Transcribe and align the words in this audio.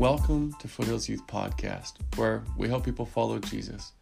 Welcome 0.00 0.54
to 0.60 0.66
Foothills 0.66 1.10
Youth 1.10 1.26
Podcast, 1.26 1.96
where 2.16 2.42
we 2.56 2.68
help 2.68 2.86
people 2.86 3.04
follow 3.04 3.38
Jesus. 3.38 3.92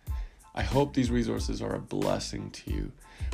I 0.54 0.62
hope 0.62 0.94
these 0.94 1.10
resources 1.10 1.60
are 1.60 1.74
a 1.74 1.80
blessing 1.80 2.52
to 2.52 2.72
you. 2.72 2.92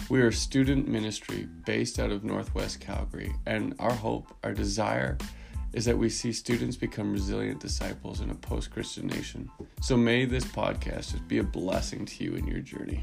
We 0.09 0.22
are 0.22 0.29
a 0.29 0.32
student 0.32 0.88
ministry 0.88 1.46
based 1.66 1.98
out 1.98 2.11
of 2.11 2.24
Northwest 2.24 2.80
Calgary, 2.80 3.34
and 3.45 3.74
our 3.79 3.92
hope, 3.92 4.34
our 4.42 4.55
desire, 4.55 5.19
is 5.74 5.84
that 5.84 5.98
we 5.98 6.09
see 6.09 6.32
students 6.32 6.74
become 6.74 7.12
resilient 7.12 7.61
disciples 7.61 8.23
in 8.23 8.30
a 8.30 8.34
post 8.34 8.70
Christian 8.70 9.09
nation. 9.09 9.51
So 9.83 9.98
may 9.98 10.24
this 10.24 10.46
podcast 10.46 11.12
just 11.12 11.28
be 11.28 11.41
a 11.41 11.45
blessing 11.45 12.06
to 12.06 12.24
you 12.24 12.34
in 12.34 12.46
your 12.46 12.60
journey. 12.60 13.02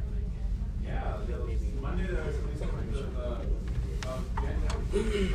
Yeah, 0.91 1.15
Monday 1.81 2.07
the, 2.07 2.19
uh, 2.19 2.25
of 4.11 4.19
January. 4.35 5.31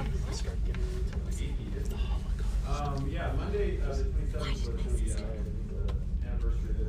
Um, 2.68 3.08
yeah, 3.10 3.32
Monday, 3.38 3.80
uh, 3.80 3.88
the 3.96 4.04
twenty-seventh 4.36 4.84
was 4.84 5.00
the, 5.00 5.08
anniversary, 6.28 6.70
of 6.70 6.76
the, 6.76 6.84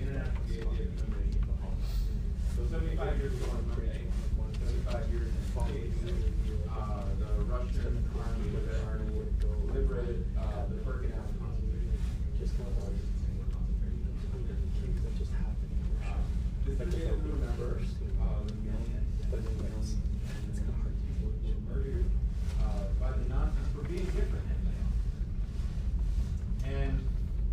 International. 0.00 0.70
So 2.54 2.60
seventy-five 2.70 3.14
years 3.18 3.32
ago 3.32 3.46
on 3.50 3.56
Monday, 3.68 4.00
seventy-five 4.62 5.04
years 5.10 5.26
in 5.26 5.34
States, 5.66 5.98
the 7.18 7.26
Russian 7.50 7.94
army, 8.14 8.48
the 8.54 8.62
liberated, 9.72 10.22
the 10.36 10.40
is 16.72 16.80
a 16.80 16.86
day 16.86 17.00
to 17.00 17.12
remember, 17.12 17.82
millions, 18.64 19.26
the 19.30 19.36
millions, 19.36 19.96
and 20.28 20.56
people 20.56 20.80
were 21.44 21.58
murdered, 21.68 22.06
uh, 22.62 22.64
by 23.00 23.10
the 23.10 23.24
Nazis 23.28 23.68
for 23.74 23.82
being 23.88 24.06
different 24.06 24.44
than 24.48 24.60
they 24.64 24.70
are. 26.70 26.74
And 26.74 26.94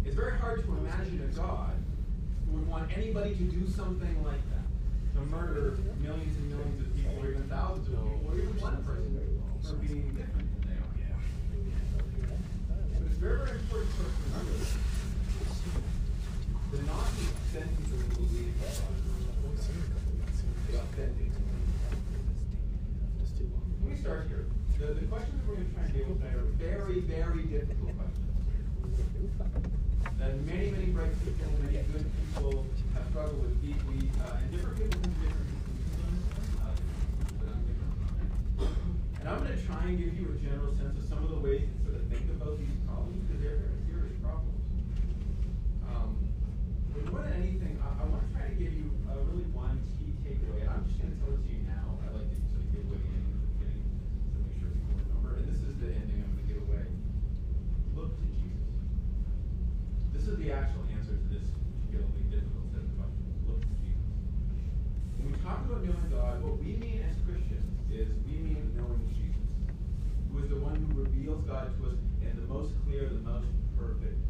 it's 0.06 0.16
very 0.16 0.38
hard 0.38 0.64
to 0.64 0.70
imagine 0.78 1.22
a 1.32 1.36
God 1.36 1.74
who 2.46 2.52
would 2.58 2.68
want 2.68 2.92
anybody 2.96 3.29
to 3.40 3.46
do 3.46 3.64
something 3.72 4.22
like 4.28 4.44
that, 4.52 4.68
to 5.16 5.24
murder 5.32 5.80
millions 6.04 6.36
and 6.36 6.52
millions 6.52 6.82
of 6.84 6.92
people, 6.94 7.24
or 7.24 7.32
even 7.32 7.48
thousands 7.48 7.88
of 7.88 7.96
people, 7.96 8.20
or 8.28 8.36
even 8.36 8.52
one 8.60 8.84
person 8.84 9.16
for 9.64 9.80
being 9.80 10.12
different 10.12 10.44
than 10.60 10.68
they 10.68 10.76
are. 10.76 10.92
But 12.68 13.08
it's 13.08 13.16
very, 13.16 13.40
very 13.48 13.64
important 13.64 13.96
for 13.96 14.04
us 14.04 14.12
to 14.12 14.28
remember. 14.28 14.60
The 16.70 16.84
believed 18.12 18.44
in 18.44 18.60
God. 18.60 18.76
They 20.68 20.76
authentically. 20.76 21.32
Let 23.80 23.88
me 23.88 23.96
start 24.04 24.28
here. 24.28 24.52
The, 24.84 25.00
the 25.00 25.08
questions 25.08 25.40
we're 25.48 25.56
going 25.56 25.66
to 25.66 25.74
try 25.80 25.84
and 25.88 25.94
deal 25.96 26.12
with 26.12 26.20
tonight 26.20 26.36
are 26.36 26.52
very, 26.60 27.00
very 27.08 27.44
difficult 27.48 27.96
questions. 27.96 28.28
That 30.20 30.36
many, 30.44 30.76
many 30.76 30.92
bright 30.92 31.16
people, 31.24 31.48
many 31.64 31.80
good 31.88 32.04
people 32.36 32.68
have 33.20 33.28
struggled 33.28 33.44
with 33.44 33.60
deeply, 33.62 34.10
uh, 34.24 34.40
and 34.40 34.52
different 34.52 34.78
people 34.80 35.00
have 35.04 35.12
different 35.20 35.52
conclusions. 35.60 36.24
Uh, 36.56 36.72
I'm. 37.44 37.60
And 39.20 39.28
I'm 39.28 39.44
going 39.44 39.52
to 39.52 39.64
try 39.68 39.84
and 39.92 40.00
give 40.00 40.16
you 40.16 40.32
a 40.32 40.38
general 40.40 40.72
sense 40.80 40.96
of 40.96 41.04
some 41.04 41.24
of 41.24 41.30
the 41.30 41.40
ways 41.44 41.68
to 41.68 41.76
sort 41.84 42.00
of 42.00 42.08
think 42.08 42.24
about 42.32 42.56
these 42.56 42.72
problems, 42.88 43.20
because 43.28 43.44
they're 43.44 43.60
very 43.60 43.84
serious 43.92 44.16
problems. 44.24 44.56
Um, 45.84 46.16
but 46.96 47.12
more 47.12 47.28
than 47.28 47.36
anything, 47.44 47.76
I, 47.84 47.92
I 48.00 48.08
want 48.08 48.24
to 48.24 48.32
try 48.32 48.48
to 48.48 48.56
give 48.56 48.72
you 48.72 48.88
uh, 49.12 49.20
really 49.28 49.52
one 49.52 49.84
key 50.00 50.16
takeaway, 50.24 50.64
and 50.64 50.72
I'm 50.72 50.88
just 50.88 51.04
going 51.04 51.12
to 51.12 51.20
tell 51.20 51.36
it 51.36 51.44
to 51.44 51.50
you 51.52 51.68
now. 51.68 52.00
I 52.00 52.16
like 52.16 52.32
to 52.32 52.40
sort 52.56 52.64
of 52.64 52.72
give 52.72 52.88
away 52.88 53.04
the 53.04 53.12
ending 53.20 53.36
at 53.36 53.44
the 53.44 53.52
beginning 53.60 53.84
to 53.84 54.38
make 54.48 54.56
sure 54.64 54.72
people 54.72 54.96
remember. 54.96 55.44
And 55.44 55.52
this 55.52 55.60
is 55.60 55.76
the 55.76 55.92
ending 55.92 56.24
I'm 56.24 56.32
going 56.40 56.48
to 56.48 56.48
give 56.48 56.64
away. 56.64 56.88
Look 58.00 58.16
to 58.16 58.28
Jesus. 58.32 58.72
This 60.16 60.24
is 60.32 60.40
the 60.40 60.56
actual 60.56 60.88
answer 60.96 61.20
to 61.20 61.28
this 61.28 61.44
particularly 61.84 62.24
difficult 62.32 62.72
set 62.72 62.88
of 62.88 62.92
questions. 62.96 63.36
Look 63.50 63.60
to 63.68 63.76
Jesus. 63.84 64.08
When 65.20 65.36
we 65.36 65.38
talk 65.44 65.68
about 65.68 65.84
knowing 65.84 66.08
God, 66.08 66.40
what 66.46 66.56
we 66.62 66.80
mean 66.80 67.04
as 67.04 67.18
Christians 67.28 67.68
is 67.90 68.08
we 68.24 68.38
mean 68.40 68.72
knowing 68.78 69.02
Jesus, 69.10 69.42
who 70.30 70.38
is 70.46 70.50
the 70.54 70.62
one 70.62 70.78
who 70.78 71.02
reveals 71.02 71.42
God 71.50 71.74
to 71.74 71.90
us 71.90 71.98
in 72.22 72.38
the 72.38 72.46
most 72.46 72.78
clear, 72.86 73.10
the 73.10 73.26
most 73.26 73.50
perfect 73.74 74.22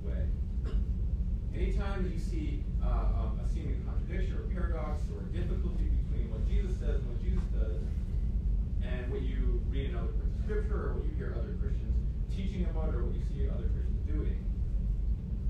way. 0.00 0.24
Anytime 1.52 2.08
you 2.08 2.18
see 2.18 2.64
uh, 2.82 3.28
um, 3.28 3.38
a 3.44 3.46
seeming 3.52 3.84
paradox 4.54 5.02
or 5.16 5.22
difficulty 5.32 5.88
between 6.04 6.30
what 6.30 6.46
Jesus 6.48 6.76
says 6.78 7.00
and 7.00 7.08
what 7.08 7.20
Jesus 7.24 7.44
does, 7.56 7.80
and 8.84 9.10
what 9.10 9.22
you 9.22 9.60
read 9.70 9.90
in 9.90 9.96
other 9.96 10.12
parts 10.12 10.32
of 10.36 10.44
Scripture 10.44 10.92
or 10.92 11.00
what 11.00 11.04
you 11.08 11.14
hear 11.16 11.34
other 11.38 11.56
Christians 11.60 11.96
teaching 12.28 12.66
about 12.68 12.94
or 12.94 13.04
what 13.04 13.14
you 13.16 13.24
see 13.32 13.48
other 13.48 13.68
Christians 13.72 14.02
doing, 14.08 14.40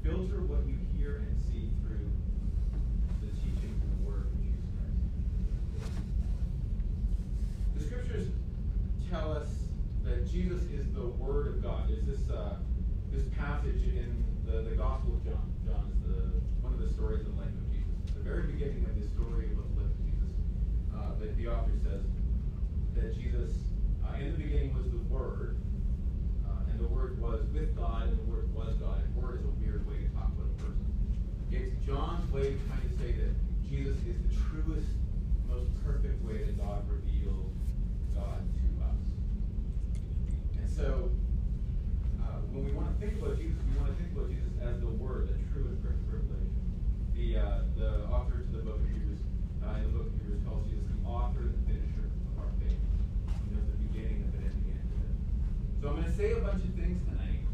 filter 0.02 0.42
what 0.46 0.66
you 0.66 0.78
hear 0.94 1.26
and 1.26 1.34
see 1.50 1.70
through 1.82 2.10
the 3.22 3.30
teachings 3.42 3.78
and 3.82 3.91
the 3.98 4.02
Word 4.06 4.26
of 4.26 4.34
Jesus 4.38 4.66
Christ. 4.78 4.98
The 7.74 7.82
Scriptures 7.86 8.26
tell 9.10 9.32
us 9.32 9.50
that 10.04 10.30
Jesus 10.30 10.62
is 10.70 10.86
the 10.94 11.06
Word 11.18 11.46
of 11.46 11.62
God. 11.62 11.91
Is 11.91 12.06
this 12.06 12.30
uh, 12.30 12.56
this 13.10 13.24
passage 13.38 13.82
in 13.82 14.24
the, 14.46 14.62
the 14.62 14.76
Gospel 14.76 15.14
of 15.14 15.24
John. 15.24 15.46
John 15.66 15.91
is 15.92 16.00
the 16.06 16.41
one 16.62 16.72
of 16.72 16.80
the 16.80 16.88
stories 16.88 17.20
of 17.20 17.34
the 17.36 17.42
life 17.42 17.52
very 18.22 18.47
beginning 18.47 18.87
of 18.87 18.94
the 18.94 19.06
story 19.19 19.50
about 19.50 19.66
the 19.75 19.83
life 19.83 19.91
of 19.91 20.05
Jesus, 20.06 20.33
uh, 20.94 21.10
that 21.19 21.37
the 21.37 21.50
author 21.50 21.75
says 21.83 22.06
that 22.94 23.15
Jesus, 23.19 23.50
uh, 24.06 24.15
in 24.15 24.33
the 24.33 24.38
beginning 24.38 24.75
was 24.75 24.87
the 24.94 25.03
Word, 25.10 25.59
uh, 26.47 26.71
and 26.71 26.78
the 26.78 26.86
Word 26.86 27.21
was 27.21 27.42
with 27.53 27.74
God, 27.74 28.09
and 28.09 28.19
the 28.19 28.30
Word 28.30 28.47
was 28.54 28.74
God. 28.78 29.03
And 29.03 29.10
Word 29.19 29.41
is 29.41 29.45
a 29.45 29.54
weird 29.59 29.83
way 29.91 30.07
to 30.07 30.09
talk 30.15 30.30
about 30.39 30.54
a 30.54 30.63
person. 30.63 30.86
It's 31.51 31.74
John's 31.84 32.30
way 32.30 32.54
of 32.54 32.63
trying 32.71 32.86
to 32.86 32.95
say 33.03 33.10
that 33.10 33.34
Jesus 33.66 33.98
is 34.07 34.16
the 34.22 34.33
truest, 34.39 34.95
most 35.51 35.71
perfect 35.83 36.22
way 36.22 36.47
that 36.47 36.54
God 36.63 36.86
reveals 36.86 37.51
God 38.15 38.39
to 38.39 38.68
us. 38.86 39.03
And 40.63 40.71
so, 40.71 41.10
uh, 42.22 42.39
when 42.54 42.65
we 42.65 42.71
want 42.71 42.95
to 42.95 42.97
think 43.03 43.18
about 43.18 43.34
Jesus, 43.34 43.59
we 43.66 43.83
want 43.83 43.91
to 43.91 43.98
think 43.98 44.15
about 44.15 44.30
Jesus 44.30 44.54
as 44.63 44.78
the 44.78 44.95
Word, 44.95 45.27
the 45.27 45.34
true 45.51 45.66
and 45.66 45.83
perfect. 45.83 46.11
The 47.22 47.39
uh, 47.39 47.63
the 47.78 48.03
author 48.10 48.42
to 48.42 48.51
the 48.51 48.66
book 48.66 48.83
of 48.83 48.89
Hebrews, 48.91 49.22
uh, 49.63 49.78
in 49.78 49.95
the 49.95 49.95
book 49.95 50.10
of 50.10 50.15
Hebrews, 50.19 50.42
calls 50.42 50.66
Jesus 50.66 50.91
the 50.91 51.07
author 51.07 51.54
and 51.54 51.63
finisher 51.71 52.10
of 52.10 52.34
our 52.42 52.51
faith. 52.59 52.74
He 52.74 53.54
knows 53.54 53.63
the 53.63 53.78
beginning 53.78 54.27
of 54.27 54.42
it 54.42 54.51
and 54.51 54.59
the 54.66 54.74
end 54.74 54.91
of 54.91 55.07
it. 55.07 55.15
So 55.78 55.83
I'm 55.86 56.03
going 56.03 56.10
to 56.10 56.16
say 56.19 56.34
a 56.34 56.42
bunch 56.42 56.66
of 56.66 56.74
things 56.74 56.98
tonight, 57.07 57.47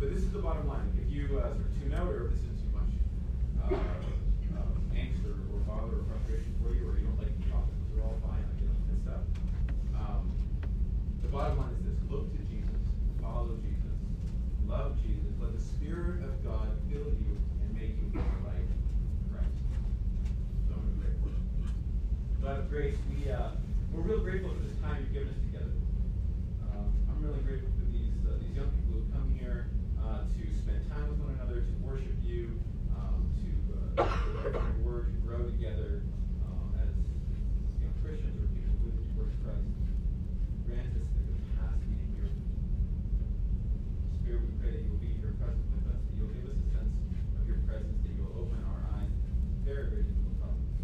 but 0.00 0.08
this 0.08 0.24
is 0.24 0.32
the 0.32 0.40
bottom 0.40 0.64
line. 0.64 0.88
If 0.96 1.12
you 1.12 1.36
uh, 1.36 1.52
sort 1.52 1.68
of 1.68 1.76
tune 1.76 1.92
out, 1.92 2.08
or 2.08 2.32
if 2.32 2.40
this 2.40 2.48
is 2.48 2.56
too 2.64 2.72
much 2.72 2.96
uh, 3.60 3.76
uh, 3.76 4.96
angst 4.96 5.20
or, 5.28 5.36
or 5.52 5.60
bother 5.68 6.00
or 6.00 6.08
frustration 6.08 6.56
for 6.64 6.72
you, 6.72 6.88
or 6.88 6.96
you 6.96 7.04
don't 7.04 7.20
like 7.20 7.28
the 7.28 7.44
topic, 7.52 7.76
those 7.76 8.00
are 8.00 8.08
all 8.08 8.16
fine. 8.24 8.40
I 8.40 8.52
get 8.56 8.72
that 8.72 8.98
stuff. 9.04 9.24
Um, 10.00 10.32
the 11.20 11.28
bottom 11.28 11.60
line 11.60 11.76
is 11.76 11.92
this: 11.92 12.00
look 12.08 12.32
to 12.32 12.40
Jesus, 12.48 12.80
follow 13.20 13.52
Jesus, 13.60 14.00
love 14.64 14.96
Jesus, 15.04 15.28
let 15.36 15.52
the 15.52 15.60
Spirit 15.60 16.24
of 16.24 16.40
God 16.40 16.72
fill 16.88 17.12
you 17.20 17.20
and 17.20 17.28
you 17.28 17.33
we're 22.44 24.04
real 24.04 24.20
grateful 24.20 24.50
for 24.52 24.60
this 24.68 24.76
time 24.84 25.00
you've 25.00 25.16
given 25.16 25.32
us 25.32 25.40
together. 25.48 25.72
Um, 26.68 26.92
I'm 27.08 27.24
really 27.24 27.40
grateful 27.40 27.72
for 27.72 27.88
these 27.88 28.12
uh, 28.28 28.36
these 28.36 28.52
young 28.52 28.68
people 28.68 29.00
who've 29.00 29.12
come 29.16 29.32
here 29.32 29.72
uh, 29.96 30.28
to 30.28 30.42
spend 30.60 30.84
time 30.92 31.08
with 31.08 31.24
one 31.24 31.32
another, 31.40 31.64
to 31.64 31.72
worship 31.80 32.12
you, 32.20 32.52
um, 32.92 33.24
to 33.40 33.48
uh, 33.96 34.04
to 34.04 34.60
your 34.60 34.76
word, 34.84 35.08
to 35.08 35.18
grow 35.24 35.40
together 35.48 36.04
uh, 36.44 36.84
as 36.84 36.92
you 37.80 37.88
know, 37.88 37.96
Christians 38.04 38.36
or 38.36 38.44
people 38.52 38.76
who 38.84 38.92
live 38.92 39.08
towards 39.16 39.32
Christ. 39.40 39.64
Grant 40.68 40.92
us 41.00 41.08
the 41.16 41.24
capacity 41.48 41.96
to 41.96 42.06
hear. 42.12 42.28
Spirit, 44.20 44.44
we 44.44 44.52
pray 44.60 44.70
that 44.76 44.84
you 44.84 44.92
will 44.92 45.00
be 45.00 45.16
here 45.16 45.32
present 45.40 45.64
with 45.80 45.96
us, 45.96 45.96
that 45.96 46.12
you'll 46.12 46.28
give 46.28 46.44
us 46.44 46.60
a 46.60 46.68
sense 46.76 46.92
of 47.40 47.48
your 47.48 47.56
presence, 47.64 47.96
that 48.04 48.12
you 48.12 48.20
will 48.20 48.36
open 48.44 48.60
our 48.68 48.84
eyes 49.00 49.08
to 49.08 49.32
very, 49.64 49.88
very 49.88 50.04
difficult 50.04 50.36
problems. 50.44 50.76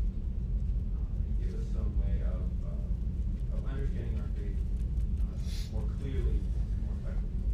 Uh, 0.96 1.04
and 1.04 1.36
give 1.36 1.52
us 1.58 1.68
some 1.74 1.90
way 2.00 2.16
of, 2.28 2.44
uh, 2.64 3.56
of 3.56 3.60
understanding 3.64 4.16
our 4.20 4.30
faith 4.36 4.56
uh, 4.56 5.36
more 5.72 5.88
clearly 5.96 6.36
and 6.44 6.68
more 6.84 6.96
effectively. 7.00 7.48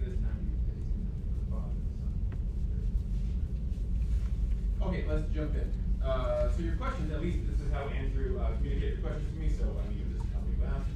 Give 0.00 0.08
us 0.08 0.16
time 0.24 0.40
to 0.40 0.44
be 0.48 0.56
praising 0.64 1.04
the 1.04 1.44
Father, 1.52 1.76
the 1.76 1.92
Son, 2.00 2.08
and 2.08 2.32
the 2.32 2.40
Holy 2.40 2.64
Spirit. 2.64 2.88
Okay, 4.80 4.99
let's 5.10 5.26
jump 5.34 5.54
in. 5.58 5.66
Uh, 6.06 6.46
so 6.54 6.62
your 6.62 6.76
questions, 6.76 7.12
at 7.12 7.20
least 7.20 7.42
this 7.50 7.58
is 7.60 7.72
how 7.72 7.90
Andrew 7.90 8.38
uh, 8.38 8.54
communicated 8.56 9.02
your 9.02 9.10
questions 9.10 9.26
to 9.34 9.38
me, 9.42 9.50
so 9.50 9.66
I 9.74 9.82
mean, 9.90 9.98
you 9.98 10.06
just 10.14 10.30
tell 10.30 10.40
me 10.46 10.54
asked. 10.62 10.94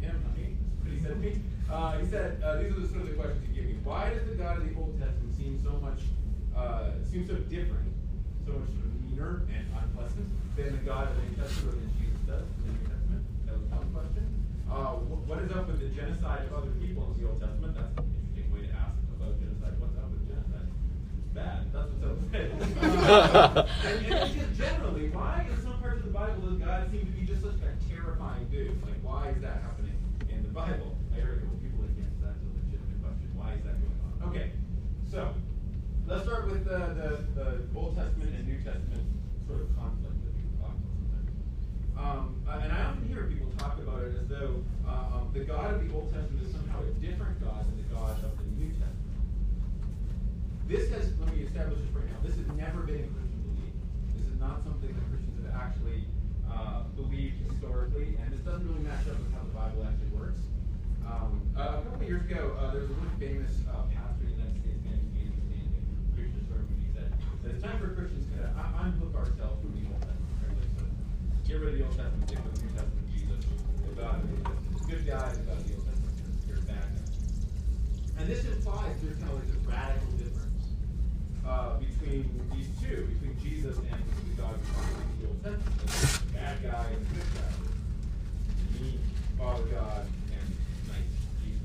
Him, 0.00 0.14
not 0.22 0.32
me. 0.38 0.54
What 0.80 0.94
he 0.94 0.98
said 1.02 1.18
to 1.18 1.20
me. 1.20 1.42
Uh, 1.66 1.98
he 1.98 2.06
said, 2.06 2.38
uh, 2.38 2.62
these 2.62 2.70
are 2.70 2.80
the 2.80 2.88
sort 2.88 3.02
of 3.02 3.08
the 3.10 3.18
questions 3.18 3.42
he 3.42 3.52
gave 3.58 3.66
me. 3.66 3.74
Why 3.82 4.14
does 4.14 4.22
the 4.30 4.38
God 4.38 4.62
of 4.62 4.64
the 4.64 4.74
Old 4.78 4.94
Testament 5.02 5.34
seem 5.34 5.58
so 5.58 5.74
much, 5.82 5.98
uh, 6.54 6.94
seem 7.02 7.26
so 7.26 7.34
different, 7.50 7.90
so 8.46 8.54
much 8.62 8.70
sort 8.70 8.86
of 8.86 8.94
meaner 9.02 9.42
and 9.50 9.66
unpleasant 9.74 10.30
than 10.54 10.78
the 10.78 10.82
God 10.86 11.10
of 11.10 11.18
the 11.18 11.22
New 11.26 11.34
Testament 11.34 11.74
or 11.74 11.82
than 11.82 11.90
Jesus 11.98 12.22
does 12.30 12.46
in 12.46 12.62
the 12.62 12.72
New 12.78 12.86
Testament? 12.86 13.22
That 13.50 13.54
was 13.58 13.66
one 13.74 13.90
question. 13.90 14.24
Uh, 14.70 15.02
wh- 15.02 15.26
what 15.26 15.42
is 15.42 15.50
up 15.50 15.66
with 15.66 15.82
the 15.82 15.90
genocide 15.90 16.46
of 16.46 16.54
other 16.54 16.70
people 16.78 17.10
in 17.10 17.18
the 17.18 17.26
Old 17.26 17.42
Testament? 17.42 17.74
That's 17.74 17.90
an 17.98 18.06
interesting 18.06 18.46
way 18.54 18.62
to 18.64 18.72
ask 18.78 18.96
about 19.10 19.34
genocide. 19.42 19.74
What's 19.82 19.98
up 19.98 20.08
with 20.14 20.22
genocide? 20.30 20.70
It's 20.70 21.34
bad. 21.34 21.66
That's 21.74 21.90
what's 21.90 22.06
up 22.06 22.14
with 22.16 22.30
it. 22.32 22.48
Uh, 22.54 22.96
and, 23.16 24.06
and 24.06 24.34
just 24.34 24.52
generally, 24.56 25.08
why 25.08 25.46
in 25.48 25.56
some 25.62 25.78
parts 25.80 25.98
of 25.98 26.04
the 26.04 26.12
Bible 26.12 26.42
does 26.42 26.58
God 26.58 26.90
seem 26.90 27.00
to 27.00 27.14
be 27.16 27.24
just 27.24 27.42
such 27.42 27.56
a 27.64 27.72
terrifying 27.88 28.44
dude? 28.50 28.76
Like, 28.84 29.00
why 29.02 29.30
is 29.30 29.40
that 29.40 29.62
happening 29.62 29.96
in 30.28 30.42
the 30.42 30.52
Bible? 30.52 30.96
I 31.16 31.20
heard 31.20 31.38
a 31.38 31.40
couple 31.40 31.56
people 31.64 31.84
against 31.88 32.20
that. 32.20 32.36
that's 32.36 32.44
a 32.44 32.50
legitimate 32.60 33.00
question. 33.00 33.28
Why 33.32 33.56
is 33.56 33.62
that 33.64 33.80
going 33.80 34.00
on? 34.04 34.28
Okay, 34.28 34.52
so 35.08 35.32
let's 36.06 36.28
start 36.28 36.50
with 36.52 36.64
the, 36.68 36.78
the, 36.92 37.08
the 37.32 37.48
Old 37.72 37.96
Testament 37.96 38.36
and 38.36 38.44
New 38.44 38.60
Testament 38.60 39.04
sort 39.48 39.64
of 39.64 39.72
conflict 39.80 40.18
that 40.20 40.32
people 40.36 40.56
talk 40.60 40.76
about 40.76 40.92
sometimes. 40.92 41.32
Um, 41.96 42.36
uh, 42.44 42.60
and 42.60 42.70
I 42.72 42.92
often 42.92 43.08
hear 43.08 43.24
people 43.24 43.48
talk 43.56 43.78
about 43.78 44.04
it 44.04 44.12
as 44.20 44.28
though 44.28 44.60
uh, 44.84 45.16
um, 45.16 45.32
the 45.32 45.40
God 45.40 45.72
of 45.72 45.80
the 45.80 45.88
Old 45.94 46.12
Testament 46.12 46.44
is 46.44 46.52
somehow 46.52 46.84
a 46.84 46.92
different 47.00 47.40
God 47.40 47.64
than 47.64 47.76
the 47.80 47.88
God 47.94 48.20
of 48.20 48.36
the 48.36 48.44
New 48.60 48.70
Testament. 48.76 48.95
This 50.66 50.90
has, 50.90 51.14
let 51.22 51.30
me 51.30 51.46
establish 51.46 51.78
this 51.78 51.94
right 51.94 52.10
now, 52.10 52.18
this 52.26 52.34
has 52.34 52.46
never 52.58 52.82
been 52.82 53.06
a 53.06 53.10
Christian 53.14 53.38
belief. 53.54 53.74
This 54.18 54.26
is 54.26 54.34
not 54.42 54.66
something 54.66 54.90
that 54.90 55.06
Christians 55.14 55.38
have 55.46 55.54
actually 55.54 56.10
uh, 56.50 56.90
believed 56.98 57.38
historically, 57.46 58.18
and 58.18 58.34
this 58.34 58.42
doesn't 58.42 58.66
really 58.66 58.82
match 58.82 59.06
up 59.06 59.14
with 59.14 59.30
how 59.30 59.46
the 59.46 59.54
Bible 59.54 59.86
actually 59.86 60.10
works. 60.18 60.42
Um, 61.06 61.38
uh, 61.54 61.78
a 61.78 61.86
couple 61.86 62.02
of 62.02 62.08
years 62.10 62.26
ago, 62.26 62.58
uh, 62.58 62.74
there 62.74 62.82
was 62.82 62.90
a 62.90 62.98
really 62.98 63.14
famous 63.22 63.62
uh, 63.70 63.86
pastor 63.94 64.26
in 64.26 64.34
the 64.34 64.42
United 64.42 64.58
States, 64.58 64.80
named 64.82 65.06
Andy 65.14 65.38
Stanley, 65.46 65.82
preached 66.18 66.34
a 66.34 66.42
sermon, 66.50 66.66
and 66.66 66.82
he 66.82 66.90
said 66.90 67.14
it's 67.46 67.62
time 67.62 67.78
for 67.78 67.94
Christians 67.94 68.26
to 68.34 68.42
unhook 68.82 69.14
ourselves 69.14 69.62
from 69.62 69.70
the 69.70 69.86
Old 69.86 70.02
Testament. 70.02 70.34
Right? 70.42 70.50
Like, 70.50 70.70
so 70.74 70.84
get 71.46 71.62
rid 71.62 71.72
of 71.72 71.78
the 71.78 71.84
Old 71.86 71.94
Testament, 71.94 72.26
stick 72.26 72.42
with 72.42 72.58
the 72.58 72.62
New 72.66 72.74
Testament, 72.74 73.06
Jesus, 73.14 73.42
God 73.94 74.18
the 74.18 74.82
good 74.90 75.06
guy, 75.06 75.30
God 75.46 75.62
the 75.62 75.78
Old 75.78 75.86
Testament, 75.86 76.14
you're 76.50 76.58
bad 76.66 76.90
guy. 76.90 77.06
And 78.18 78.26
this 78.26 78.42
implies 78.50 78.98
there's 78.98 79.14
kind 79.22 79.30
of 79.30 79.38
like 79.38 79.46
this 79.46 79.62
radical 79.62 80.15
uh, 81.48 81.78
between 81.78 82.28
these 82.54 82.68
two, 82.80 83.06
between 83.06 83.36
Jesus 83.42 83.76
and 83.78 83.86
the 83.86 84.42
God 84.42 84.54
who 84.54 85.22
the 85.22 85.28
Old 85.28 85.42
Testament. 85.42 86.22
The 86.26 86.38
bad 86.38 86.62
guy 86.62 86.86
and 86.92 87.06
the 87.06 87.14
good 87.14 87.30
guy. 87.34 88.80
Me, 88.80 88.98
Father 89.38 89.64
God, 89.64 90.06
and 90.32 90.48
nice 90.88 91.14
Jesus. 91.42 91.62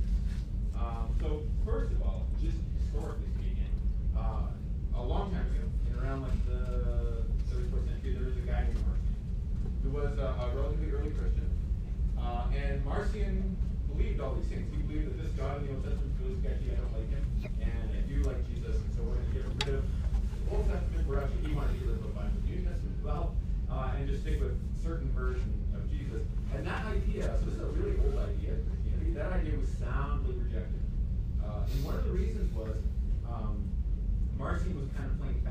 Um, 0.75 1.15
so 1.19 1.41
first 1.65 1.91
of 1.93 2.01
all, 2.03 2.25
just 2.41 2.57
historically 2.79 3.27
speaking, 3.37 3.71
uh, 4.17 4.47
a 4.95 5.01
long 5.01 5.31
time 5.31 5.45
ago, 5.45 5.65
in 5.89 6.03
around 6.03 6.21
like 6.23 6.45
the 6.45 7.23
34th 7.49 7.87
century, 7.87 8.13
there 8.13 8.25
was 8.25 8.37
a 8.37 8.45
guy 8.45 8.63
named 8.63 8.79
Marcion, 8.85 9.15
who 9.83 9.89
was 9.89 10.17
a, 10.17 10.29
a 10.41 10.55
relatively 10.55 10.91
early 10.91 11.11
Christian. 11.11 11.49
Uh, 12.19 12.45
and 12.55 12.85
Marcion 12.85 13.57
believed 13.91 14.21
all 14.21 14.35
these 14.35 14.47
things. 14.47 14.65
He 14.71 14.77
believed 14.83 15.09
that 15.09 15.17
this 15.21 15.31
God 15.33 15.61
in 15.61 15.67
the 15.67 15.73
Old 15.73 15.83
Testament 15.83 16.11
is 16.13 16.17
really 16.21 16.37
sketchy. 16.41 16.67
I 16.71 16.75
don't 16.79 16.93
like 16.95 17.09
him, 17.11 17.23
and 17.61 17.85
I 17.91 17.99
do 18.07 18.17
like 18.23 18.39
Jesus, 18.47 18.75
and 18.77 18.89
so 18.95 19.03
we're 19.03 19.19
going 19.19 19.27
to 19.27 19.33
get 19.35 19.43
rid 19.45 19.75
of 19.77 19.85
the 19.85 20.49
Old 20.53 20.65
Testament. 20.69 21.01
We're 21.07 21.19
actually 21.21 21.41
he 21.47 21.53
wanted 21.53 21.73
to 21.75 21.79
get 21.79 21.87
rid 21.91 21.99
of 21.99 22.05
a 22.05 22.13
bunch 22.15 22.33
of 22.33 22.41
the 22.41 22.49
New 22.49 22.61
Testament 22.63 22.93
as 22.97 23.03
well, 23.03 23.35
uh, 23.69 23.97
and 23.97 24.07
just 24.07 24.21
stick 24.23 24.39
with 24.39 24.55
certain 24.79 25.09
version 25.11 25.51
of 25.75 25.85
Jesus. 25.91 26.23
And 26.55 26.65
that 26.67 26.85
idea, 26.87 27.29
so 27.39 27.45
this 27.45 27.55
is 27.55 27.61
a 27.61 27.71
really 27.77 27.97
old 28.05 28.17
idea 28.17 28.57
of 28.57 28.61
Christianity. 28.69 29.11
That 29.15 29.31
idea 29.33 29.55
was 29.57 29.69
soundly 29.75 30.35
rejected, 30.39 30.83
uh, 31.43 31.67
and 31.67 31.79
one 31.83 31.95
of 31.95 32.03
the 32.05 32.13
reasons 32.15 32.49
was 32.55 32.79
um, 33.27 33.59
Marcion 34.37 34.75
was 34.77 34.89
kind 34.97 35.09
of 35.09 35.15
playing 35.19 35.41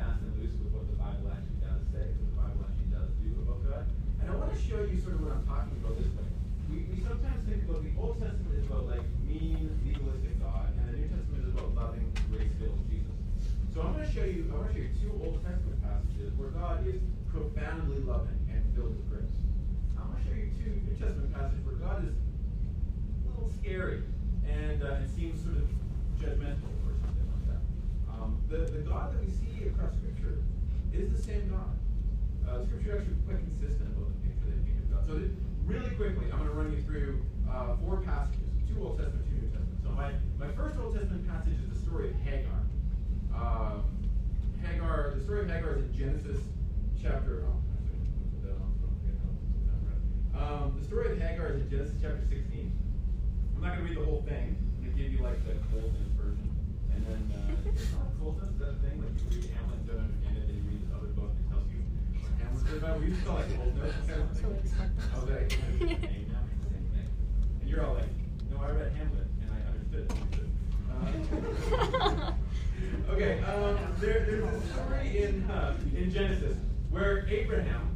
fast 0.51 0.63
and 0.63 0.73
what 0.75 0.87
the 0.91 0.99
Bible 0.99 1.31
actually 1.31 1.61
does 1.63 1.83
say, 1.95 2.07
what 2.19 2.27
the 2.27 2.39
Bible 2.39 2.63
actually 2.67 2.91
does 2.91 3.11
do 3.23 3.31
about 3.43 3.61
God. 3.63 3.85
And 4.21 4.27
I 4.31 4.35
want 4.35 4.51
to 4.51 4.59
show 4.59 4.83
you 4.83 4.99
sort 4.99 5.15
of 5.15 5.23
what 5.23 5.33
I'm 5.39 5.47
talking 5.47 5.75
about 5.79 5.95
this 5.99 6.11
way. 6.19 6.29
We, 6.71 6.77
we 6.91 6.99
sometimes 7.03 7.41
think 7.47 7.67
about 7.67 7.83
the 7.83 7.95
Old 7.99 8.19
Testament 8.19 8.55
is 8.59 8.67
about 8.67 8.87
like 8.91 9.07
mean, 9.27 9.71
legalistic 9.87 10.39
God, 10.43 10.71
and 10.75 10.85
the 10.91 10.95
New 10.99 11.09
Testament 11.11 11.43
is 11.47 11.51
about 11.55 11.75
loving, 11.75 12.07
grace-filled 12.31 12.83
Jesus. 12.91 13.15
So 13.75 13.83
I'm 13.83 13.95
going 13.95 14.07
to 14.07 14.11
show 14.11 14.27
you, 14.27 14.51
I 14.51 14.55
want 14.59 14.71
to 14.71 14.75
show 14.75 14.83
you 14.83 14.95
two 14.99 15.13
Old 15.23 15.39
Testament 15.47 15.79
passages 15.83 16.35
where 16.35 16.51
God 16.51 16.87
is 16.87 17.03
profoundly 17.31 18.03
loving 18.03 18.39
and 18.51 18.63
filled 18.75 18.99
with 18.99 19.07
grace. 19.11 19.35
I'm 19.99 20.11
going 20.11 20.19
to 20.19 20.27
show 20.27 20.35
you 20.35 20.51
two 20.59 20.75
New 20.83 20.97
Testament 20.99 21.31
passages 21.31 21.63
where 21.63 21.79
God 21.79 22.03
is 22.07 22.15
a 22.15 23.29
little 23.31 23.51
scary 23.63 24.03
and, 24.47 24.83
uh, 24.83 24.99
and 24.99 25.07
seems 25.15 25.39
sort 25.43 25.63
of 25.63 25.67
judgmental 26.19 26.71
or 26.83 26.95
something 26.99 27.29
like 27.31 27.47
that. 27.55 27.63
Um, 28.21 28.37
the, 28.49 28.59
the 28.59 28.85
God 28.85 29.15
that 29.15 29.25
we 29.25 29.33
see 29.33 29.65
across 29.67 29.97
Scripture 29.97 30.45
is 30.93 31.11
the 31.11 31.23
same 31.23 31.49
God. 31.49 31.73
Uh, 32.45 32.65
scripture 32.67 32.97
is 32.97 33.01
actually 33.01 33.17
quite 33.25 33.39
consistent 33.39 33.89
about 33.97 34.11
the 34.11 34.21
picture 34.27 34.53
of 34.53 34.91
God. 34.91 35.03
So 35.07 35.13
really 35.65 35.91
quickly, 35.97 36.27
I'm 36.33 36.39
going 36.45 36.51
to 36.51 36.55
run 36.55 36.73
you 36.73 36.83
through 36.83 37.23
uh, 37.49 37.77
four 37.81 38.03
passages, 38.03 38.43
two 38.69 38.83
Old 38.83 38.99
Testament, 38.99 39.25
two 39.31 39.41
New 39.41 39.49
Testament. 39.49 39.81
So 39.83 39.91
my, 39.97 40.13
my 40.37 40.53
first 40.53 40.77
Old 40.77 40.99
Testament 40.99 41.29
passage 41.31 41.57
is 41.63 41.71
the 41.73 41.81
story 41.81 42.11
of 42.11 42.17
Hagar. 42.27 42.61
Um, 43.33 43.85
Hagar, 44.61 45.15
the 45.17 45.25
story 45.25 45.43
of 45.43 45.51
Hagar 45.51 45.79
is 45.79 45.85
in 45.85 45.97
Genesis 45.97 46.43
chapter. 47.01 47.47
Oh. 47.47 47.57
Um, 50.41 50.75
the 50.81 50.85
story 50.85 51.13
of 51.13 51.19
Hagar 51.21 51.53
is 51.53 51.63
in 51.63 51.71
Genesis 51.71 51.97
chapter 52.01 52.25
16. 52.29 52.73
I'm 53.55 53.63
not 53.63 53.77
going 53.77 53.87
to 53.87 53.93
read 53.93 54.01
the 54.01 54.05
whole 54.05 54.23
thing. 54.27 54.57
I'm 54.57 54.85
going 54.85 54.97
to 54.97 55.03
give 55.03 55.13
you 55.13 55.23
like 55.23 55.39
the 55.45 55.55
and 56.95 57.03
then 57.07 57.23
uh, 57.35 57.39
Colton's 58.21 58.59
that 58.61 58.75
thing 58.83 58.97
like 59.01 59.15
you 59.21 59.41
read 59.41 59.51
Hamlet 59.57 59.79
and 59.81 59.87
don't 59.89 60.01
understand 60.05 60.37
it, 60.39 60.47
then 60.47 60.57
you 60.57 60.65
read 60.69 60.81
this 60.83 60.93
other 60.95 61.11
book 61.17 61.31
that 61.35 61.47
tells 61.51 61.67
you 61.73 61.81
what 62.21 62.33
Hamlet's 62.41 62.73
about. 62.77 63.01
We 63.01 63.07
used 63.07 63.21
to 63.21 63.27
call 63.27 63.39
it 63.39 63.49
Coles 63.57 63.75
Notes. 63.77 63.95
So 64.07 64.47
it's 64.61 64.73
like- 64.79 64.97
I 65.01 65.15
was 65.21 65.29
like, 65.31 65.53
it's 65.53 65.79
the 65.79 65.87
name 65.87 66.27
now, 66.31 66.43
it's 66.51 66.61
the 66.65 66.71
same 66.75 66.87
thing. 66.95 67.09
And 67.61 67.67
you're 67.71 67.85
all 67.85 67.95
like, 67.95 68.13
no, 68.51 68.57
I 68.63 68.71
read 68.71 68.93
Hamlet 68.99 69.29
and 69.41 69.49
I 69.51 69.61
understood. 69.71 70.07
Uh, 70.91 72.33
okay, 73.15 73.41
um, 73.45 73.79
there, 74.01 74.25
there's 74.27 74.45
a 74.45 74.67
story 74.73 75.23
in 75.23 75.49
uh, 75.51 75.77
in 75.97 76.11
Genesis 76.11 76.57
where 76.91 77.27
Abraham 77.29 77.87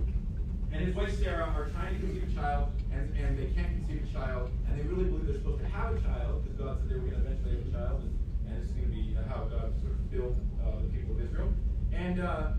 and 0.73 0.85
his 0.85 0.95
wife 0.95 1.17
Sarah 1.19 1.45
are 1.55 1.69
trying 1.71 1.95
to 1.95 2.01
conceive 2.07 2.31
a 2.31 2.35
child, 2.35 2.69
and, 2.93 3.15
and 3.17 3.39
they 3.39 3.47
can't 3.55 3.69
conceive 3.79 4.07
a 4.09 4.13
child, 4.13 4.51
and 4.69 4.79
they 4.79 4.83
really 4.85 5.05
believe 5.05 5.27
they're 5.27 5.37
supposed 5.37 5.61
to 5.63 5.69
have 5.69 5.95
a 5.95 6.01
child 6.01 6.43
because 6.45 6.59
God 6.59 6.79
said 6.81 6.89
they 6.91 6.95
were 6.97 7.01
going 7.07 7.13
to 7.23 7.27
eventually 7.27 7.57
have 7.59 7.67
a 7.67 7.71
child, 7.71 8.01
and, 8.03 8.15
and 8.55 8.63
it's 8.63 8.73
going 8.73 8.87
to 8.87 8.95
be 8.95 9.17
uh, 9.19 9.27
how 9.29 9.45
God 9.51 9.75
sort 9.83 9.99
of 9.99 10.11
built 10.11 10.37
uh, 10.63 10.79
the 10.79 10.91
people 10.95 11.19
of 11.19 11.21
Israel. 11.21 11.51
And 11.93 12.23
uh, 12.23 12.55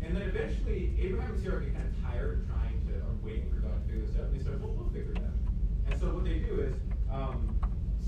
and 0.00 0.14
then 0.14 0.22
eventually 0.22 0.94
Abraham 1.02 1.34
and 1.34 1.42
Sarah 1.42 1.60
get 1.60 1.74
kind 1.74 1.86
of 1.90 1.94
tired 2.02 2.40
of 2.40 2.46
trying 2.48 2.78
to, 2.86 2.94
or 3.02 3.14
waiting 3.22 3.50
for 3.50 3.60
God 3.60 3.74
to 3.74 3.82
figure 3.90 4.06
this 4.06 4.16
out. 4.16 4.30
And 4.30 4.38
they 4.38 4.42
said, 4.42 4.62
well, 4.62 4.72
we'll 4.72 4.88
figure 4.94 5.12
it 5.12 5.18
out. 5.18 5.36
And 5.90 6.00
so 6.00 6.14
what 6.14 6.24
they 6.24 6.38
do 6.38 6.60
is, 6.60 6.74
um, 7.10 7.58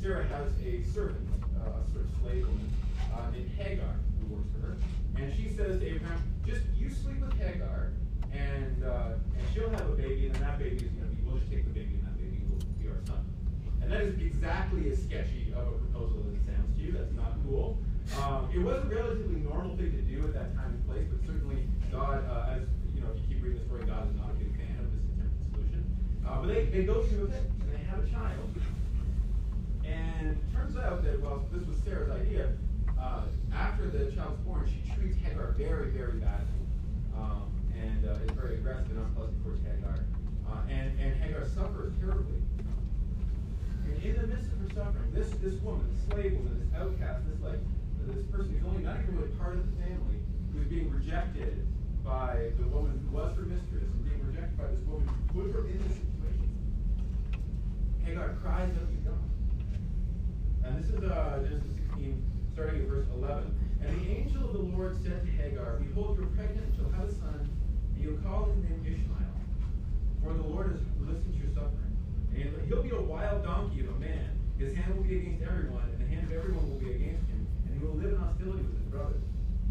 Sarah 0.00 0.24
has 0.28 0.48
a 0.64 0.82
servant, 0.94 1.28
uh, 1.60 1.82
a 1.82 1.84
sort 1.92 2.06
of 2.06 2.10
slave 2.22 2.46
woman 2.46 2.70
uh, 3.12 3.30
named 3.30 3.50
Hagar 3.58 3.94
who 4.20 4.34
works 4.34 4.48
for 4.54 4.60
her, 4.64 4.76
and 5.18 5.34
she 5.34 5.48
says 5.48 5.80
to 5.80 5.86
Abraham, 5.86 6.22
just 6.46 6.62
you 6.78 6.88
sleep 6.88 7.20
with 7.20 7.36
Hagar, 7.38 7.92
and 8.32 8.84
uh, 8.84 9.20
and 9.36 9.44
she'll 9.52 9.68
have 9.70 9.88
a 9.90 9.96
baby, 9.96 10.26
and 10.26 10.34
then 10.36 10.42
that 10.42 10.58
baby 10.58 10.76
is 10.76 10.92
going 10.96 11.10
to 11.10 11.16
be, 11.16 11.22
we'll 11.24 11.36
just 11.36 11.50
take 11.50 11.64
the 11.64 11.74
baby, 11.74 12.00
and 12.00 12.06
that 12.06 12.16
baby 12.16 12.40
will 12.48 12.64
be 12.80 12.88
our 12.88 13.00
son. 13.04 13.20
And 13.79 13.79
that 13.90 14.02
is 14.02 14.20
exactly 14.20 14.90
as 14.90 15.02
sketchy 15.02 15.52
of 15.54 15.66
a 15.66 15.72
proposal 15.72 16.22
as 16.30 16.38
it 16.38 16.46
sounds 16.46 16.70
to 16.78 16.82
you. 16.82 16.92
That's 16.92 17.12
not 17.12 17.34
cool. 17.44 17.76
Um, 18.22 18.48
it 18.54 18.62
was 18.62 18.82
a 18.84 18.88
relatively 18.88 19.42
normal 19.42 19.76
thing 19.76 19.90
to 19.90 20.02
do 20.06 20.24
at 20.26 20.34
that 20.34 20.54
time 20.54 20.78
and 20.78 20.86
place, 20.86 21.06
but 21.10 21.18
certainly 21.26 21.66
God, 21.90 22.22
uh, 22.30 22.54
as 22.54 22.62
you 22.94 23.02
know, 23.02 23.10
if 23.14 23.18
you 23.22 23.34
keep 23.34 23.42
reading 23.42 23.58
the 23.58 23.64
story, 23.66 23.82
God 23.86 24.06
is 24.06 24.16
not 24.16 24.30
a 24.30 24.38
big 24.38 24.54
fan 24.54 24.78
of 24.78 24.86
this 24.94 25.02
attempted 25.10 25.42
solution. 25.50 25.82
Uh, 26.22 26.38
but 26.38 26.46
they, 26.46 26.64
they 26.70 26.84
go 26.86 27.02
through 27.02 27.26
with 27.26 27.34
it, 27.34 27.42
and 27.42 27.66
they 27.74 27.82
have 27.90 27.98
a 27.98 28.08
child. 28.10 28.46
And 29.82 30.38
it 30.38 30.54
turns 30.54 30.76
out 30.78 31.02
that, 31.02 31.20
well, 31.20 31.42
this 31.50 31.66
was 31.66 31.76
Sarah's 31.82 32.10
idea, 32.10 32.54
uh, 32.94 33.26
after 33.52 33.90
the 33.90 34.10
child's 34.14 34.38
born, 34.46 34.70
she 34.70 34.86
treats 34.94 35.18
Hagar 35.18 35.54
very, 35.58 35.90
very 35.90 36.18
badly. 36.22 36.62
Um, 37.18 37.50
and 37.74 38.06
uh, 38.06 38.22
is 38.24 38.30
very 38.38 38.54
aggressive 38.54 38.90
and 38.90 38.98
unpleasant 38.98 39.42
towards 39.42 39.62
Hagar. 39.66 40.04
Uh, 40.46 40.62
and, 40.70 40.98
and 41.00 41.20
Hagar 41.22 41.46
suffers 41.46 41.92
terribly. 41.98 42.38
And 43.90 44.02
in 44.04 44.14
the 44.22 44.26
midst 44.28 44.46
of 44.52 44.58
her 44.62 44.70
suffering, 44.74 45.10
this, 45.12 45.30
this 45.42 45.58
woman, 45.62 45.82
this 45.90 46.06
slave 46.06 46.32
woman, 46.38 46.62
this 46.62 46.70
outcast, 46.78 47.26
this 47.26 47.42
like 47.42 47.58
this 48.06 48.22
person 48.30 48.54
who's 48.54 48.66
only 48.66 48.82
not 48.86 49.02
even 49.02 49.18
really 49.18 49.34
part 49.34 49.58
of 49.58 49.66
the 49.66 49.76
family, 49.82 50.22
who's 50.54 50.66
being 50.66 50.90
rejected 50.90 51.66
by 52.04 52.54
the 52.58 52.66
woman 52.70 52.94
who 53.02 53.16
was 53.16 53.34
her 53.36 53.42
mistress, 53.42 53.82
and 53.82 54.04
being 54.06 54.22
rejected 54.26 54.56
by 54.56 54.66
this 54.70 54.80
woman 54.86 55.06
who 55.10 55.42
put 55.42 55.52
her 55.52 55.66
in 55.66 55.78
this 55.82 55.98
situation. 55.98 56.48
Hagar 58.06 58.38
cries 58.42 58.70
out 58.70 58.88
to 58.88 58.98
God. 59.02 59.26
And 60.64 60.78
this 60.78 60.90
is 60.90 61.02
uh, 61.02 61.42
Genesis 61.42 61.74
16, 61.90 62.22
starting 62.54 62.82
at 62.82 62.88
verse 62.88 63.06
11. 63.14 63.50
And 63.82 64.00
the 64.00 64.10
angel 64.10 64.44
of 64.44 64.52
the 64.52 64.64
Lord 64.70 64.96
said 65.02 65.18
to 65.24 65.30
Hagar, 65.34 65.82
Behold, 65.82 66.18
you're 66.18 66.30
pregnant 66.38 66.62
and 66.62 66.74
shall 66.76 66.90
have 66.94 67.08
a 67.08 67.14
son, 67.14 67.42
and 67.42 67.98
you'll 67.98 68.22
call 68.22 68.46
his 68.54 68.56
name 68.64 68.80
Ishmael. 68.86 69.34
For 70.22 70.32
the 70.34 70.46
Lord 70.46 70.72
has 70.72 70.80
listened 71.00 71.34
to 71.34 71.38
your 71.38 71.52
suffering. 71.54 71.89
And 72.34 72.68
he'll 72.68 72.82
be 72.82 72.90
a 72.90 73.00
wild 73.00 73.44
donkey 73.44 73.80
of 73.80 73.88
a 73.88 73.98
man. 73.98 74.38
His 74.58 74.74
hand 74.74 74.96
will 74.96 75.04
be 75.04 75.16
against 75.16 75.42
everyone, 75.42 75.88
and 75.88 76.00
the 76.00 76.08
hand 76.14 76.30
of 76.30 76.36
everyone 76.36 76.68
will 76.68 76.78
be 76.78 76.92
against 76.92 77.26
him, 77.28 77.46
and 77.66 77.72
he 77.72 77.84
will 77.84 77.96
live 77.96 78.12
in 78.12 78.18
hostility 78.18 78.62
with 78.62 78.76
his 78.76 78.88
brothers. 78.92 79.24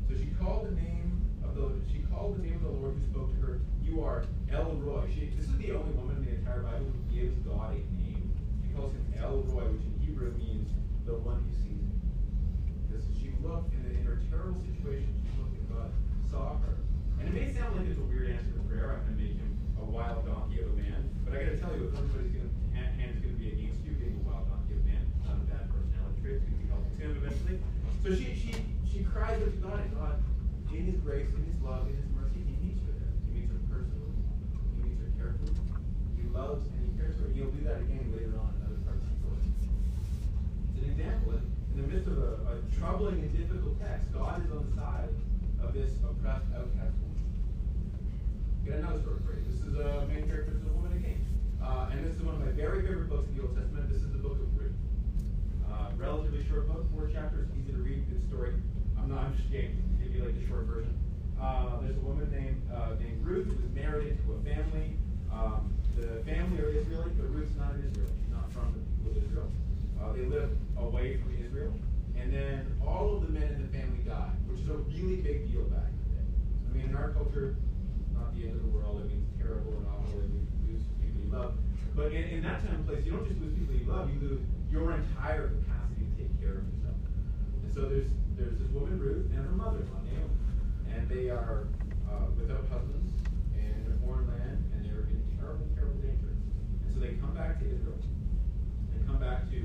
So 0.09 0.17
she 0.17 0.33
called 0.41 0.65
the 0.67 0.75
name 0.81 1.21
of 1.45 1.53
the 1.53 1.77
she 1.91 2.01
called 2.09 2.37
the 2.37 2.43
name 2.43 2.55
of 2.55 2.63
the 2.63 2.75
Lord 2.81 2.97
who 2.97 3.03
spoke 3.05 3.29
to 3.29 3.39
her, 3.45 3.61
You 3.83 4.03
are 4.03 4.25
El 4.51 4.73
Roi. 4.81 5.05
She, 5.13 5.29
this 5.37 5.45
is 5.45 5.57
the 5.57 5.77
only 5.77 5.93
woman 5.93 6.17
in 6.17 6.25
the 6.25 6.33
entire 6.41 6.65
Bible 6.65 6.89
who 6.89 7.01
gives 7.13 7.37
God 7.45 7.77
a 7.77 7.81
name. 8.01 8.33
She 8.65 8.73
calls 8.73 8.93
him 8.93 9.05
El 9.21 9.45
Roi, 9.45 9.69
which 9.69 9.85
in 9.85 9.93
Hebrew 10.01 10.33
means 10.41 10.73
the 11.05 11.21
one 11.21 11.37
who 11.45 11.53
sees 11.61 11.85
me. 11.85 12.01
Because 12.89 13.05
she 13.13 13.29
looked 13.45 13.69
in, 13.77 13.85
the, 13.85 13.93
in 13.93 14.03
her 14.09 14.17
terrible 14.33 14.61
situation, 14.65 15.13
she 15.21 15.29
looked 15.37 15.53
and 15.53 15.69
God 15.69 15.93
saw 16.33 16.57
her. 16.65 16.81
And 17.21 17.29
it 17.29 17.33
may 17.37 17.53
sound 17.53 17.77
like 17.77 17.85
it's 17.85 18.01
a 18.01 18.07
weird 18.09 18.33
answer 18.33 18.57
to 18.57 18.63
prayer. 18.65 18.97
I'm 18.97 19.05
going 19.05 19.17
to 19.17 19.21
make 19.21 19.37
him 19.37 19.53
a 19.77 19.85
wild 19.85 20.25
donkey 20.25 20.65
of 20.65 20.73
a 20.73 20.75
man. 20.81 21.05
But 21.25 21.37
I 21.37 21.45
got 21.45 21.53
to 21.53 21.57
tell 21.61 21.73
you, 21.77 21.89
if 21.89 21.93
everybody's 21.93 22.33
going 22.33 22.48
to, 22.48 22.48
hand 22.95 23.15
is 23.15 23.19
going 23.19 23.35
to 23.35 23.41
be 23.41 23.49
against 23.51 23.83
you, 23.83 23.91
being 23.99 24.15
a 24.15 24.23
wild 24.23 24.47
of 24.47 24.63
man, 24.85 25.03
not 25.25 25.41
a 25.41 25.45
bad 25.49 25.67
personality 25.67 26.19
trait. 26.23 26.39
It's 26.39 26.45
going 26.47 26.55
to 26.55 26.63
be 26.63 26.69
helpful 26.71 26.91
to 26.93 27.01
him 27.03 27.11
eventually. 27.19 27.57
So 28.03 28.07
she, 28.15 28.31
she, 28.37 28.53
she 28.87 29.03
cries 29.03 29.41
out 29.43 29.51
to 29.51 29.59
God, 29.59 29.79
and 29.83 29.91
God, 29.95 30.23
in 30.71 30.85
His 30.85 30.97
grace, 31.03 31.27
in 31.35 31.43
His 31.43 31.59
love, 31.59 31.89
in 31.91 31.97
His 31.99 32.07
mercy, 32.15 32.39
He 32.45 32.55
meets 32.63 32.79
her 32.87 32.95
there. 32.95 33.11
He 33.27 33.43
meets 33.43 33.51
her 33.51 33.59
personally. 33.67 34.15
He 34.79 34.87
meets 34.87 35.01
her 35.03 35.11
carefully. 35.19 35.51
He 36.15 36.23
loves 36.31 36.63
and 36.71 36.79
He 36.87 36.91
cares 36.95 37.19
for 37.19 37.27
her. 37.27 37.33
He'll 37.35 37.51
do 37.51 37.61
that 37.67 37.83
again 37.83 38.07
later 38.15 38.39
on 38.39 38.55
in 38.55 38.59
other 38.63 38.79
parts 38.87 39.03
of 39.03 39.11
the 39.11 39.17
story. 39.19 39.43
It's 40.71 40.79
an 40.79 40.87
example. 40.95 41.41
In 41.75 41.75
the 41.83 41.87
midst 41.91 42.07
of 42.07 42.17
a, 42.17 42.31
a 42.49 42.53
troubling 42.79 43.19
and 43.19 43.31
difficult 43.35 43.75
text, 43.83 44.07
God 44.15 44.45
is 44.45 44.49
on 44.51 44.63
the 44.63 44.73
side 44.79 45.11
of 45.59 45.73
this 45.73 45.91
oppressed, 45.99 46.47
outcast 46.55 46.95
woman. 47.03 47.19
Get 48.63 48.79
another 48.79 49.01
story 49.03 49.19
for 49.25 49.35
you. 49.35 49.43
This 49.43 49.59
is 49.67 49.75
a 49.75 50.07
main 50.07 50.23
character, 50.25 50.55
is 50.55 50.63
a 50.63 50.73
woman 50.73 50.95
again. 50.95 51.28
Uh, 51.63 51.89
and 51.91 52.05
this 52.05 52.15
is 52.15 52.21
one 52.23 52.35
of 52.35 52.41
my 52.41 52.51
very 52.51 52.81
favorite 52.81 53.09
books 53.09 53.27
in 53.29 53.35
the 53.37 53.43
Old 53.43 53.55
Testament. 53.55 53.89
This 53.91 54.01
is 54.01 54.11
the 54.11 54.19
book 54.19 54.39
of 54.39 54.47
Ruth. 54.57 54.75
Uh, 55.67 55.91
relatively 55.97 56.45
short 56.47 56.67
book, 56.67 56.85
four 56.93 57.07
chapters, 57.07 57.47
easy 57.59 57.71
to 57.71 57.79
read, 57.79 58.07
good 58.09 58.23
story. 58.27 58.53
I'm 58.97 59.09
not, 59.09 59.25
I'm 59.25 59.35
just 59.37 59.51
kidding, 59.51 59.75
give 60.01 60.15
you 60.15 60.23
like 60.23 60.39
the 60.39 60.47
short 60.47 60.65
version. 60.65 60.95
Uh, 61.39 61.79
there's 61.81 61.95
a 61.95 62.05
woman 62.05 62.31
named 62.31 62.59
uh, 62.71 62.95
named 62.99 63.23
Ruth 63.23 63.47
who 63.47 63.55
was 63.55 63.71
married 63.71 64.11
into 64.11 64.27
a 64.35 64.39
family. 64.43 64.95
Um, 65.31 65.71
the 65.95 66.23
family 66.23 66.59
are 66.59 66.69
Israelite, 66.69 67.15
but 67.15 67.31
Ruth's 67.31 67.55
not 67.55 67.75
an 67.75 67.87
Israelite. 67.87 68.15
She's 68.19 68.31
not 68.31 68.51
from 68.51 68.75
the 68.75 68.83
people 68.83 69.11
of 69.11 69.23
Israel. 69.23 69.49
Uh, 69.99 70.13
they 70.13 70.25
live 70.27 70.51
away 70.79 71.17
from 71.17 71.35
Israel. 71.39 71.73
And 72.19 72.33
then 72.33 72.67
all 72.85 73.15
of 73.15 73.21
the 73.23 73.31
men 73.31 73.47
in 73.55 73.61
the 73.63 73.71
family 73.71 74.03
die, 74.03 74.31
which 74.47 74.59
is 74.59 74.69
a 74.69 74.79
really 74.91 75.23
big 75.23 75.51
deal 75.51 75.63
back 75.71 75.87
in 75.87 75.95
the 76.03 76.09
day. 76.11 76.27
I 76.27 76.67
mean, 76.75 76.85
in 76.91 76.95
our 76.95 77.11
culture, 77.11 77.55
not 78.11 78.35
the 78.35 78.43
end 78.47 78.55
of 78.55 78.63
the 78.63 78.71
world. 78.75 78.99
It 78.99 79.07
means 79.07 79.27
terrible 79.39 79.79
and 79.79 79.87
awful, 79.87 80.19
lose 80.19 80.43
people 80.43 80.58
love. 81.31 81.53
But 81.95 82.11
in, 82.13 82.23
in 82.23 82.43
that 82.43 82.61
time 82.61 82.75
and 82.75 82.87
place, 82.87 83.05
you 83.05 83.11
don't 83.11 83.27
just 83.27 83.39
lose 83.41 83.53
people 83.57 83.75
you 83.75 83.85
love; 83.85 84.09
you 84.09 84.19
lose 84.21 84.41
your 84.71 84.93
entire 84.93 85.49
capacity 85.61 86.05
to 86.05 86.13
take 86.17 86.33
care 86.39 86.61
of 86.61 86.65
yourself. 86.69 86.97
And 87.63 87.69
so 87.73 87.89
there's 87.89 88.09
there's 88.37 88.57
this 88.57 88.69
woman 88.71 88.99
Ruth 88.99 89.27
and 89.35 89.43
her 89.43 89.51
mother-in-law 89.51 89.99
Naomi, 90.07 90.37
and 90.95 91.09
they 91.09 91.29
are 91.29 91.67
uh, 92.07 92.31
without 92.39 92.63
husbands 92.71 93.11
and 93.57 93.85
in 93.85 93.91
a 93.91 93.97
foreign 94.05 94.29
land, 94.31 94.63
and 94.73 94.85
they're 94.85 95.05
in 95.11 95.19
terrible, 95.35 95.67
terrible 95.75 95.99
danger. 95.99 96.31
And 96.31 96.89
so 96.93 97.03
they 97.03 97.19
come 97.19 97.35
back 97.35 97.59
to 97.59 97.65
Israel. 97.67 97.99
They 98.95 99.03
come 99.03 99.19
back 99.19 99.49
to 99.51 99.59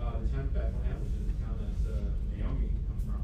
uh, 0.00 0.24
the 0.24 0.28
town 0.32 0.48
of 0.48 0.54
Bethlehem, 0.54 0.96
which 1.04 1.16
is 1.20 1.26
the 1.28 1.36
town 1.44 1.54
that 1.60 1.76
uh, 1.84 2.08
Naomi 2.32 2.72
comes 2.88 3.02
from. 3.04 3.22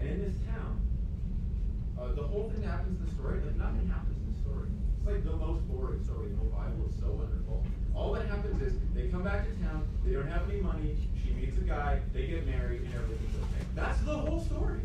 And 0.00 0.04
in 0.08 0.18
this 0.24 0.36
town, 0.48 0.80
uh, 2.00 2.12
the 2.12 2.24
whole 2.24 2.48
thing 2.48 2.62
that 2.62 2.80
happens 2.80 3.00
in 3.00 3.06
the 3.06 3.12
story, 3.12 3.40
like 3.44 3.56
nothing 3.56 3.88
happens. 3.88 4.03
It's 5.04 5.12
like 5.12 5.24
the 5.28 5.36
most 5.36 5.60
boring 5.68 6.02
story 6.02 6.32
in 6.32 6.38
the 6.40 6.48
Bible. 6.48 6.88
It's 6.88 6.96
so 6.96 7.12
wonderful. 7.12 7.60
All 7.92 8.16
that 8.16 8.24
happens 8.24 8.56
is 8.64 8.72
they 8.96 9.12
come 9.12 9.20
back 9.20 9.44
to 9.44 9.52
town, 9.60 9.84
they 10.00 10.16
don't 10.16 10.32
have 10.32 10.48
any 10.48 10.64
money, 10.64 10.96
she 11.20 11.28
meets 11.36 11.58
a 11.58 11.60
guy, 11.60 12.00
they 12.14 12.24
get 12.24 12.46
married, 12.48 12.88
and 12.88 12.94
everything's 12.94 13.36
okay. 13.36 13.68
That's 13.76 14.00
the 14.00 14.16
whole 14.16 14.40
story. 14.40 14.80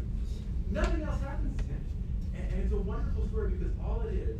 Nothing 0.75 1.07
else 1.07 1.23
happens 1.23 1.55
in 1.63 1.71
it. 1.71 1.87
And, 2.35 2.51
and 2.51 2.63
it's 2.67 2.73
a 2.75 2.83
wonderful 2.83 3.31
story 3.31 3.55
because 3.55 3.71
all 3.79 4.03
it 4.11 4.13
is 4.19 4.35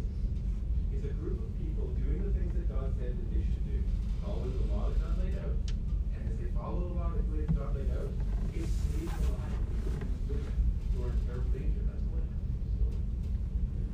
is 0.92 1.00
a 1.08 1.16
group 1.16 1.40
of 1.40 1.48
people 1.64 1.88
doing 2.04 2.28
the 2.28 2.34
things 2.36 2.52
that 2.60 2.68
God 2.68 2.92
said 3.00 3.16
that 3.16 3.28
they 3.32 3.40
should 3.40 3.64
do, 3.72 3.80
following 4.20 4.52
the 4.60 4.68
law 4.76 4.92
that 4.92 5.00
God 5.00 5.16
laid 5.24 5.40
out. 5.40 5.56
And 6.12 6.28
as 6.28 6.36
they 6.44 6.52
follow 6.60 6.92
the 6.92 7.00
law 7.00 7.08
that 7.16 7.56
God 7.56 7.72
laid 7.72 7.88
out, 7.96 8.12
it 8.52 8.68
saves 8.68 9.16
the 9.16 9.32
lives 9.32 9.64
of 9.64 10.28
women 10.28 10.60
who 10.92 11.08
are 11.08 11.16
in 11.16 11.24
terrible 11.24 11.48
danger. 11.56 11.88
That's 11.88 12.04
what 12.12 12.20
happens. 12.20 12.60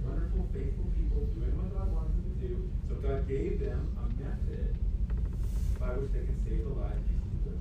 Wonderful, 0.02 0.45
faithful 0.56 0.88
people 0.96 1.28
doing 1.36 1.52
what 1.60 1.68
God 1.76 1.92
wanted 1.92 2.16
them 2.16 2.28
to 2.32 2.36
do. 2.48 2.56
So 2.88 2.96
God 3.04 3.28
gave 3.28 3.60
them 3.60 3.92
a 4.00 4.08
method 4.16 4.72
by 5.76 5.92
which 6.00 6.16
they 6.16 6.24
could 6.24 6.40
save 6.48 6.64
the 6.64 6.76
lives 6.80 6.96
of. 6.96 7.60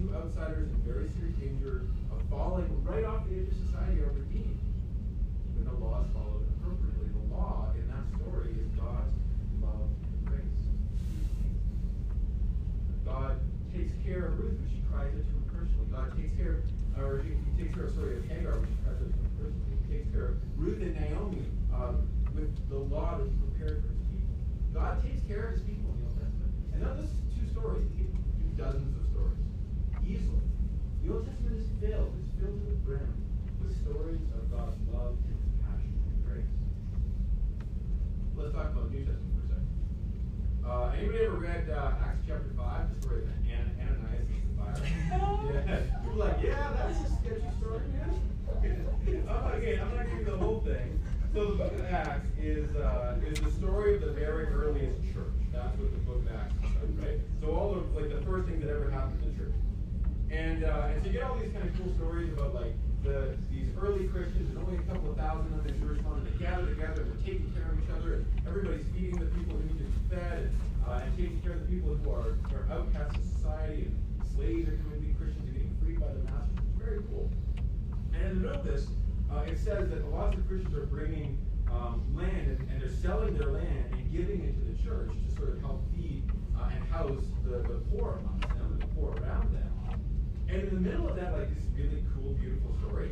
Two 0.00 0.08
outsiders 0.16 0.72
in 0.72 0.80
very 0.88 1.12
serious 1.20 1.36
danger 1.36 1.84
of 2.08 2.18
falling 2.32 2.64
right 2.88 3.04
off 3.04 3.28
the 3.28 3.36
edge 3.36 3.52
of 3.52 3.58
society 3.68 4.00
are 4.00 4.08
redeemed 4.16 4.56
when 5.52 5.68
the 5.68 5.76
law 5.76 6.00
is 6.00 6.08
followed 6.16 6.40
appropriately. 6.56 7.12
The 7.12 7.26
law 7.28 7.68
in 7.76 7.84
that 7.92 8.08
story 8.16 8.56
is 8.56 8.64
God's 8.80 9.12
love 9.60 9.92
and 9.92 10.24
grace. 10.24 10.60
God 13.04 13.36
takes 13.76 13.92
care 14.00 14.32
of 14.32 14.40
Ruth 14.40 14.56
when 14.56 14.72
she 14.72 14.80
cries 14.88 15.12
out 15.12 15.20
to 15.20 15.36
him 15.36 15.44
personally. 15.52 15.88
God 15.92 16.08
takes 16.16 16.32
care, 16.32 16.64
of, 16.64 16.96
or 16.96 17.20
he, 17.20 17.36
he 17.36 17.52
takes 17.60 17.76
care 17.76 17.84
of 17.84 17.92
sorry 17.92 18.16
of 18.16 18.24
Hagar 18.24 18.56
when 18.56 18.72
she 18.72 18.80
cries 18.88 19.04
out 19.04 19.12
to 19.12 19.20
him 19.20 19.36
personally. 19.36 19.76
He 19.84 20.00
takes 20.00 20.08
care 20.16 20.32
of 20.32 20.40
Ruth 20.56 20.80
and 20.80 20.96
Naomi 20.96 21.44
um, 21.74 22.08
with 22.34 22.50
the 22.68 22.78
law 22.78 23.18
that 23.18 23.26
he 23.26 23.36
prepared 23.50 23.82
for 23.82 23.90
his 23.90 24.02
people. 24.10 24.34
God 24.74 25.02
takes 25.02 25.20
care 25.26 25.50
of 25.50 25.52
his 25.58 25.62
people 25.62 25.90
in 25.94 25.98
the 26.02 26.06
Old 26.10 26.18
Testament. 26.18 26.52
And 26.72 26.78
not 26.82 26.94
just 26.98 27.12
two 27.34 27.46
stories, 27.50 27.86
he 27.96 28.04
can 28.06 28.22
do 28.38 28.46
dozens 28.56 28.94
of 28.94 29.04
stories. 29.10 29.42
Easily. 30.06 30.46
The 31.02 31.12
Old 31.14 31.26
Testament 31.26 31.58
is 31.58 31.68
filled, 31.82 32.14
it's 32.22 32.32
filled 32.38 32.58
to 32.60 32.66
the 32.70 32.78
brim 32.86 33.10
with 33.62 33.74
stories 33.82 34.22
of 34.36 34.50
God's 34.50 34.78
love 34.92 35.18
and 35.26 35.36
compassion 35.42 35.94
and 35.94 36.18
grace. 36.26 36.52
Let's 38.36 38.54
talk 38.54 38.70
about 38.72 38.90
the 38.90 38.98
New 38.98 39.04
Testament 39.04 39.34
for 39.36 39.44
a 39.44 39.48
second. 39.50 39.70
Uh, 40.62 40.94
anybody 40.96 41.24
ever 41.24 41.40
read 41.40 41.70
uh, 41.70 42.04
Acts 42.04 42.22
chapter 42.26 42.50
5, 42.56 42.94
the 42.94 42.96
story 43.02 43.22
of 43.22 43.30
An- 43.48 43.74
Ananias 43.80 44.28
and 44.30 44.50
Sapphira? 44.54 44.90
yeah. 45.50 46.02
People 46.02 46.18
like, 46.18 46.38
yeah, 46.42 46.70
that's 46.78 47.00
a 47.00 47.08
sketchy 47.18 47.50
story, 47.58 47.86
man. 47.90 48.10
I'm 49.30 49.40
not, 49.40 49.54
I'm 49.54 49.96
not 49.96 50.04
giving 50.06 50.18
you 50.18 50.24
the 50.24 50.36
whole 50.36 50.60
thing. 50.60 51.00
So 51.32 51.44
the 51.46 51.54
book 51.54 51.72
of 51.72 51.84
Acts 51.86 52.26
is 52.42 52.74
uh, 52.74 53.14
is 53.24 53.38
the 53.38 53.52
story 53.52 53.94
of 53.94 54.00
the 54.00 54.10
very 54.10 54.46
earliest 54.46 54.98
church. 55.14 55.30
That's 55.52 55.78
what 55.78 55.92
the 55.92 56.02
book 56.02 56.26
of 56.26 56.34
Acts 56.34 56.54
is 56.82 56.90
right? 56.98 57.20
So 57.40 57.54
all 57.54 57.70
of 57.70 57.94
like 57.94 58.10
the 58.10 58.20
first 58.26 58.48
thing 58.48 58.58
that 58.58 58.68
ever 58.68 58.90
happened 58.90 59.22
to 59.22 59.30
the 59.30 59.36
church. 59.38 59.54
And 60.30 60.64
uh, 60.64 60.90
and 60.90 60.98
so 60.98 61.06
you 61.06 61.12
get 61.14 61.22
all 61.22 61.38
these 61.38 61.52
kind 61.52 61.62
of 61.62 61.70
cool 61.78 61.94
stories 61.94 62.32
about 62.32 62.54
like 62.54 62.74
the 63.04 63.38
these 63.46 63.70
early 63.78 64.08
Christians, 64.08 64.50
and 64.50 64.58
only 64.58 64.82
a 64.82 64.86
couple 64.90 65.10
of 65.10 65.16
thousand 65.16 65.54
of 65.54 65.62
them 65.62 65.74
in 65.74 65.80
Jerusalem, 65.80 66.18
and 66.18 66.26
they 66.26 66.34
gather 66.42 66.66
together, 66.66 67.06
and 67.06 67.14
they're 67.14 67.22
taking 67.22 67.46
care 67.54 67.70
of 67.70 67.78
each 67.78 67.90
other, 67.94 68.14
and 68.18 68.26
everybody's 68.42 68.86
feeding 68.90 69.14
the 69.14 69.30
people 69.38 69.54
who 69.54 69.62
need 69.70 69.78
to 69.78 69.86
be 69.86 69.98
fed, 70.10 70.50
and, 70.50 70.54
uh, 70.82 70.98
and 70.98 71.10
taking 71.14 71.38
care 71.46 71.54
of 71.54 71.62
the 71.62 71.70
people 71.70 71.94
who 71.94 72.10
are, 72.10 72.34
who 72.50 72.58
are 72.58 72.66
outcasts 72.74 73.14
of 73.16 73.24
society, 73.38 73.86
and 73.86 73.94
slaves 74.34 74.66
are 74.66 74.74
coming 74.82 74.98
to 74.98 75.06
be 75.06 75.14
Christians 75.14 75.46
and 75.46 75.54
getting 75.54 75.74
freed 75.78 76.02
by 76.02 76.10
the 76.10 76.26
masters. 76.26 76.58
It's 76.58 76.78
very 76.82 77.00
cool. 77.06 77.30
And 78.18 78.18
in 78.18 78.28
the 78.34 78.40
middle 78.50 78.58
of 78.58 78.66
this, 78.66 78.90
uh, 79.32 79.40
it 79.42 79.58
says 79.58 79.88
that 79.90 80.02
a 80.02 80.08
lot 80.08 80.34
of 80.34 80.46
Christians 80.48 80.74
are 80.74 80.86
bringing 80.86 81.38
um, 81.70 82.02
land 82.14 82.58
and, 82.58 82.70
and 82.70 82.82
they're 82.82 82.88
selling 82.88 83.36
their 83.36 83.50
land 83.50 83.92
and 83.92 84.10
giving 84.10 84.42
it 84.42 84.54
to 84.58 84.64
the 84.72 84.82
church 84.82 85.10
to 85.10 85.36
sort 85.36 85.50
of 85.50 85.60
help 85.60 85.82
feed 85.94 86.24
uh, 86.58 86.68
and 86.74 86.84
house 86.88 87.22
the, 87.44 87.58
the 87.58 87.80
poor 87.90 88.18
amongst 88.20 88.48
them 88.48 88.72
and 88.72 88.82
the 88.82 88.94
poor 88.94 89.12
around 89.22 89.54
them. 89.54 89.70
And 90.48 90.62
in 90.62 90.74
the 90.74 90.80
middle 90.80 91.08
of 91.08 91.14
that, 91.16 91.32
like 91.32 91.48
this 91.54 91.64
really 91.76 92.02
cool, 92.14 92.32
beautiful 92.34 92.74
story, 92.82 93.10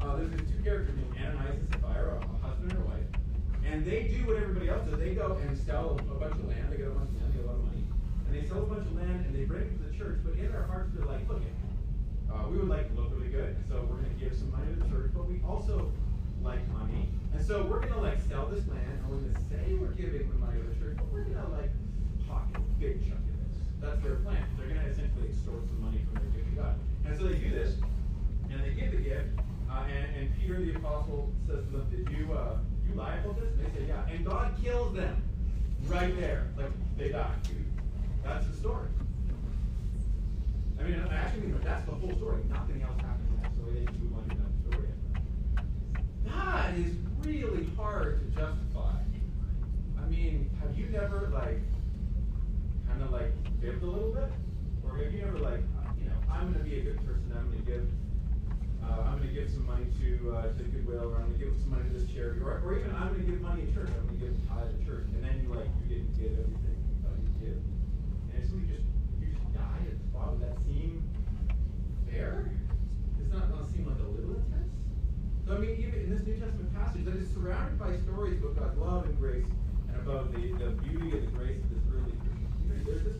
uh, 0.00 0.16
there's 0.16 0.30
these 0.32 0.50
two 0.50 0.62
characters 0.62 0.94
named 0.96 1.16
Ananias 1.16 1.56
and 1.56 1.72
Sapphira, 1.72 2.20
a 2.20 2.46
husband 2.46 2.72
and 2.72 2.82
a 2.82 2.84
wife, 2.84 3.08
And 3.64 3.86
they 3.86 4.04
do 4.04 4.26
what 4.26 4.36
everybody 4.36 4.68
else 4.68 4.84
does. 4.84 4.98
They 4.98 5.14
go 5.14 5.40
and 5.40 5.56
sell 5.56 5.96
a 5.98 6.14
bunch 6.20 6.36
of 6.36 6.44
land. 6.44 6.68
They 6.70 6.76
get 6.76 6.88
a 6.88 6.90
bunch 6.90 7.08
of 7.08 7.16
land. 7.16 7.32
They 7.32 7.40
get 7.40 7.44
a 7.44 7.48
lot 7.48 7.56
of 7.56 7.64
money. 7.64 7.84
And 8.28 8.36
they 8.36 8.46
sell 8.46 8.60
a 8.60 8.66
bunch 8.66 8.84
of 8.84 8.92
land 8.92 9.24
and 9.24 9.34
they 9.34 9.44
bring 9.44 9.62
it 9.62 9.80
to 9.80 9.88
the 9.88 9.96
church. 9.96 10.20
But 10.22 10.34
in 10.36 10.52
their 10.52 10.68
hearts, 10.68 10.92
they're 10.92 11.06
like, 11.06 11.26
look, 11.28 11.40
uh, 12.34 12.48
we 12.48 12.58
would 12.58 12.68
like 12.68 12.88
to 12.90 13.00
look 13.00 13.10
really 13.14 13.30
good, 13.30 13.56
so 13.68 13.86
we're 13.88 14.02
going 14.02 14.10
to 14.10 14.20
give 14.20 14.34
some 14.34 14.50
money 14.50 14.66
to 14.74 14.82
the 14.82 14.88
church. 14.90 15.10
But 15.14 15.30
we 15.30 15.40
also 15.46 15.92
like 16.42 16.66
money, 16.72 17.08
and 17.32 17.44
so 17.44 17.62
we're 17.62 17.80
going 17.80 17.94
to 17.94 18.00
like 18.00 18.20
sell 18.28 18.46
this 18.46 18.66
land, 18.68 18.98
and 18.98 19.08
we're 19.08 19.22
going 19.22 19.34
to 19.34 19.40
say 19.46 19.74
we're 19.74 19.94
giving 19.94 20.28
the 20.28 20.38
money 20.38 20.58
to 20.58 20.66
the 20.66 20.74
church, 20.82 20.96
but 20.98 21.06
we're 21.12 21.24
going 21.24 21.38
to 21.38 21.50
like 21.54 21.70
pocket 22.28 22.58
a 22.58 22.80
big 22.80 23.00
chunk 23.06 23.22
of 23.22 23.34
this. 23.46 23.56
That's 23.80 24.00
their 24.02 24.16
plan. 24.26 24.42
They're 24.58 24.68
going 24.68 24.80
to 24.80 24.90
essentially 24.90 25.28
extort 25.30 25.62
some 25.66 25.80
money 25.80 26.02
from 26.10 26.22
their 26.22 26.32
gift 26.34 26.50
to 26.50 26.56
God. 26.58 26.74
And 27.06 27.16
so 27.16 27.28
they 27.28 27.38
do 27.38 27.50
this, 27.50 27.78
and 28.50 28.58
they 28.60 28.74
give 28.74 28.90
the 28.90 29.02
gift, 29.02 29.30
uh, 29.70 29.86
and, 29.86 30.16
and 30.16 30.40
Peter 30.40 30.58
the 30.58 30.74
apostle 30.74 31.30
says 31.46 31.64
to 31.66 31.70
them, 31.70 31.86
"Did 31.90 32.10
you 32.10 32.34
uh, 32.34 32.58
you 32.88 32.94
lie 32.94 33.14
about 33.22 33.38
this?" 33.38 33.54
And 33.54 33.62
they 33.62 33.70
say, 33.78 33.86
"Yeah." 33.86 34.10
And 34.10 34.26
God 34.26 34.52
kills 34.62 34.94
them 34.94 35.22
right 35.86 36.14
there, 36.18 36.48
like 36.58 36.72
they 36.98 37.10
die. 37.10 37.34
That's 38.24 38.46
the 38.46 38.56
story. 38.56 38.88
I 40.84 40.86
mean, 40.86 41.00
actually 41.10 41.52
that's 41.64 41.86
the 41.86 41.92
whole 41.92 42.12
story. 42.12 42.42
Nothing 42.50 42.82
else 42.82 43.00
happens 43.00 43.30
next, 43.40 43.56
so 43.56 43.64
they 43.72 43.86
can 43.86 43.96
move 44.04 44.20
on 44.20 44.28
to 44.28 44.36
that 44.36 44.52
story. 44.68 44.88
That 46.28 46.74
is 46.76 46.92
really 47.24 47.64
hard 47.74 48.20
to 48.20 48.26
justify. 48.36 49.00
I 49.96 50.04
mean, 50.10 50.50
have 50.60 50.76
you 50.76 50.92
never 50.92 51.32
like 51.32 51.56
kind 52.86 53.00
of 53.00 53.10
like 53.12 53.32
fibbed 53.62 53.82
a 53.82 53.86
little 53.86 54.12
bit, 54.12 54.28
or 54.84 54.98
have 54.98 55.10
you 55.10 55.24
never 55.24 55.38
like, 55.38 55.64
you 55.96 56.04
know, 56.04 56.20
I'm 56.30 56.52
going 56.52 56.62
to 56.62 56.68
be 56.68 56.80
a 56.80 56.82
good 56.82 56.98
person. 57.00 57.32
I'm 57.32 57.48
going 57.48 57.64
to 57.64 57.70
give. 57.70 57.88
Uh, 58.84 59.08
I'm 59.08 59.16
going 59.16 59.32
to 59.32 59.40
give 59.40 59.48
some 59.48 59.64
money 59.64 59.88
to 60.04 60.36
uh, 60.36 60.52
to 60.52 60.62
Goodwill, 60.68 61.08
or 61.08 61.16
I'm 61.16 61.32
going 61.32 61.40
to 61.40 61.44
give 61.48 61.56
some 61.64 61.70
money 61.72 61.88
to 61.88 61.96
this 61.96 62.12
charity, 62.12 62.44
or, 62.44 62.60
or 62.60 62.76
even 62.76 62.92
I'm 62.92 63.08
going 63.16 63.24
to 63.24 63.30
give 63.32 63.40
money 63.40 63.64
to 63.64 63.72
church. 63.72 63.88
I'm 63.88 64.04
going 64.04 64.20
to 64.20 64.26
give 64.28 64.36
tithe 64.52 64.68
to 64.68 64.84
church, 64.84 65.08
and 65.16 65.24
then 65.24 65.40
you 65.40 65.48
like 65.48 65.72
you 65.80 65.96
didn't 65.96 66.12
give 66.12 66.36
everything 66.36 66.76
you 67.24 67.32
give, 67.40 67.56
and 67.56 68.36
just 68.36 68.52
you 68.52 68.68
just 68.68 68.84
die 69.54 69.86
at 69.86 69.96
the 69.98 70.14
that 70.40 70.58
seem 70.66 71.02
fair? 72.10 72.50
It's 73.20 73.32
not 73.32 73.50
going 73.50 73.66
seem 73.72 73.86
like 73.86 73.98
a 73.98 74.08
little 74.10 74.34
intense. 74.34 74.72
So 75.46 75.54
I 75.54 75.58
mean, 75.58 75.78
even 75.78 75.94
in 75.94 76.10
this 76.10 76.26
New 76.26 76.34
Testament 76.34 76.74
passage, 76.74 77.04
that 77.04 77.16
is 77.16 77.30
surrounded 77.30 77.78
by 77.78 77.96
stories 78.02 78.38
about 78.42 78.56
God's 78.58 78.78
love 78.78 79.04
and 79.06 79.18
grace, 79.18 79.46
and 79.88 79.96
about 80.02 80.32
the, 80.32 80.52
the 80.58 80.70
beauty 80.82 81.16
of 81.16 81.22
the 81.26 81.32
grace 81.38 81.60
of 81.62 81.70
this 81.70 81.84
early 81.92 82.14
Christian 82.18 82.48
community. 82.58 82.84
There's 82.90 83.04
this 83.04 83.18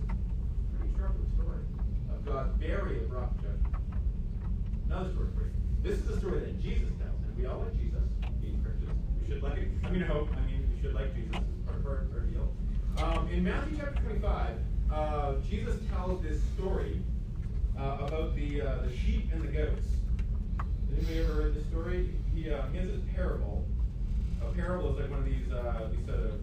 pretty 0.74 0.92
troubling 0.96 1.30
story 1.36 1.62
of 2.10 2.18
God's 2.24 2.52
very 2.58 3.04
abrupt 3.04 3.38
judgment. 3.42 3.76
Another 4.86 5.12
story 5.12 5.28
for 5.36 5.44
you. 5.44 5.54
This 5.82 6.00
is 6.00 6.08
a 6.08 6.18
story 6.18 6.40
that 6.40 6.56
Jesus 6.62 6.90
tells, 6.98 7.20
and 7.28 7.36
we 7.36 7.46
all 7.46 7.60
like 7.60 7.76
Jesus, 7.76 8.02
being 8.40 8.58
Christians. 8.64 8.96
We 9.20 9.28
should 9.28 9.42
like 9.42 9.58
it. 9.58 9.68
I 9.84 9.90
mean, 9.90 10.02
I 10.02 10.06
hope. 10.06 10.32
I 10.32 10.40
mean, 10.48 10.64
we 10.72 10.80
should 10.80 10.94
like 10.94 11.14
Jesus. 11.14 11.44
Of 11.68 11.84
our, 11.86 12.08
our 12.14 12.24
deal. 12.24 12.48
Um, 13.02 13.28
in 13.28 13.44
Matthew 13.44 13.76
chapter 13.76 14.00
25, 14.02 14.56
uh, 14.94 15.34
Jesus 15.48 15.76
tells 15.90 16.22
this 16.22 16.40
story 16.56 17.00
uh, 17.78 17.98
about 18.00 18.34
the 18.36 18.62
uh, 18.62 18.82
the 18.82 18.96
sheep 18.96 19.28
and 19.32 19.42
the 19.42 19.48
goats. 19.48 19.86
Anybody 20.92 21.18
ever 21.18 21.32
heard 21.32 21.54
this 21.54 21.66
story? 21.66 22.10
He, 22.34 22.50
uh, 22.50 22.62
he 22.72 22.78
has 22.78 22.88
this 22.88 23.00
parable. 23.14 23.66
A 24.42 24.52
parable 24.54 24.94
is 24.94 25.00
like 25.00 25.10
one 25.10 25.20
of 25.20 25.24
these 25.24 25.50
uh, 25.52 25.88
these 25.90 26.06
sort 26.06 26.20
of 26.20 26.40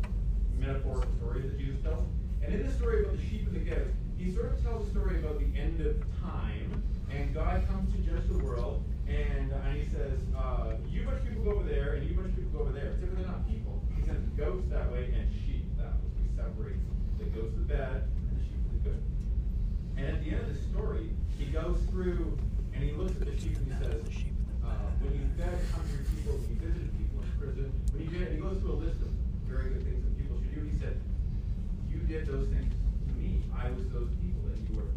metaphorical 0.60 1.10
stories 1.20 1.44
that 1.44 1.58
Jesus 1.58 1.82
tells. 1.82 2.04
And 2.44 2.54
in 2.54 2.66
this 2.66 2.76
story 2.76 3.02
about 3.02 3.16
the 3.18 3.24
sheep 3.30 3.48
and 3.48 3.56
the 3.56 3.70
goats, 3.70 3.96
he 4.18 4.34
sort 4.34 4.54
of 4.54 4.64
tells 4.64 4.88
a 4.88 4.92
story 4.92 5.20
about 5.20 5.40
the 5.40 5.60
end 5.60 5.80
of 5.86 5.96
time, 6.22 6.84
and 7.10 7.34
God 7.34 7.66
comes 7.68 7.94
to 7.94 8.00
judge 8.00 8.28
the 8.30 8.44
world, 8.44 8.84
and, 9.08 9.54
uh, 9.54 9.68
and 9.68 9.78
he 9.78 9.86
says, 9.90 10.20
you 10.90 11.04
bunch 11.04 11.22
of 11.22 11.30
people 11.30 11.44
go 11.44 11.52
over 11.52 11.68
there, 11.68 11.94
and 11.94 12.08
you 12.08 12.16
bunch 12.16 12.30
of 12.30 12.36
people 12.36 12.52
go 12.52 12.60
over 12.66 12.74
there. 12.74 12.94
Except 12.94 13.16
they're 13.16 13.26
not 13.26 13.48
people. 13.48 13.82
He 13.96 14.04
sends 14.06 14.28
goats 14.38 14.68
that 14.70 14.92
way 14.92 15.14
and 15.16 15.30
sheep 15.46 15.66
that 15.78 15.96
way. 15.98 16.10
He 16.22 16.30
separates 16.36 16.86
the 17.18 17.26
goats 17.26 17.54
to 17.54 17.60
the 17.60 17.66
bad 17.66 18.06
and 18.06 18.34
the 18.38 18.44
sheep 18.44 18.62
the 18.72 18.90
good. 18.90 19.02
And 20.02 20.18
at 20.18 20.24
the 20.26 20.32
end 20.34 20.42
of 20.42 20.50
the 20.50 20.58
story, 20.74 21.14
he 21.38 21.46
goes 21.54 21.78
through 21.94 22.34
and 22.74 22.82
he 22.82 22.90
looks 22.98 23.14
at 23.22 23.30
the 23.30 23.38
sheep 23.38 23.54
and 23.54 23.70
he 23.70 23.78
says, 23.78 24.02
uh, 24.66 24.90
when 24.98 25.14
you 25.14 25.30
fed 25.38 25.62
hungry 25.78 26.02
people, 26.10 26.42
when 26.42 26.50
you 26.50 26.58
visited 26.58 26.90
people 26.98 27.22
in 27.22 27.30
prison, 27.38 27.70
when 27.94 28.02
you 28.02 28.10
did, 28.10 28.34
he 28.34 28.42
goes 28.42 28.58
through 28.66 28.82
a 28.82 28.82
list 28.82 28.98
of 28.98 29.14
very 29.46 29.78
good 29.78 29.86
things 29.86 30.02
that 30.02 30.18
people 30.18 30.42
should 30.42 30.58
do. 30.58 30.66
He 30.66 30.74
said, 30.82 30.98
you 31.86 32.02
did 32.10 32.26
those 32.26 32.50
things 32.50 32.74
to 32.74 33.12
me. 33.14 33.46
I 33.54 33.70
was 33.78 33.86
those 33.94 34.10
people 34.26 34.42
that 34.50 34.58
you 34.66 34.74
were 34.74 34.90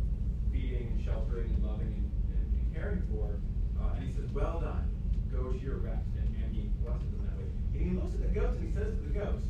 feeding 0.49 0.89
and 0.89 0.99
sheltering 1.05 1.53
and 1.53 1.61
loving 1.61 1.93
and, 1.93 2.09
and, 2.33 2.49
and 2.57 2.65
caring 2.73 3.05
for. 3.13 3.29
Uh, 3.77 4.01
and 4.01 4.09
he 4.09 4.13
says, 4.17 4.33
well 4.33 4.65
done. 4.65 4.89
Go 5.29 5.53
to 5.53 5.61
your 5.61 5.85
rest. 5.85 6.09
And, 6.17 6.33
and 6.33 6.49
he 6.49 6.73
blesses 6.81 7.13
them 7.13 7.29
that 7.29 7.37
way. 7.37 7.53
And 7.77 7.81
he 7.85 7.93
looks 7.93 8.17
at 8.17 8.25
the 8.25 8.33
goats 8.33 8.57
and 8.57 8.65
he 8.65 8.73
says 8.73 8.97
to 8.97 9.05
the 9.05 9.13
goats, 9.21 9.45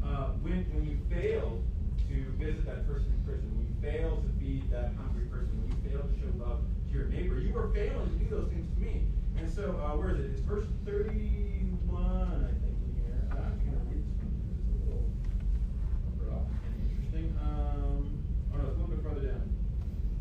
uh, 0.00 0.32
when, 0.40 0.64
when 0.72 0.88
you 0.88 0.96
fail 1.12 1.60
to 2.08 2.30
visit 2.38 2.64
that 2.66 2.86
person 2.86 3.10
in 3.10 3.20
prison, 3.24 3.50
when 3.56 3.66
you 3.66 3.74
fail 3.82 4.22
to 4.22 4.28
feed 4.38 4.70
that 4.70 4.92
hungry 4.96 5.26
person, 5.26 5.50
when 5.62 5.74
you 5.74 5.90
fail 5.90 6.02
to 6.06 6.14
show 6.20 6.30
love 6.38 6.62
to 6.62 6.92
your 6.92 7.06
neighbor, 7.08 7.40
you 7.40 7.56
are 7.56 7.68
failing 7.74 8.06
to 8.06 8.16
do 8.22 8.28
those 8.30 8.48
things 8.48 8.66
to 8.74 8.80
me. 8.80 9.06
And 9.38 9.48
so, 9.48 9.78
uh, 9.82 9.96
where 9.96 10.10
is 10.10 10.18
it? 10.18 10.30
It's 10.32 10.40
verse 10.42 10.66
31, 10.86 11.78
I 11.90 12.52
think, 12.62 12.74
in 12.74 12.90
here. 13.02 13.22
Uh, 13.30 13.50
I'm 13.50 13.58
going 13.62 13.74
to 13.74 13.86
read 13.90 14.02
this 14.02 14.18
one 14.18 14.34
because 14.34 14.58
it's 14.58 14.70
a 14.70 14.78
little 14.86 15.10
rough 16.26 16.46
and 16.46 16.74
interesting. 16.90 17.34
Um, 17.38 18.18
oh, 18.50 18.56
no, 18.58 18.62
it's 18.66 18.76
a 18.76 18.80
little 18.82 18.94
bit 18.94 19.02
further 19.02 19.24
down. 19.30 19.46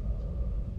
Uh, 0.02 0.70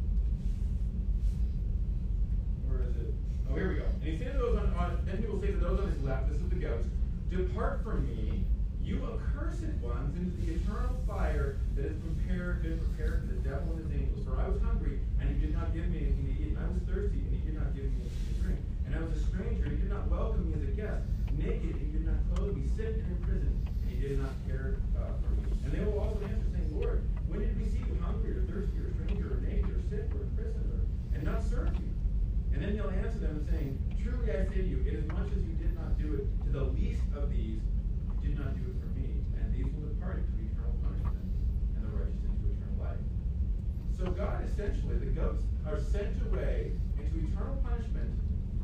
where 2.66 2.82
is 2.86 2.94
it? 2.94 3.14
Oh, 3.50 3.54
here 3.54 3.70
we 3.70 3.76
go. 3.82 3.86
And 3.86 4.06
he 4.06 4.18
said 4.18 4.32
to 4.34 4.38
those 4.38 4.56
on, 4.58 4.70
on 4.74 5.02
then 5.06 5.18
he 5.18 5.26
will 5.26 5.40
say 5.40 5.50
to 5.50 5.58
those 5.58 5.80
on 5.80 5.90
his 5.90 6.02
left, 6.02 6.30
this 6.30 6.40
is 6.40 6.48
the 6.48 6.58
goats, 6.58 6.86
Depart 7.30 7.84
from 7.84 8.06
me, 8.08 8.44
you 8.88 9.04
accursed 9.04 9.68
ones, 9.84 10.16
into 10.16 10.32
the 10.40 10.56
eternal 10.56 10.96
fire 11.04 11.60
that 11.76 11.84
has 11.84 11.98
prepared, 12.00 12.64
been 12.64 12.80
prepared 12.80 13.20
for 13.20 13.36
the 13.36 13.40
devil 13.44 13.76
and 13.76 13.84
his 13.84 13.92
angels. 14.00 14.24
For 14.24 14.40
I 14.40 14.48
was 14.48 14.56
hungry, 14.64 14.96
and 15.20 15.28
you 15.28 15.36
did 15.44 15.52
not 15.52 15.76
give 15.76 15.92
me 15.92 16.08
anything 16.08 16.24
to 16.24 16.34
eat, 16.40 16.56
and 16.56 16.58
I 16.58 16.64
was 16.72 16.80
thirsty, 16.88 17.20
and 17.20 17.36
you 17.36 17.52
did 17.52 17.60
not 17.60 17.76
give 17.76 17.84
me 17.84 18.00
anything 18.00 18.24
to 18.32 18.34
drink. 18.40 18.60
And 18.88 18.96
I 18.96 19.04
was 19.04 19.12
a 19.12 19.20
stranger, 19.28 19.68
and 19.68 19.76
you 19.76 19.84
did 19.84 19.92
not 19.92 20.08
welcome 20.08 20.48
me 20.48 20.56
as 20.56 20.64
a 20.64 20.72
guest. 20.72 21.04
Naked, 21.36 21.76
and 21.76 21.84
you 21.84 22.00
did 22.00 22.08
not 22.08 22.16
clothe 22.32 22.56
me. 22.56 22.64
Sick 22.80 22.96
and 22.96 23.12
in 23.12 23.20
prison, 23.28 23.52
and 23.52 23.88
you 23.92 24.00
did 24.00 24.16
not 24.24 24.32
care 24.48 24.80
uh, 24.96 25.12
for 25.20 25.36
me. 25.36 25.44
And 25.64 25.70
they 25.70 25.84
will 25.84 26.00
also 26.00 26.24
answer, 26.24 26.48
saying, 26.48 26.72
Lord, 26.72 27.04
when 27.28 27.44
did 27.44 27.52
we 27.60 27.68
see 27.68 27.84
you 27.84 27.92
hungry, 28.00 28.40
or 28.40 28.42
thirsty, 28.48 28.80
or 28.80 28.88
stranger, 28.96 29.36
or 29.36 29.40
naked, 29.44 29.68
or 29.68 29.84
sick, 29.92 30.08
or 30.16 30.24
in 30.24 30.32
prison, 30.32 30.64
or, 30.64 30.80
and 31.12 31.28
not 31.28 31.44
serve 31.44 31.76
you? 31.76 31.92
And 32.56 32.64
then 32.64 32.72
he'll 32.72 32.88
answer 33.04 33.20
them 33.20 33.44
saying, 33.52 33.76
Truly 34.00 34.32
I 34.32 34.48
say 34.48 34.64
to 34.64 34.68
you, 34.72 34.80
inasmuch 34.88 35.28
as 35.28 35.44
you 35.44 35.54
did 35.60 35.76
not 35.76 35.92
do 36.00 36.16
it 36.16 36.24
to 36.48 36.50
the 36.56 36.64
least 36.72 37.04
of 37.12 37.28
these, 37.28 37.60
did 38.28 38.38
not 38.44 38.52
do 38.60 38.68
it 38.68 38.76
for 38.76 38.92
me. 38.92 39.24
And 39.40 39.48
these 39.56 39.64
will 39.72 39.88
depart 39.88 40.20
into 40.20 40.36
eternal 40.44 40.76
punishment, 40.84 41.24
and 41.76 41.80
the 41.80 41.92
righteous 41.96 42.20
into 42.28 42.44
eternal 42.52 42.76
life. 42.76 43.00
So 43.96 44.12
God 44.12 44.44
essentially, 44.44 45.00
the 45.00 45.12
goats 45.16 45.42
are 45.64 45.80
sent 45.80 46.12
away 46.28 46.72
into 47.00 47.24
eternal 47.24 47.56
punishment, 47.64 48.12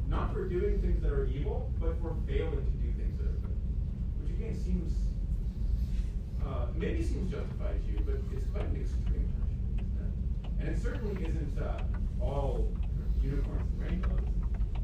not 0.09 0.33
for 0.33 0.45
doing 0.49 0.81
things 0.85 1.01
that 1.03 1.13
are 1.13 1.27
evil, 1.27 1.73
but 1.81 1.97
for 2.01 2.15
failing 2.29 2.61
to 2.61 2.75
do 2.77 2.93
things 2.93 3.17
that 3.19 3.27
are 3.27 3.41
good. 3.41 3.59
Which 4.21 4.31
again 4.37 4.55
seems, 4.55 4.93
uh, 6.45 6.67
maybe 6.77 7.03
seems 7.03 7.33
justified 7.33 7.81
to 7.87 7.93
you, 7.93 8.01
but 8.05 8.21
it's 8.37 8.47
quite 8.53 8.69
an 8.69 8.77
extreme 8.77 9.33
punishment. 9.33 10.05
And 10.61 10.69
it 10.69 10.83
certainly 10.83 11.25
isn't 11.25 11.59
uh, 11.59 11.81
all 12.21 12.69
unicorns 13.23 13.65
and 13.73 13.81
rainbows. 13.81 14.29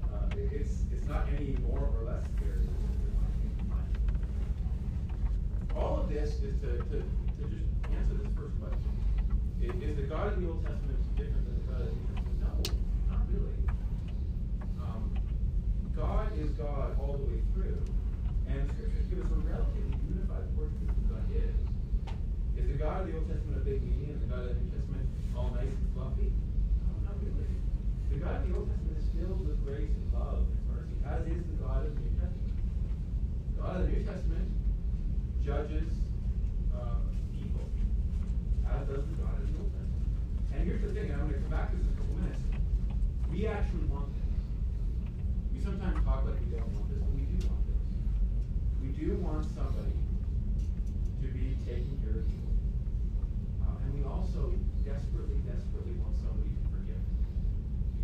Uh, 0.08 0.28
it's, 0.36 0.88
it's 0.92 1.06
not 1.06 1.28
any 1.36 1.56
more 1.68 1.90
or 1.96 2.04
less 2.04 2.24
scary 2.36 2.64
than 2.64 2.74
the 3.04 3.12
punishment 3.20 3.60
in 3.60 3.68
mind. 3.68 3.94
All 5.80 5.96
of 6.04 6.12
this 6.12 6.36
is 6.44 6.60
to, 6.60 6.76
to, 6.92 7.00
to 7.00 7.42
just 7.48 7.64
answer 7.88 8.20
this 8.20 8.28
first 8.36 8.52
question. 8.60 8.92
Is, 9.64 9.72
is 9.80 9.96
the 9.96 10.04
God 10.12 10.28
of 10.28 10.36
the 10.36 10.44
Old 10.44 10.60
Testament 10.60 11.00
different 11.16 11.40
than 11.48 11.56
the 11.56 11.66
God 11.72 11.80
of 11.80 11.88
the 11.88 11.96
New 11.96 12.04
Testament? 12.12 12.36
No, 12.44 12.52
not 13.08 13.24
really. 13.32 13.56
Um, 14.76 15.08
God 15.96 16.36
is 16.36 16.52
God 16.60 17.00
all 17.00 17.16
the 17.16 17.24
way 17.24 17.40
through. 17.56 17.80
And 18.44 18.68
the 18.68 18.76
scriptures 18.76 19.08
give 19.08 19.24
us 19.24 19.32
a 19.32 19.40
relatively 19.40 19.96
unified 20.04 20.52
portrait 20.52 20.84
of 20.84 20.92
who 21.00 21.04
God 21.16 21.24
is. 21.32 21.56
Is 22.60 22.66
the 22.68 22.76
God 22.76 23.00
of 23.00 23.04
the 23.08 23.16
Old 23.16 23.24
Testament 23.32 23.56
a 23.56 23.64
big 23.64 23.80
meaning 23.80 24.12
and 24.12 24.20
the 24.20 24.28
God 24.28 24.52
of 24.52 24.52
the 24.52 24.60
New 24.60 24.68
Testament 24.76 25.08
all 25.32 25.48
nice 25.56 25.72
and 25.72 25.88
fluffy? 25.96 26.28
No, 26.28 27.08
not 27.08 27.16
really. 27.24 27.56
The 28.12 28.20
God 28.20 28.44
of 28.44 28.52
the 28.52 28.52
Old 28.52 28.68
Testament 28.68 29.00
is 29.00 29.08
filled 29.16 29.40
with 29.48 29.56
grace 29.64 29.88
and 29.88 30.12
love 30.12 30.44
and 30.44 30.60
mercy, 30.68 30.92
as 31.08 31.24
is 31.24 31.40
the 31.40 31.56
God 31.64 31.88
of 31.88 31.96
the 31.96 32.04
New 32.04 32.12
Testament. 32.20 32.52
God 33.56 33.80
of 33.80 33.88
the 33.88 33.92
New 33.96 34.04
Testament 34.04 34.59
judges 35.44 35.88
uh, 36.74 37.00
people, 37.32 37.64
as 38.68 38.86
does 38.88 39.04
the 39.08 39.16
God 39.20 39.34
of 39.40 39.46
the 39.48 39.56
Old 39.56 39.72
Testament. 39.72 40.04
And 40.52 40.58
here's 40.64 40.82
the 40.82 40.92
thing, 40.92 41.10
and 41.10 41.20
I'm 41.20 41.28
going 41.28 41.40
to 41.40 41.44
come 41.48 41.54
back 41.54 41.70
to 41.70 41.76
this 41.76 41.86
in 41.86 41.92
a 41.92 41.98
couple 42.00 42.16
minutes. 42.20 42.44
We 43.32 43.46
actually 43.46 43.86
want 43.88 44.12
this. 44.12 44.30
We 45.54 45.58
sometimes 45.64 45.96
talk 46.04 46.28
like 46.28 46.38
we 46.44 46.52
don't 46.52 46.68
want 46.76 46.88
this, 46.92 47.00
but 47.00 47.12
we 47.16 47.24
do 47.24 47.36
want 47.48 47.62
this. 47.68 47.84
We 48.84 48.88
do 48.92 49.08
want 49.20 49.44
somebody 49.56 49.96
to 49.96 51.26
be 51.32 51.56
taking 51.64 51.96
care 52.04 52.20
of 52.20 52.24
people. 52.28 52.52
Uh, 53.64 53.84
and 53.84 53.90
we 53.96 54.04
also 54.04 54.52
desperately, 54.84 55.40
desperately 55.48 55.96
want 56.04 56.20
somebody 56.20 56.52
to 56.52 56.64
forgive. 56.68 57.02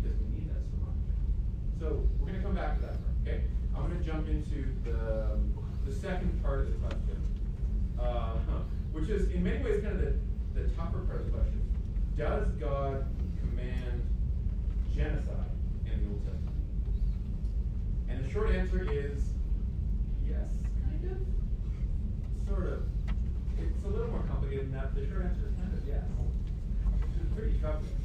Because 0.01 0.17
we 0.25 0.41
need 0.41 0.47
that 0.49 0.63
so 0.73 0.77
much. 0.81 0.99
So 1.77 1.85
we're 2.17 2.33
going 2.33 2.41
to 2.41 2.45
come 2.45 2.57
back 2.57 2.81
to 2.81 2.91
that 2.91 2.97
okay? 3.27 3.43
I'm 3.75 3.87
going 3.87 3.99
to 3.99 4.05
jump 4.05 4.27
into 4.27 4.65
the, 4.83 5.37
um, 5.37 5.66
the 5.87 5.95
second 5.95 6.43
part 6.43 6.59
of 6.59 6.67
the 6.67 6.77
question, 6.79 7.17
uh, 7.99 8.35
which 8.91 9.07
is 9.07 9.31
in 9.31 9.43
many 9.43 9.63
ways 9.63 9.81
kind 9.81 9.95
of 9.95 10.01
the, 10.01 10.13
the 10.53 10.67
tougher 10.75 10.99
part 11.07 11.21
of 11.21 11.25
the 11.27 11.31
question. 11.31 11.61
Does 12.17 12.47
God 12.59 13.05
command 13.39 14.03
genocide 14.93 15.55
in 15.85 15.95
the 16.03 16.07
Old 16.11 16.23
Testament? 16.27 16.59
And 18.09 18.25
the 18.25 18.29
short 18.29 18.51
answer 18.51 18.83
is 18.83 19.31
yes, 20.27 20.51
kind 20.83 21.11
of. 21.11 21.23
Sort 22.47 22.67
of. 22.67 22.83
It's 23.55 23.85
a 23.85 23.87
little 23.87 24.11
more 24.11 24.23
complicated 24.27 24.67
than 24.67 24.73
that. 24.75 24.93
The 24.93 25.07
short 25.07 25.23
answer 25.23 25.47
is 25.47 25.55
kind 25.55 25.71
of 25.71 25.87
yes. 25.87 26.03
Which 26.99 27.15
is 27.15 27.31
pretty 27.31 27.59
troubling. 27.59 27.95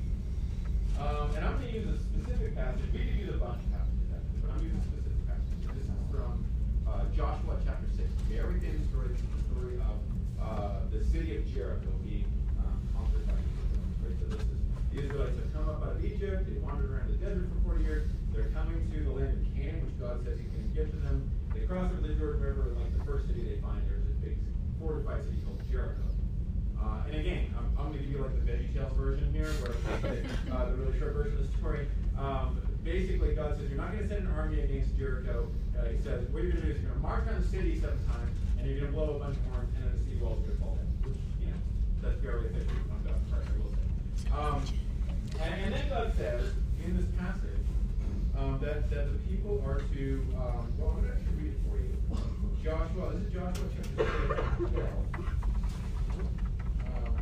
Um, 1.03 1.35
and 1.35 1.45
I'm 1.45 1.59
going 1.59 1.73
to 1.73 1.79
use 1.83 1.89
a 1.89 1.99
specific 1.99 2.55
passage. 2.55 2.87
We 2.93 3.11
could 3.11 3.19
use 3.19 3.35
a 3.35 3.43
bunch 3.43 3.59
of 3.59 3.71
passages, 3.75 4.07
actually, 4.15 4.39
but 4.39 4.51
I'm 4.55 4.63
using 4.63 4.79
a 4.79 4.87
specific 4.87 5.23
passage. 5.27 5.67
This 5.75 5.87
is 5.91 6.03
from 6.15 6.47
uh, 6.93 7.05
Joshua 7.17 7.57
chapter 7.65 7.89
6. 7.97 8.09
Very 8.29 8.61
famous 8.61 8.85
story. 8.89 9.09
The 9.17 9.41
story 9.49 9.77
of 9.81 9.97
uh, 10.37 10.85
the 10.93 11.05
city 11.05 11.37
of 11.37 11.49
Jericho 11.49 11.89
being 12.05 12.29
um, 12.61 12.77
conquered 12.93 13.27
by 13.27 13.37
Israel. 13.41 13.81
Right? 14.05 14.17
So 14.21 14.25
this 14.37 14.45
is 14.45 14.61
the 14.93 14.99
Israelites 15.01 15.37
have 15.41 15.53
come 15.57 15.69
up 15.73 15.81
out 15.83 15.97
of 15.97 16.05
Egypt. 16.05 16.45
They 16.45 16.61
wandered 16.61 16.93
around 16.93 17.09
the 17.09 17.17
desert 17.17 17.49
for 17.65 17.77
40 17.81 17.85
years. 17.85 18.05
They're 18.35 18.53
coming 18.53 18.85
to 18.93 18.99
the 19.01 19.11
land 19.11 19.41
of 19.41 19.45
Canaan, 19.57 19.81
which 19.89 19.97
God 19.97 20.21
says 20.25 20.37
He's 20.37 20.53
going 20.53 20.69
to 20.69 20.75
give 20.77 20.91
to 20.93 20.99
them. 21.09 21.31
They 21.55 21.65
cross 21.65 21.89
over 21.93 22.05
the 22.05 22.13
Jordan 22.15 22.41
River, 22.41 22.77
and 22.77 22.81
like 22.81 22.93
the 22.97 23.05
first 23.05 23.29
city 23.29 23.45
they 23.45 23.61
find, 23.61 23.81
there's 23.89 24.05
a 24.05 24.17
big 24.21 24.37
fortified 24.81 25.25
city 25.25 25.41
called 25.45 25.61
Jericho. 25.71 26.05
Uh, 26.77 27.09
and 27.09 27.15
again, 27.17 27.55
I'm, 27.57 27.69
I'm 27.79 27.93
going 27.93 28.01
to 28.01 28.05
give 28.05 28.11
you 28.11 28.21
like 28.21 28.37
the 28.37 28.45
Veggie 28.45 28.73
Tales 28.75 28.93
version 28.97 29.33
here, 29.33 29.49
where 29.65 29.73
uh, 30.53 30.67
the 30.69 30.77
really 30.77 30.99
short 30.99 31.13
version 31.13 31.39
of 31.41 31.49
the 31.49 31.57
story. 31.57 31.87
Um, 32.19 32.61
basically, 32.85 33.35
God 33.35 33.57
says, 33.57 33.69
You're 33.69 33.79
not 33.79 33.93
going 33.93 34.09
to 34.09 34.09
send 34.09 34.27
an 34.27 34.35
army 34.35 34.61
against 34.61 34.97
Jericho. 34.97 35.49
Uh, 35.79 35.89
he 35.89 35.99
says, 36.03 36.29
What 36.31 36.43
you're 36.43 36.53
going 36.53 36.63
to 36.63 36.69
do 36.69 36.75
is 36.75 36.81
you're 36.83 36.91
going 36.91 37.03
to 37.03 37.07
march 37.07 37.27
around 37.27 37.43
the 37.43 37.49
city 37.49 37.81
seven 37.81 37.99
times, 38.07 38.31
and 38.59 38.67
you're 38.67 38.81
going 38.81 38.93
to 38.93 38.97
blow 38.97 39.17
a 39.17 39.19
bunch 39.19 39.37
of 39.37 39.45
horns, 39.53 39.71
and 39.77 39.85
then 39.85 39.93
the 39.97 40.05
city 40.05 40.17
walls 40.21 40.39
are 40.39 40.47
going 40.47 40.57
to 40.57 40.63
fall 40.63 40.75
down. 40.77 40.91
Which, 41.07 41.21
you 41.41 41.47
know, 41.51 41.61
that's 42.03 42.21
very 42.21 42.47
efficient 42.51 42.83
on 42.91 43.01
God's 43.07 43.25
part, 43.31 43.45
I 43.47 43.55
will 43.63 43.73
say. 43.73 43.87
Um, 44.35 44.61
and, 45.41 45.55
and 45.65 45.75
then 45.75 45.89
God 45.89 46.13
says, 46.17 46.53
in 46.85 46.97
this 46.97 47.07
passage, 47.19 47.63
um, 48.37 48.59
that, 48.63 48.91
that 48.91 49.13
the 49.13 49.19
people 49.31 49.63
are 49.67 49.81
to, 49.81 50.05
um, 50.37 50.67
well, 50.79 50.97
I'm 50.97 51.03
going 51.03 51.11
to 51.11 51.15
actually 51.15 51.37
read 51.39 51.53
it 51.55 51.61
for 51.69 51.77
you. 51.79 51.93
Joshua, 52.63 53.13
this 53.15 53.27
is 53.27 53.33
Joshua 53.33 53.67
chapter 53.75 54.39
12. 54.57 54.87
Um, 56.87 57.15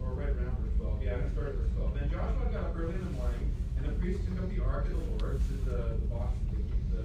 or 0.00 0.08
right 0.14 0.28
around 0.28 0.54
verse 0.62 0.74
12. 0.78 1.02
Yeah, 1.02 1.14
I'm 1.14 1.18
going 1.18 1.30
to 1.30 1.34
start 1.34 1.48
at 1.48 1.54
verse 1.54 1.70
12. 1.76 1.94
Then 1.94 2.10
Joshua 2.10 2.46
got 2.52 2.64
up 2.64 2.78
early 2.78 2.94
in 2.94 3.04
the 3.04 3.10
morning, 3.18 3.50
and 3.76 3.84
the 3.86 3.92
priests 4.00 4.24
took 4.26 4.38
up 4.42 4.48
the 4.50 4.62
ark 4.64 4.86
of 4.86 4.96
the 4.96 5.04
Lord. 5.18 5.36
Is 5.36 5.64
the, 5.64 5.98
the 6.00 6.08
box 6.08 6.32
that 6.50 6.62
the, 6.90 7.02
the, 7.02 7.04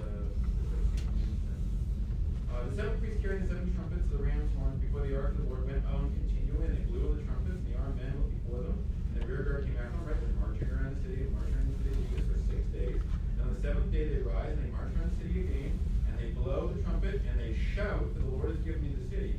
uh, 2.52 2.64
the 2.68 2.76
seven 2.76 2.98
priests 3.00 3.20
carrying 3.20 3.42
the 3.44 3.48
seven 3.48 3.68
trumpets 3.74 4.04
of 4.08 4.18
the 4.18 4.22
ram's 4.24 4.50
horns 4.56 4.80
before 4.80 5.04
the 5.06 5.14
ark 5.16 5.36
of 5.36 5.44
the 5.44 5.48
Lord 5.52 5.66
went 5.68 5.84
on 5.92 6.08
continually, 6.16 6.72
and 6.72 6.76
they 6.78 6.86
blew 6.88 7.12
on 7.12 7.16
the 7.18 7.24
trumpets, 7.28 7.60
and 7.60 7.68
the 7.68 7.76
armed 7.80 7.96
men 8.00 8.12
went 8.16 8.32
before 8.40 8.60
them. 8.64 8.78
And 9.12 9.20
the 9.20 9.26
rear 9.28 9.42
guard 9.44 9.64
came 9.68 9.76
them, 9.76 10.04
right? 10.04 10.16
Marching 10.40 10.68
around 10.70 10.96
the 10.96 11.02
city, 11.04 11.28
and 11.28 11.32
marching 11.36 11.56
around 11.56 11.70
the 11.76 11.80
city 11.84 12.00
of 12.16 12.24
for 12.28 12.38
six 12.48 12.60
days. 12.72 13.00
And 13.36 13.40
on 13.44 13.50
the 13.52 13.60
seventh 13.60 13.90
day 13.92 14.04
they 14.08 14.20
rise, 14.24 14.56
and 14.56 14.64
they 14.64 14.72
march 14.72 14.92
around 14.96 15.12
the 15.12 15.18
city 15.20 15.44
again, 15.44 15.76
and 16.08 16.14
they 16.16 16.32
blow 16.32 16.72
the 16.72 16.80
trumpet, 16.86 17.20
and 17.28 17.36
they 17.36 17.52
shout, 17.74 18.04
for 18.16 18.20
the 18.20 18.32
Lord 18.32 18.56
has 18.56 18.60
given 18.64 18.80
me 18.80 18.96
the 18.96 19.06
city. 19.12 19.36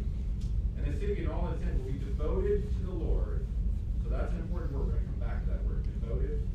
And 0.78 0.86
the 0.86 0.94
city 1.00 1.24
and 1.24 1.32
all 1.32 1.50
its 1.50 1.64
in 1.64 1.74
will 1.82 1.92
be 1.92 1.98
devoted 1.98 2.68
to 2.68 2.80
the 2.86 2.94
Lord. 2.94 3.46
So 4.04 4.10
that's 4.10 4.32
an 4.34 4.46
important 4.46 4.74
word. 4.74 4.92
We're 4.92 5.00
going 5.00 5.06
to 5.06 5.10
come 5.16 5.22
back 5.24 5.38
to 5.46 5.50
that 5.56 5.62
word, 5.64 5.82
devoted 6.02 6.44
to. 6.44 6.53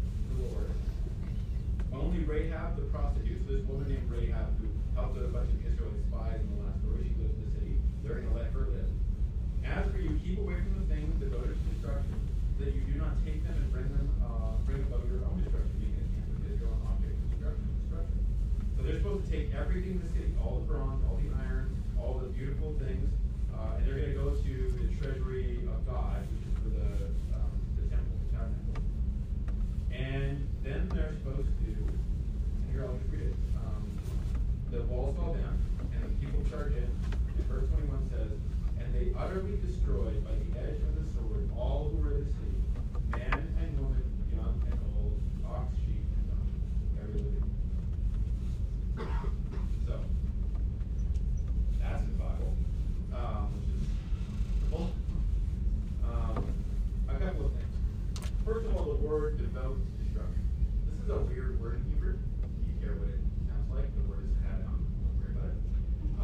Only 2.18 2.50
Rahab 2.50 2.74
the 2.74 2.82
prostitute, 2.90 3.46
so 3.46 3.54
this 3.54 3.62
woman 3.70 3.86
named 3.86 4.10
Rahab 4.10 4.50
who 4.58 4.66
helped 4.98 5.22
out 5.22 5.22
a 5.22 5.30
bunch 5.30 5.54
of 5.54 5.62
Israeli 5.62 6.02
spies 6.10 6.42
in 6.42 6.50
the 6.50 6.66
last 6.66 6.82
story, 6.82 7.06
she 7.06 7.14
lives 7.14 7.30
in 7.30 7.46
the 7.46 7.52
city. 7.54 7.78
They're 8.02 8.18
going 8.18 8.26
to 8.26 8.34
let 8.34 8.50
her 8.50 8.66
live. 8.74 8.90
As 9.62 9.86
for 9.94 10.02
you, 10.02 10.18
keep 10.18 10.42
away 10.42 10.58
from 10.58 10.82
the 10.82 10.86
things 10.90 11.14
devoted 11.22 11.54
to 11.54 11.66
destruction, 11.70 12.18
that 12.58 12.74
you 12.74 12.82
do 12.90 12.98
not 12.98 13.22
take 13.22 13.46
them 13.46 13.54
and 13.54 13.70
bring 13.70 13.86
them, 13.94 14.10
uh, 14.18 14.58
bring 14.66 14.82
about 14.82 15.06
your 15.06 15.22
own 15.30 15.38
destruction, 15.46 15.78
a 15.78 16.10
camp 16.18 16.26
of 16.26 16.42
Israel 16.42 16.74
an 16.74 16.90
object 16.90 17.14
of 17.14 17.22
destruction. 17.30 17.70
destruction. 17.86 18.18
So 18.74 18.78
they're 18.82 18.98
supposed 18.98 19.22
to 19.22 19.30
take 19.30 19.54
everything 19.54 19.94
in 19.94 20.02
the 20.02 20.10
city, 20.10 20.34
all 20.42 20.58
the 20.58 20.66
bronze, 20.66 21.06
all 21.06 21.22
the 21.22 21.30
iron, 21.38 21.70
all 22.02 22.18
the 22.18 22.34
beautiful 22.34 22.74
things, 22.82 23.14
uh, 23.54 23.78
and 23.78 23.86
they're 23.86 23.94
going 23.94 24.10
to 24.10 24.18
go 24.18 24.34
to 24.34 24.54
the 24.74 24.90
treasury 24.98 25.62
of 25.70 25.78
God, 25.86 26.18
which 26.34 26.50
is 26.50 26.54
for 26.66 26.70
the, 26.74 27.14
um, 27.38 27.54
the 27.78 27.86
temple, 27.86 28.10
the 28.26 28.30
tabernacle. 28.34 28.82
And 29.94 30.42
then 30.66 30.90
they're 30.90 31.14
supposed 31.22 31.46
to, 31.46 31.70
and 31.70 32.70
here 32.72 32.84
I'll 32.84 32.96
just 32.98 33.10
read 33.10 33.22
it. 33.22 33.34
Um, 33.56 33.88
the 34.70 34.82
walls 34.82 35.16
fall 35.16 35.32
down, 35.34 35.56
and 35.94 36.02
the 36.04 36.12
people 36.20 36.44
charge 36.50 36.72
in. 36.76 36.84
And 36.84 37.46
verse 37.48 37.64
21 37.70 38.10
says, 38.10 38.36
And 38.78 38.94
they 38.94 39.16
utterly 39.28 39.58
destroyed 39.66 40.24
by 40.24 40.30
the 40.32 40.60
edge 40.60 40.80
of 40.80 40.94
the 40.96 41.04
sword 41.12 41.50
all 41.56 41.90
who 41.92 42.02
were 42.02 42.14
in 42.14 42.24
the 42.24 42.30
city, 42.32 42.56
man 43.10 43.56
and 43.60 43.78
woman, 43.78 44.02
young 44.34 44.56
and 44.70 44.80
old, 44.96 45.20
ox, 45.44 45.68
sheep, 45.84 46.00
and 46.16 46.24
donkey, 46.32 46.60
every 47.02 47.20
living. 47.20 47.52
So, 49.86 49.94
that's 51.80 52.00
in 52.02 52.06
the 52.08 52.18
Bible, 52.24 52.52
um, 53.14 53.52
which 53.52 53.68
is 53.76 53.84
cool. 54.70 54.88
Um, 56.04 56.44
a 57.08 57.12
couple 57.12 57.46
of 57.46 57.52
things. 57.52 57.74
First 58.46 58.66
of 58.66 58.76
all, 58.76 58.84
the 58.84 59.06
word 59.06 59.36
devote 59.36 59.76
to 59.76 60.04
destruction. 60.04 60.44
This 60.88 61.04
is 61.04 61.10
a 61.10 61.18
weird 61.28 61.60
word 61.60 61.82
in 61.84 61.92
Hebrew. 61.92 62.16
If 62.16 62.64
you 62.64 62.74
care 62.80 62.96
what 62.96 63.08
it 63.12 63.20
sounds 63.44 63.68
like, 63.76 63.92
the 63.92 64.04
word 64.08 64.24
is 64.24 64.36
Adam. 64.48 64.88
Don't 65.04 65.20
worry 65.20 65.32
about 65.36 65.52
it. 65.52 65.60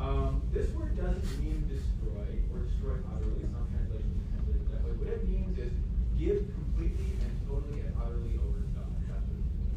Um, 0.01 0.43
this 0.53 0.71
word 0.73 0.97
doesn't 0.97 1.27
mean 1.45 1.69
destroy 1.69 2.41
or 2.53 2.65
destroy 2.65 2.97
utterly. 3.13 3.45
Some 3.51 3.67
translations 3.73 4.25
translate 4.33 4.57
it 4.57 4.69
that 4.73 4.83
way. 4.85 4.93
What 5.01 5.09
it 5.13 5.23
means 5.29 5.59
is 5.59 5.73
give 6.17 6.49
completely 6.55 7.17
and 7.21 7.35
totally 7.49 7.81
and 7.85 7.93
utterly 8.01 8.37
over 8.41 8.61
to 8.61 8.71
God. 8.73 8.89
That's 9.09 9.25
what 9.25 9.37
it 9.37 9.49
means. 9.61 9.77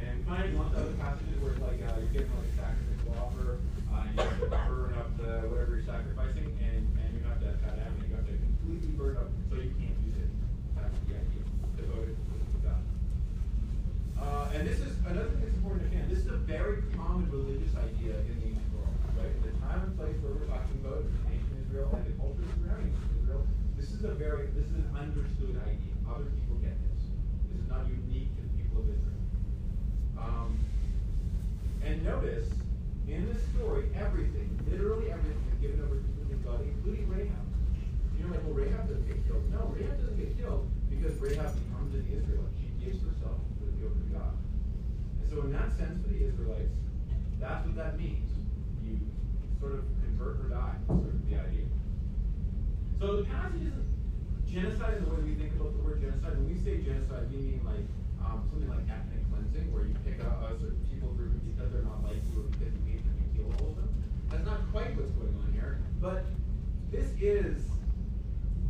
And 0.00 0.16
kind 0.24 0.44
of 0.48 0.52
lots 0.56 0.72
of 0.76 0.80
other 0.84 0.96
passages 0.96 1.36
where 1.44 1.52
it's 1.52 1.60
like 1.64 1.80
uh, 1.84 2.00
you're 2.00 2.14
getting 2.14 2.32
like 2.32 2.48
a 2.48 2.56
sacrificial 2.56 3.12
offer, 3.20 3.60
uh, 3.92 4.04
and 4.04 4.12
you 4.16 4.24
have 4.24 4.40
to 4.40 4.48
burn 4.48 4.92
up 4.96 5.10
the 5.20 5.44
whatever 5.48 5.76
you're 5.76 5.88
sacrificing, 5.88 6.48
and, 6.60 6.82
and 7.00 7.08
you 7.16 7.22
have 7.28 7.40
to 7.40 7.52
have 7.52 7.60
that 7.64 7.76
animal, 7.84 8.04
you 8.04 8.16
have 8.16 8.28
to 8.28 8.36
completely 8.36 8.92
burn 8.96 9.16
up 9.20 9.28
so 9.48 9.60
you 9.60 9.74
can't 9.76 9.98
use 10.04 10.18
it. 10.20 10.30
That's 10.76 10.96
the 11.08 11.18
idea. 11.18 11.42
Devoted 11.80 12.14
to 12.14 12.58
God. 12.62 12.82
Uh, 14.20 14.54
and 14.54 14.62
this 14.68 14.78
is 14.78 14.94
another 15.08 15.34
thing 15.34 15.42
that's 15.42 15.58
important 15.58 15.82
to 15.82 15.90
understand. 15.90 16.06
This 16.10 16.22
is 16.24 16.30
a 16.30 16.40
very 16.46 16.86
common 16.94 17.26
religious 17.28 17.74
idea 17.74 18.22
in 18.30 18.34
the 18.38 18.46
ancient 18.54 18.70
world, 18.78 18.94
right? 19.18 19.34
In 19.34 19.42
the 19.50 19.54
time 19.60 19.82
and 19.82 19.92
place 19.98 20.16
where 20.22 20.32
we're 20.38 20.46
talking 20.46 20.78
about 20.80 21.02
ancient 21.28 21.54
Israel 21.66 21.90
and 21.92 22.06
the 22.06 22.14
culture 22.16 22.46
surrounding 22.54 22.94
ancient 22.94 23.18
Israel, 23.26 23.42
this 23.76 23.90
is 23.90 24.04
a 24.06 24.14
very 24.14 24.48
this 24.54 24.64
is 24.70 24.78
an 24.80 24.88
understood 24.94 25.58
idea. 25.66 25.92
Other 26.08 26.30
people 26.30 26.56
get 26.62 26.78
this. 26.88 27.10
This 27.50 27.58
is 27.60 27.68
not 27.68 27.84
unique 27.90 28.30
to 28.38 28.40
the 28.46 28.52
people 28.54 28.80
of 28.80 28.88
Israel. 28.88 29.22
Um, 30.16 30.56
and 31.82 32.00
notice 32.04 32.48
in 33.10 33.28
this 33.28 33.42
story, 33.52 33.90
everything, 33.98 34.48
literally 34.70 35.10
everything, 35.12 35.42
is 35.52 35.58
given 35.60 35.84
over 35.84 36.00
to 36.00 36.36
God, 36.46 36.64
including 36.64 37.10
Rahab. 37.10 37.44
You're 38.16 38.30
like, 38.30 38.40
well, 38.46 38.56
Rahab 38.56 38.88
doesn't 38.88 39.04
get 39.04 39.20
killed. 39.26 39.44
No, 39.52 39.68
Rahab 39.76 40.00
doesn't 40.00 40.16
get 40.16 40.32
killed 40.40 40.64
because 40.88 41.12
Rahab 41.20 41.52
becomes 41.52 41.92
an 41.92 42.06
Israelite. 42.08 42.54
She 42.56 42.72
gives 42.80 43.04
herself 43.04 43.36
completely 43.52 43.84
over 43.84 44.00
to 44.00 44.10
God. 44.16 44.32
And 45.20 45.23
so, 45.34 45.42
in 45.42 45.52
that 45.52 45.74
sense, 45.74 45.98
for 45.98 46.14
the 46.14 46.22
Israelites, 46.22 46.78
that's 47.40 47.66
what 47.66 47.74
that 47.74 47.98
means. 47.98 48.30
You 48.86 48.94
sort 49.58 49.74
of 49.74 49.82
convert 50.06 50.46
or 50.46 50.48
die, 50.48 50.78
sort 50.86 51.10
of 51.10 51.26
the 51.26 51.34
idea. 51.34 51.66
So 53.00 53.18
the 53.18 53.24
passage 53.26 53.66
isn't 53.66 53.90
genocide 54.46 55.02
in 55.02 55.04
the 55.04 55.10
way 55.10 55.26
we 55.26 55.34
think 55.34 55.50
about 55.58 55.74
the 55.74 55.82
word 55.82 55.98
genocide. 55.98 56.38
When 56.38 56.46
we 56.46 56.54
say 56.62 56.78
genocide, 56.86 57.26
we 57.34 57.42
mean 57.42 57.66
like 57.66 57.82
um, 58.22 58.46
something 58.46 58.70
like 58.70 58.86
ethnic 58.86 59.26
cleansing, 59.26 59.74
where 59.74 59.82
you 59.90 59.98
pick 60.06 60.22
a, 60.22 60.30
a 60.46 60.54
certain 60.54 60.78
people 60.86 61.10
group 61.18 61.34
and 61.34 61.42
because 61.50 61.74
they're 61.74 61.82
not 61.82 62.06
like 62.06 62.22
you 62.30 62.38
or 62.38 62.46
because 62.54 62.70
you 62.70 62.94
hate 62.94 63.02
them, 63.02 63.18
you 63.18 63.26
kill 63.34 63.50
all 63.58 63.74
of 63.74 63.76
them. 63.82 63.90
That's 64.30 64.46
not 64.46 64.62
quite 64.70 64.94
what's 64.94 65.10
going 65.18 65.34
on 65.34 65.50
here. 65.50 65.82
But 65.98 66.22
this 66.94 67.10
is 67.18 67.58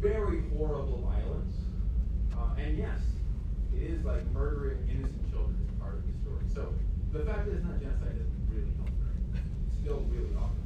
very 0.01 0.49
horrible 0.57 1.05
violence. 1.05 1.61
Uh, 2.33 2.57
and 2.57 2.81
yes, 2.81 3.05
it 3.77 3.85
is 3.85 4.01
like 4.01 4.25
murdering 4.33 4.81
innocent 4.89 5.29
children 5.29 5.61
is 5.61 5.69
part 5.77 6.01
of 6.01 6.09
the 6.09 6.15
story. 6.51 6.67
So 7.13 7.19
the 7.19 7.25
fact 7.25 7.47
that 7.47 7.55
it's 7.55 7.65
not 7.65 7.79
genocide 7.79 8.19
doesn't 8.19 8.47
really 8.51 8.75
help 8.75 8.91
very. 8.99 9.15
It's 9.39 9.79
still 9.79 10.03
really 10.11 10.35
awful. 10.35 10.59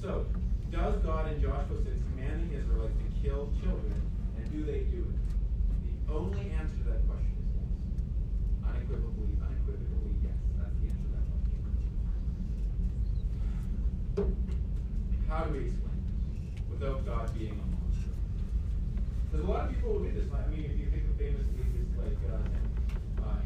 So, 0.00 0.24
does 0.72 0.96
God 1.04 1.28
in 1.30 1.36
Joshua 1.36 1.76
6 1.84 1.84
commanding 1.84 2.48
Israelites 2.56 2.96
to 2.96 3.08
kill 3.20 3.52
children, 3.60 3.92
and 4.40 4.44
do 4.50 4.64
they 4.64 4.88
do 4.88 5.04
it? 5.04 5.20
The 5.84 6.16
only 6.16 6.48
answer 6.56 6.74
to 6.80 6.84
that 6.90 7.04
question 7.04 7.28
is 7.38 7.44
yes. 7.60 7.68
Unequivocally, 8.64 9.36
unequivocally 9.36 10.16
yes. 10.24 10.40
That's 10.56 10.74
the 10.80 10.88
answer 10.88 11.04
to 11.04 11.12
that 11.12 11.28
question. 11.28 11.92
How 15.28 15.44
do 15.44 15.52
we 15.52 15.68
explain 15.68 16.00
this 16.08 16.16
without 16.72 17.04
God 17.04 17.28
being 17.36 17.52
a 17.52 17.66
monster? 17.68 18.16
Because 19.28 19.44
a 19.44 19.48
lot 19.48 19.68
of 19.68 19.76
people 19.76 19.92
will 19.92 20.08
read 20.08 20.16
this. 20.16 20.24
I 20.32 20.48
mean, 20.48 20.72
if 20.72 20.80
you 20.80 20.88
think 20.88 21.04
of 21.04 21.20
famous 21.20 21.44
atheists 21.52 22.00
like 22.00 22.16
uh, 22.32 22.40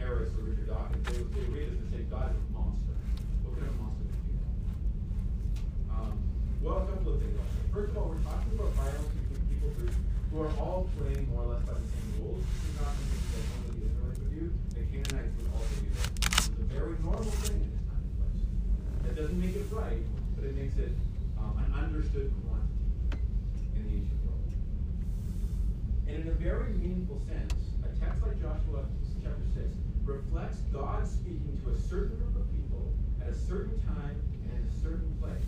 Harris 0.06 0.30
or 0.38 0.46
Richard 0.46 0.70
Dawkins, 0.70 1.02
they, 1.10 1.18
they 1.34 1.46
read 1.50 1.66
this 1.66 1.82
and 1.82 1.90
say 1.90 2.06
God 2.06 2.30
is 2.30 2.38
a 2.38 2.50
monster. 2.54 2.94
What 3.42 3.58
kind 3.58 3.66
of 3.66 3.74
monster 3.82 4.06
would 4.06 4.14
you 4.22 4.38
be? 4.38 4.38
Well, 6.62 6.78
a 6.78 6.86
couple 6.86 7.14
of 7.14 7.18
things. 7.18 7.34
First 7.74 7.90
of 7.90 7.98
all, 7.98 8.14
we're 8.14 8.22
talking 8.22 8.54
about 8.54 8.70
violence 8.78 9.10
between 9.18 9.42
people 9.50 9.70
groups 9.74 9.98
who 10.30 10.46
are 10.46 10.54
all 10.62 10.86
playing 10.94 11.26
more 11.34 11.42
or 11.42 11.58
less 11.58 11.66
by 11.66 11.74
the 11.74 11.82
same 11.90 12.22
rules. 12.22 12.38
This 12.38 12.70
is 12.70 12.74
not 12.78 12.94
something 12.94 13.18
that 13.34 13.50
only 13.50 13.82
the 13.82 13.86
Israelites 13.90 14.18
would 14.22 14.30
do. 14.30 14.46
The 14.78 14.86
Canaanites 14.94 15.34
would 15.42 15.50
also 15.58 15.74
do 15.82 15.90
this. 15.90 16.06
It's 16.22 16.54
a 16.54 16.70
very 16.70 16.94
normal 17.02 17.34
thing 17.42 17.66
in 17.66 17.70
this 17.74 17.82
time 17.90 17.98
and 17.98 18.14
place. 18.14 18.46
That 19.10 19.14
doesn't 19.18 19.40
make 19.42 19.58
it 19.58 19.66
right, 19.74 20.06
but 20.38 20.46
it 20.46 20.54
makes 20.54 20.78
it 20.78 20.94
um, 21.34 21.58
an 21.66 21.74
understood 21.74 22.30
quantity 22.46 23.26
in 23.74 23.82
the 23.90 24.06
ancient 24.06 24.22
world. 24.22 24.54
And 26.06 26.14
in 26.22 26.30
a 26.30 26.36
very 26.38 26.78
meaningful 26.78 27.18
sense, 27.26 27.58
like 28.22 28.40
Joshua 28.40 28.85
chapter 29.22 29.46
6 29.55 29.66
reflects 30.05 30.59
God 30.72 31.07
speaking 31.07 31.59
to 31.64 31.70
a 31.70 31.79
certain 31.79 32.16
group 32.16 32.37
of 32.37 32.46
people 32.55 32.92
at 33.20 33.29
a 33.29 33.35
certain 33.35 33.79
time 33.83 34.16
and 34.46 34.52
in 34.52 34.62
a 34.64 34.74
certain 34.83 35.11
place. 35.20 35.42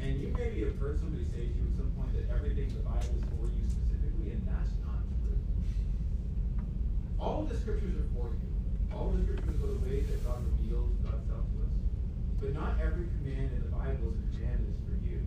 And 0.00 0.20
you 0.20 0.32
maybe 0.36 0.64
have 0.64 0.78
heard 0.78 0.98
somebody 1.00 1.24
say 1.24 1.48
to 1.48 1.52
you 1.56 1.66
at 1.66 1.76
some 1.76 1.90
point 1.98 2.14
that 2.14 2.30
everything 2.34 2.70
in 2.70 2.76
the 2.78 2.86
Bible 2.86 3.16
is 3.16 3.24
for 3.26 3.48
you 3.50 3.64
specifically, 3.66 4.32
and 4.32 4.42
that's 4.46 4.70
not 4.84 5.02
true. 5.24 5.40
All 7.18 7.42
of 7.42 7.48
the 7.48 7.56
scriptures 7.56 7.96
are 7.96 8.08
for 8.14 8.30
you. 8.30 8.50
All 8.94 9.10
of 9.10 9.18
the 9.18 9.24
scriptures 9.26 9.56
are 9.60 9.72
the 9.72 9.82
ways 9.82 10.06
that 10.08 10.22
God 10.22 10.40
reveals 10.56 10.94
God's 11.02 11.26
self 11.26 11.42
to 11.42 11.56
us. 11.64 11.74
But 12.38 12.54
not 12.54 12.78
every 12.78 13.08
command 13.18 13.50
in 13.56 13.60
the 13.66 13.72
Bible 13.72 14.14
is 14.14 14.20
a 14.20 14.26
command 14.36 14.62
that 14.62 14.70
is 14.70 14.80
for 14.86 14.96
you. 15.02 15.20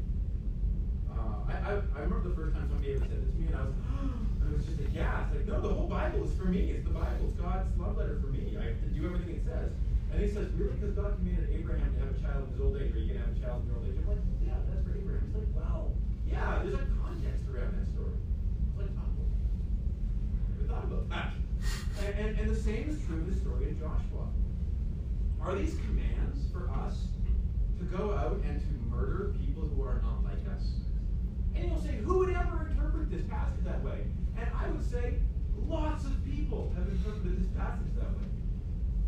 Uh, 1.11 1.43
I, 1.49 1.53
I, 1.59 1.71
I 1.97 1.99
remember 2.07 2.29
the 2.29 2.37
first 2.37 2.55
time 2.55 2.69
somebody 2.69 2.93
ever 2.93 3.03
said 3.03 3.19
this 3.19 3.33
to 3.33 3.39
me, 3.41 3.51
and 3.51 3.57
I 3.57 3.63
was, 3.67 3.75
I 4.49 4.57
was 4.57 4.65
just 4.65 4.81
aghast. 4.81 5.29
Like, 5.35 5.45
no, 5.45 5.61
the 5.61 5.69
whole 5.69 5.87
Bible 5.87 6.25
is 6.25 6.33
for 6.33 6.45
me. 6.49 6.73
It's 6.73 6.83
the 6.83 6.93
Bible. 6.93 7.29
It's 7.29 7.37
God's 7.37 7.69
love 7.77 7.97
letter 7.97 8.17
for 8.19 8.33
me. 8.33 8.57
I 8.57 8.73
have 8.73 8.81
to 8.81 8.89
do 8.89 9.05
everything 9.05 9.37
it 9.37 9.45
says. 9.45 9.71
And 10.11 10.17
he 10.21 10.27
says, 10.27 10.49
really? 10.57 10.73
Because 10.73 10.97
God 10.97 11.13
commanded 11.21 11.53
Abraham 11.53 11.93
to 11.93 11.99
have 12.01 12.11
a 12.17 12.19
child 12.19 12.49
in 12.49 12.57
his 12.57 12.61
old 12.61 12.73
age. 12.81 12.89
Are 12.89 12.97
you 12.97 13.13
going 13.13 13.21
to 13.21 13.25
have 13.29 13.37
a 13.37 13.39
child 13.39 13.61
in 13.61 13.69
your 13.69 13.77
old 13.77 13.85
age? 13.85 13.97
I'm 14.01 14.09
like, 14.09 14.25
yeah, 14.41 14.57
that's 14.65 14.81
for 14.81 14.97
Abraham. 14.97 15.21
He's 15.29 15.37
like, 15.37 15.53
wow. 15.53 15.93
yeah, 16.25 16.65
there's 16.65 16.81
a 16.81 16.85
context 16.97 17.45
around 17.45 17.77
that 17.77 17.85
story. 17.93 18.17
It's 18.17 18.77
like, 18.81 18.89
oh, 18.97 19.13
never 19.13 20.65
thought 20.65 20.85
about 20.89 21.05
that. 21.13 21.29
And, 22.01 22.11
and, 22.17 22.31
and 22.41 22.47
the 22.49 22.57
same 22.57 22.89
is 22.89 22.97
true 23.05 23.21
of 23.21 23.29
the 23.29 23.37
story 23.37 23.69
of 23.69 23.77
Joshua. 23.77 24.25
Are 25.45 25.53
these 25.53 25.77
commands 25.85 26.49
for 26.49 26.73
us 26.73 27.05
to 27.77 27.85
go 27.85 28.17
out 28.17 28.41
and 28.49 28.57
to 28.57 28.71
murder 28.89 29.37
people 29.37 29.69
who 29.69 29.85
are 29.85 30.01
not 30.01 30.25
like 30.25 30.41
us? 30.57 30.73
And 31.53 31.69
you'll 31.69 31.81
say, 31.81 32.01
who 32.01 32.19
would 32.19 32.33
ever 32.33 32.65
interpret 32.71 33.11
this 33.11 33.23
passage 33.29 33.63
that 33.65 33.83
way? 33.83 34.09
And 34.39 34.49
I 34.55 34.69
would 34.69 34.89
say, 34.89 35.15
lots 35.67 36.05
of 36.05 36.13
people 36.23 36.71
have 36.77 36.87
interpreted 36.87 37.43
this 37.43 37.51
passage 37.57 37.91
that 37.99 38.07
way. 38.15 38.29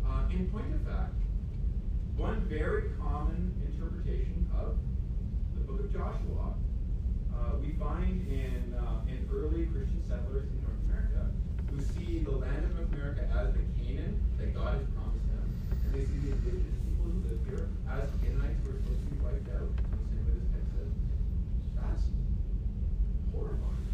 Uh, 0.06 0.28
in 0.30 0.50
point 0.50 0.68
of 0.74 0.82
fact, 0.82 1.14
one 2.16 2.40
very 2.48 2.90
common 3.00 3.54
interpretation 3.64 4.50
of 4.54 4.76
the 5.56 5.60
book 5.64 5.80
of 5.80 5.92
Joshua 5.92 6.52
uh, 7.32 7.56
we 7.60 7.72
find 7.80 8.28
in, 8.28 8.76
uh, 8.76 9.00
in 9.08 9.26
early 9.32 9.66
Christian 9.72 10.02
settlers 10.06 10.44
in 10.44 10.60
North 10.60 10.78
America 10.84 11.32
who 11.72 11.80
see 11.80 12.20
the 12.20 12.30
land 12.30 12.64
of 12.64 12.76
North 12.76 12.92
America 12.92 13.24
as 13.32 13.54
the 13.56 13.64
Canaan 13.80 14.20
that 14.36 14.52
God 14.52 14.76
has 14.76 14.84
promised 14.92 15.26
them, 15.32 15.48
and 15.72 15.90
they 15.96 16.04
see 16.04 16.20
the 16.28 16.36
indigenous 16.36 16.76
people 16.84 17.08
who 17.08 17.16
live 17.24 17.40
here 17.48 17.64
as 17.88 18.04
Canaanites 18.20 18.60
who 18.62 18.76
are 18.76 18.78
supposed 18.84 19.00
to 19.00 19.08
be 19.08 19.16
wiped 19.24 19.48
out, 19.56 19.72
in 19.72 19.96
the 19.96 20.06
same 20.12 20.24
way 20.28 20.36
this 20.36 20.52
text 20.52 20.68
says. 20.76 20.92
That's 21.80 22.04
horrifying. 23.32 23.88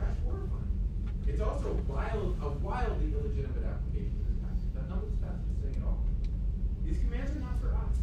That's 0.00 0.18
horrifying. 0.24 0.72
It's 1.28 1.42
also 1.44 1.76
wild, 1.84 2.40
a 2.40 2.48
wildly 2.64 3.12
illegitimate 3.12 3.68
application 3.68 4.16
of 4.16 4.24
this 4.32 4.40
passage. 4.40 4.72
That's 4.72 4.88
not 4.88 4.98
what 5.04 5.12
this 5.12 5.20
passage 5.20 5.44
is 5.52 5.58
saying 5.60 5.76
at 5.76 5.84
all. 5.84 6.00
These 6.88 6.98
commands 7.04 7.30
are 7.36 7.44
not 7.44 7.60
for 7.60 7.76
us. 7.76 7.94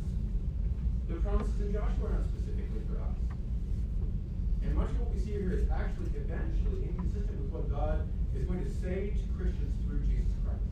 The 1.09 1.17
promises 1.25 1.57
in 1.57 1.73
Joshua 1.73 2.05
are 2.05 2.21
not 2.21 2.25
specifically 2.29 2.85
for 2.85 3.01
us. 3.01 3.17
And 4.61 4.77
much 4.77 4.93
of 4.93 5.01
what 5.01 5.09
we 5.09 5.19
see 5.25 5.33
here 5.33 5.57
is 5.57 5.65
actually 5.95 6.19
eventually 6.19 6.89
inconsistent 6.89 7.39
with 7.39 7.51
what 7.51 7.71
God 7.71 8.07
is 8.35 8.43
going 8.43 8.63
to 8.63 8.69
say 8.69 9.15
to 9.15 9.23
Christians 9.37 9.71
through 9.85 9.99
Jesus 10.03 10.35
Christ. 10.43 10.67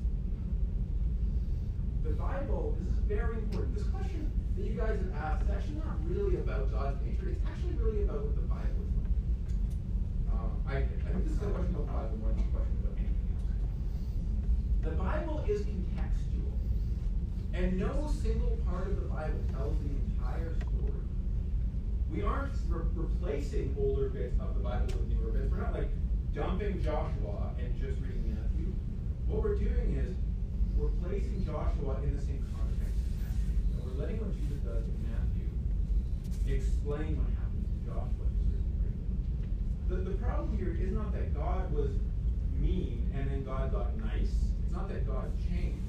The 2.03 2.12
Bible, 2.12 2.75
this 2.79 2.91
is 2.91 2.99
very 3.07 3.38
important. 3.39 3.75
This 3.75 3.88
question 3.88 4.31
that 4.57 4.65
you 4.65 4.75
guys 4.75 4.99
have 4.99 5.15
asked 5.15 5.43
is 5.43 5.49
actually 5.49 5.79
not 5.79 5.95
really 6.07 6.36
about 6.38 6.71
God's 6.71 6.99
nature. 7.05 7.31
It's 7.31 7.45
actually 7.47 7.75
really 7.79 8.03
about 8.03 8.27
what 8.27 8.36
the 8.36 8.47
Bible 8.51 8.83
is 8.83 8.91
like. 8.99 9.15
Um, 10.36 10.51
I, 10.67 10.75
I 10.83 11.09
think 11.15 11.23
this 11.23 11.33
is 11.33 11.41
a 11.41 11.51
question 11.55 11.75
about 11.75 11.88
Bible 11.88 12.17
more 12.19 12.36
than 12.36 12.43
a 12.43 12.51
question 12.51 12.75
about 12.83 12.95
anything 12.99 13.31
else. 13.31 13.55
The 14.83 14.95
Bible 14.99 15.45
is 15.47 15.63
contextual. 15.63 16.51
And 17.53 17.79
no 17.79 18.12
single 18.12 18.59
part 18.67 18.91
of 18.91 18.99
the 18.99 19.07
Bible 19.07 19.39
tells 19.55 19.77
the 19.79 19.88
entire 19.88 20.51
story. 20.59 20.72
We 22.13 22.21
aren't 22.21 22.54
re- 22.69 22.86
replacing 22.93 23.76
older 23.76 24.08
bits 24.10 24.39
of 24.39 24.54
the 24.54 24.62
Bible 24.62 24.86
with 24.86 25.10
newer 25.10 25.32
bits. 25.32 25.49
We're 25.49 25.65
not 25.65 25.73
like 25.73 25.89
dumping 26.36 26.78
Joshua 26.84 27.49
and 27.58 27.73
just 27.73 27.97
reading 28.06 28.38
Matthew. 28.38 28.69
What 29.26 29.41
we're 29.41 29.58
doing 29.58 29.97
is 29.97 30.13
we're 30.78 30.93
placing 31.02 31.43
Joshua 31.43 31.97
in 32.06 32.15
the 32.15 32.21
same 32.21 32.45
context 32.54 33.02
as 33.02 33.17
Matthew. 33.17 33.58
And 33.73 33.78
we're 33.82 33.97
letting 33.97 34.21
what 34.21 34.30
Jesus 34.38 34.62
does 34.62 34.86
in 34.86 34.97
Matthew 35.10 35.49
explain 36.45 37.17
what 37.17 37.34
happens 37.34 37.65
to 37.65 37.78
Joshua. 37.82 38.30
The, 39.89 39.95
the 40.13 40.15
problem 40.21 40.56
here 40.56 40.78
is 40.78 40.93
not 40.93 41.12
that 41.13 41.34
God 41.34 41.73
was 41.73 41.97
mean 42.62 43.10
and 43.17 43.26
then 43.26 43.43
God 43.43 43.73
got 43.73 43.97
nice. 43.97 44.30
It's 44.62 44.71
not 44.71 44.88
that 44.89 45.08
God 45.10 45.34
changed. 45.49 45.82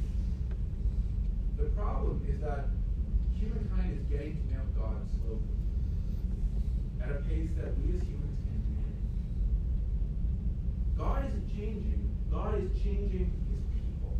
The 1.58 1.68
problem 1.76 2.24
is 2.24 2.40
that 2.40 2.72
humankind 3.36 4.00
is 4.00 4.04
getting 4.08 4.40
to 4.40 4.54
know 4.56 4.64
God 4.72 5.04
slowly 5.20 5.63
at 7.04 7.10
a 7.10 7.20
pace 7.28 7.52
that 7.60 7.76
we 7.84 7.92
as 7.92 8.00
humans 8.00 8.40
can't 8.48 8.64
manage. 8.72 9.04
God 10.96 11.28
isn't 11.28 11.48
changing. 11.52 12.00
God 12.32 12.56
is 12.64 12.72
changing 12.80 13.28
his 13.28 13.62
people. 13.76 14.16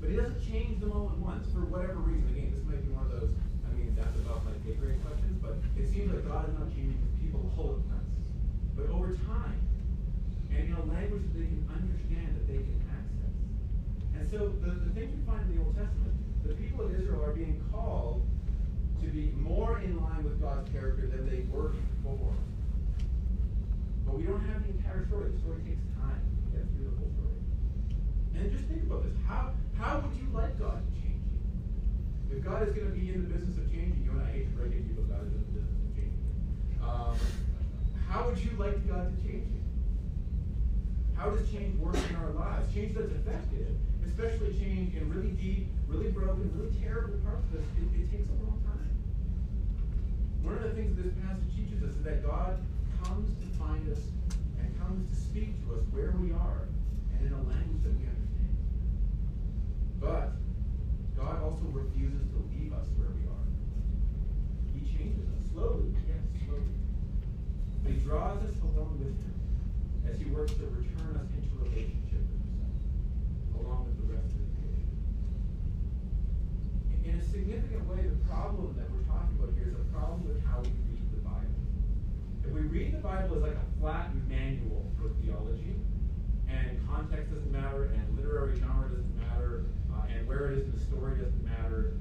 But 0.00 0.12
he 0.12 0.16
doesn't 0.16 0.44
change 0.44 0.80
them 0.80 0.92
all 0.92 1.08
at 1.08 1.16
once 1.16 1.48
for 1.56 1.64
whatever 1.72 2.04
reason. 2.04 2.28
Again, 2.36 2.52
this 2.52 2.60
might 2.68 2.84
be 2.84 2.92
one 2.92 3.08
of 3.08 3.16
those, 3.16 3.32
I 3.64 3.72
mean, 3.72 3.96
that's 3.96 4.12
about 4.20 4.44
my 4.44 4.52
pay 4.60 4.76
grade 4.76 5.00
questions, 5.00 5.40
but 5.40 5.56
it 5.80 5.88
seems 5.88 6.12
like 6.12 6.28
God 6.28 6.52
is 6.52 6.54
not 6.60 6.68
changing 6.68 7.00
his 7.00 7.16
people 7.16 7.40
all 7.56 7.80
at 7.80 7.84
once. 7.88 8.12
But 8.76 8.92
over 8.92 9.16
time, 9.24 9.56
and 10.52 10.68
in 10.68 10.76
a 10.76 10.84
language 10.84 11.24
that 11.32 11.34
they 11.40 11.48
can 11.48 11.64
understand, 11.72 12.28
that 12.36 12.44
they 12.44 12.60
can 12.60 12.76
access. 12.92 13.32
And 14.20 14.24
so 14.28 14.52
the, 14.60 14.84
the 14.84 14.92
things 14.92 15.16
we 15.16 15.24
find 15.24 15.48
in 15.48 15.56
the 15.56 15.64
Old 15.64 15.72
Testament, 15.72 16.12
the 16.44 16.52
people 16.60 16.84
of 16.84 16.92
Israel 16.92 17.24
are 17.24 17.32
being 17.32 17.56
called 17.72 18.20
to 19.02 19.06
be 19.08 19.32
more 19.36 19.78
in 19.80 20.00
line 20.02 20.24
with 20.24 20.40
God's 20.40 20.70
character 20.70 21.06
than 21.06 21.28
they 21.28 21.44
were 21.50 21.72
before. 22.02 22.34
But 24.06 24.16
we 24.16 24.24
don't 24.24 24.40
have 24.46 24.62
the 24.62 24.70
entire 24.70 25.06
story. 25.06 25.30
The 25.30 25.38
story 25.40 25.60
takes 25.66 25.82
time 25.98 26.22
to 26.22 26.58
get 26.58 26.64
through 26.74 26.90
the 26.90 26.96
whole 26.96 27.12
story. 27.14 27.40
And 28.38 28.52
just 28.52 28.64
think 28.70 28.82
about 28.84 29.04
this. 29.04 29.16
How 29.26 29.52
how 29.76 30.00
would 30.00 30.14
you 30.16 30.28
like 30.32 30.58
God 30.58 30.80
to 30.80 30.90
change 31.02 31.20
you? 31.26 32.38
If 32.38 32.44
God 32.44 32.66
is 32.68 32.74
going 32.74 32.88
to 32.88 32.96
be 32.96 33.12
in 33.12 33.26
the 33.26 33.28
business 33.28 33.58
of 33.58 33.66
changing 33.70 34.02
you, 34.04 34.10
and 34.12 34.22
I 34.22 34.30
hate 34.30 34.48
to 34.48 34.54
break 34.56 34.72
it 34.72 34.86
to 34.86 34.88
you, 34.88 34.96
but 34.96 35.10
God 35.10 35.26
is 35.26 35.34
in 35.34 35.42
the 35.42 35.52
business 35.58 35.78
of 35.82 35.90
changing 35.92 36.22
you. 36.22 36.78
Um, 36.80 37.16
how 38.08 38.30
would 38.30 38.38
you 38.38 38.50
like 38.56 38.86
God 38.88 39.10
to 39.10 39.16
change 39.20 39.44
you? 39.50 39.62
How 41.16 41.30
does 41.30 41.48
change 41.50 41.76
work 41.80 41.96
in 42.08 42.16
our 42.16 42.30
lives? 42.30 42.72
Change 42.72 42.94
that's 42.94 43.12
effective, 43.12 43.74
especially 44.04 44.52
change 44.54 44.94
in 44.94 45.08
really 45.12 45.34
deep, 45.34 45.68
really 45.88 46.12
broken, 46.12 46.52
really 46.54 46.72
terrible 46.80 47.18
parts 47.24 47.44
of 47.52 47.60
us, 47.60 47.66
it, 47.76 47.88
it 48.00 48.10
takes 48.10 48.28
a 48.28 48.36
long. 48.44 48.55
One 50.46 50.54
of 50.58 50.62
the 50.62 50.78
things 50.78 50.94
that 50.94 51.02
this 51.02 51.18
passage 51.26 51.50
teaches 51.58 51.82
us 51.82 51.90
is 51.98 52.06
that 52.06 52.22
God 52.22 52.62
comes 53.02 53.34
to 53.42 53.46
find 53.58 53.82
us 53.90 53.98
and 54.62 54.70
comes 54.78 55.02
to 55.10 55.16
speak 55.18 55.58
to 55.66 55.74
us 55.74 55.82
where 55.90 56.14
we 56.22 56.30
are 56.30 56.70
and 57.10 57.26
in 57.26 57.34
a 57.34 57.42
language 57.50 57.82
that 57.82 57.90
we 57.98 58.06
understand. 58.06 58.54
But 59.98 60.38
God 61.18 61.42
also 61.42 61.66
refuses 61.74 62.30
to 62.30 62.38
leave 62.54 62.70
us 62.70 62.86
where 62.94 63.10
we 63.10 63.26
are. 63.26 63.46
He 64.70 64.86
changes 64.86 65.26
us 65.34 65.50
slowly, 65.50 65.90
yes, 66.06 66.22
slowly. 66.46 66.78
But 67.82 67.90
he 67.90 67.98
draws 68.06 68.38
us 68.46 68.54
along 68.70 69.02
with 69.02 69.18
him 69.18 69.34
as 70.06 70.14
he 70.22 70.30
works 70.30 70.54
to 70.62 70.70
return 70.70 71.18
us 71.18 71.26
into 71.34 71.50
relationship 71.58 72.22
with 72.22 72.38
himself, 72.38 73.66
along 73.66 73.90
with 73.90 73.98
the 73.98 74.14
rest 74.14 74.30
of 74.30 74.46
the 74.46 74.50
creation. 74.62 74.94
In 77.02 77.18
a 77.18 77.24
significant 77.34 77.82
way, 77.90 78.06
the 78.06 78.22
problem 78.30 78.78
that 78.78 78.86
we're 79.38 79.46
talking 79.46 79.54
about 79.54 79.58
here 79.58 79.68
is 79.68 79.80
a 79.80 79.88
problem 79.92 80.24
with 80.26 80.44
how 80.44 80.60
we 80.60 80.70
read 80.88 81.04
the 81.12 81.22
Bible. 81.24 81.60
If 82.44 82.50
we 82.52 82.60
read 82.60 82.92
the 82.92 83.02
Bible 83.02 83.36
as 83.36 83.42
like 83.42 83.58
a 83.58 83.80
flat 83.80 84.14
manual 84.28 84.84
for 84.96 85.10
theology, 85.20 85.76
and 86.48 86.78
context 86.88 87.32
doesn't 87.32 87.52
matter, 87.52 87.92
and 87.92 88.16
literary 88.16 88.58
genre 88.60 88.88
doesn't 88.88 89.16
matter, 89.18 89.66
uh, 89.92 90.06
and 90.08 90.26
where 90.28 90.52
it 90.52 90.58
is 90.58 90.64
in 90.64 90.72
the 90.72 90.80
story 90.80 91.18
doesn't 91.18 91.44
matter, 91.44 91.94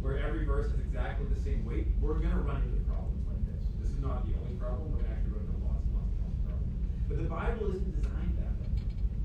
where 0.00 0.18
every 0.18 0.44
verse 0.44 0.70
has 0.70 0.80
exactly 0.80 1.26
the 1.28 1.40
same 1.40 1.64
weight, 1.66 1.86
we're 2.00 2.18
going 2.18 2.34
to 2.34 2.42
run 2.42 2.62
into 2.62 2.80
problems 2.88 3.22
like 3.26 3.42
this. 3.52 3.62
This 3.80 3.90
is 3.90 4.00
not 4.00 4.24
the 4.26 4.34
only 4.40 4.54
problem. 4.56 4.92
We're 4.92 5.02
going 5.02 5.10
to 5.10 5.16
actually 5.18 5.34
run 5.36 5.46
into 5.46 5.58
lots 5.66 5.82
and 5.82 5.94
lots 5.94 6.10
and 6.10 6.20
lots 6.22 6.36
of 6.38 6.44
problems. 6.46 6.74
But 7.08 7.16
the 7.18 7.28
Bible 7.28 7.66
isn't 7.74 7.94
designed 8.00 8.34
that 8.38 8.54
way. 8.62 8.70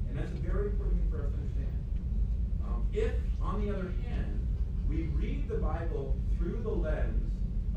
And 0.09 0.13
that's 0.17 0.33
a 0.33 0.41
very 0.41 0.73
important 0.73 1.01
thing 1.01 1.09
for 1.13 1.21
us 1.25 1.29
to 1.31 1.37
understand. 1.37 1.77
Um, 2.65 2.79
if, 2.93 3.13
on 3.41 3.61
the 3.61 3.69
other 3.73 3.93
hand, 4.05 4.41
we 4.89 5.09
read 5.13 5.47
the 5.47 5.57
Bible 5.61 6.15
through 6.37 6.61
the 6.63 6.69
lens 6.69 7.26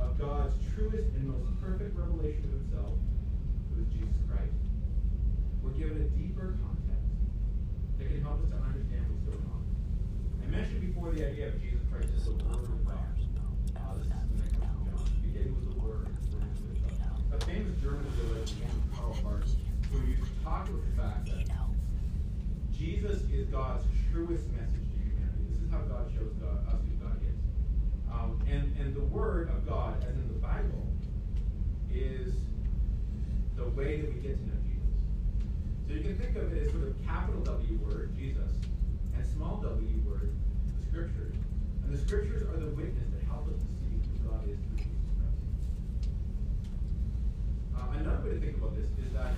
of 0.00 0.18
God's 0.18 0.54
truest 0.74 1.12
and 1.14 1.28
most 1.28 1.48
perfect 1.60 1.96
revelation 1.96 2.44
of 2.44 2.52
himself, 2.60 2.96
who 3.70 3.82
is 3.82 3.88
Jesus 3.92 4.16
Christ. 4.28 4.56
We're 5.62 5.76
given 5.76 6.00
a 6.00 6.08
deeper 6.16 6.56
context 6.64 7.08
that 7.98 8.08
can 8.08 8.20
help 8.22 8.42
us 8.42 8.50
to 8.50 8.58
understand 8.60 9.04
what's 9.12 9.24
going 9.28 9.44
on. 9.52 9.62
I 10.40 10.46
mentioned 10.48 10.80
before 10.80 11.12
the 11.12 11.28
idea 11.28 11.48
of 11.48 11.60
Jesus 11.60 11.84
Christ 11.92 12.08
as 12.16 12.24
the 12.24 12.36
Word 12.48 12.64
of 12.64 12.80
God. 12.88 12.96
Uh, 13.76 13.94
this 14.00 14.08
is 14.08 14.52
John. 14.56 14.88
Beginning 15.22 15.52
was 15.54 15.68
the 15.68 15.76
Word. 15.80 16.08
A 17.32 17.38
famous 17.44 17.76
German 17.80 18.04
theologian, 18.16 18.72
Karl 18.96 19.16
Barth, 19.22 19.54
who 19.92 20.00
used 20.08 20.24
to 20.24 20.32
talk 20.42 20.68
about 20.68 20.80
the 20.80 20.94
fact 20.96 21.26
that 21.28 21.44
Jesus 22.76 23.22
is 23.30 23.46
God's 23.52 23.84
truest 24.10 24.48
message 24.56 24.88
to 24.90 24.98
humanity. 24.98 25.44
This 25.52 25.62
is 25.62 25.70
how 25.70 25.84
God 25.84 26.10
shows 26.16 26.32
God, 26.40 26.66
us. 26.72 26.89
Um, 28.12 28.40
and, 28.50 28.76
and 28.78 28.94
the 28.94 29.04
Word 29.04 29.48
of 29.50 29.66
God, 29.66 30.04
as 30.08 30.14
in 30.14 30.28
the 30.28 30.34
Bible, 30.34 30.86
is 31.92 32.34
the 33.56 33.64
way 33.70 34.00
that 34.00 34.12
we 34.12 34.20
get 34.20 34.36
to 34.38 34.46
know 34.46 34.60
Jesus. 34.64 34.96
So 35.86 35.94
you 35.94 36.00
can 36.00 36.18
think 36.18 36.36
of 36.36 36.52
it 36.52 36.66
as 36.66 36.70
sort 36.72 36.88
of 36.88 37.06
capital 37.06 37.40
W 37.42 37.78
word, 37.84 38.14
Jesus, 38.16 38.52
and 39.16 39.26
small 39.26 39.56
w 39.56 39.88
word, 40.08 40.32
the 40.80 40.86
Scriptures. 40.86 41.34
And 41.84 41.92
the 41.92 41.98
Scriptures 41.98 42.42
are 42.42 42.56
the 42.58 42.70
witness 42.70 43.08
that 43.12 43.26
help 43.26 43.48
us 43.48 43.58
to 43.58 43.66
see 43.84 43.98
who 43.98 44.28
God 44.28 44.42
is 44.48 44.58
through 44.58 44.78
Jesus 44.78 45.10
Christ. 45.18 46.08
Uh, 47.76 47.98
another 47.98 48.22
way 48.24 48.34
to 48.34 48.40
think 48.40 48.56
about 48.56 48.74
this 48.74 48.90
is 49.04 49.12
that 49.12 49.34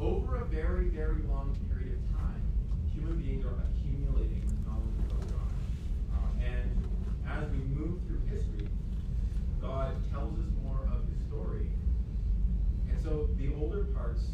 over 0.00 0.36
a 0.36 0.44
very, 0.44 0.88
very 0.88 1.22
long 1.28 1.56
period 1.70 1.98
of 1.98 2.18
time, 2.18 2.42
human 2.92 3.18
beings 3.18 3.44
are 3.44 3.54
accumulating 3.70 4.42
knowledge 4.66 4.98
about 5.06 5.22
God. 5.30 5.50
Uh, 6.14 6.44
and 6.44 6.70
as 7.36 7.48
we 7.50 7.58
move 7.76 8.00
through 8.06 8.22
history, 8.30 8.66
God 9.60 9.92
tells 10.10 10.32
us 10.38 10.48
more 10.64 10.80
of 10.88 11.04
his 11.08 11.18
story. 11.28 11.68
And 12.88 12.96
so 13.02 13.28
the 13.36 13.52
older 13.60 13.84
parts 13.92 14.24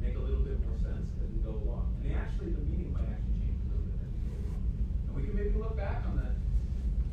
make 0.00 0.16
a 0.16 0.22
little 0.22 0.44
bit 0.46 0.58
more 0.62 0.78
sense 0.78 1.06
as 1.18 1.28
we 1.30 1.38
go 1.42 1.58
along. 1.66 1.90
And 2.04 2.14
actually, 2.14 2.54
the 2.54 2.62
meaning 2.70 2.94
might 2.94 3.10
actually 3.10 3.42
change 3.42 3.58
a 3.58 3.68
little 3.74 3.86
bit 3.90 3.98
as 3.98 4.10
we 4.14 4.20
go 4.30 4.36
along. 4.38 4.62
And 5.08 5.12
we 5.18 5.22
can 5.26 5.34
maybe 5.34 5.54
look 5.58 5.76
back 5.76 6.06
on 6.06 6.16
that, 6.22 6.38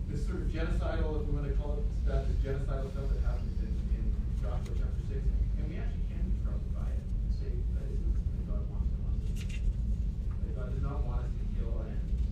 this 0.08 0.24
sort 0.24 0.46
of 0.46 0.48
genocidal, 0.54 1.20
if 1.20 1.28
we 1.28 1.32
want 1.34 1.50
to 1.50 1.56
call 1.58 1.82
it 1.82 1.86
that, 2.06 2.30
this 2.30 2.38
genocidal 2.46 2.88
stuff 2.94 3.10
that 3.10 3.22
happens 3.26 3.58
in, 3.60 3.72
in 3.98 4.04
Joshua 4.40 4.78
chapter 4.78 5.04
6, 5.10 5.18
and 5.18 5.64
we 5.66 5.76
actually 5.82 6.06
can 6.14 6.22
be 6.30 6.38
troubled 6.46 6.72
by 6.78 6.86
it 6.94 7.02
and 7.02 7.32
say 7.34 7.50
that 7.74 7.86
isn't 7.90 8.14
something 8.14 8.46
God 8.46 8.64
wants 8.70 8.94
from 8.94 9.02
us. 9.10 9.20
That 9.42 10.52
God 10.54 10.68
does 10.70 10.86
not 10.86 11.02
want 11.02 11.26
us 11.26 11.34
to 11.34 11.44
kill 11.58 11.74
enemies. 11.82 12.24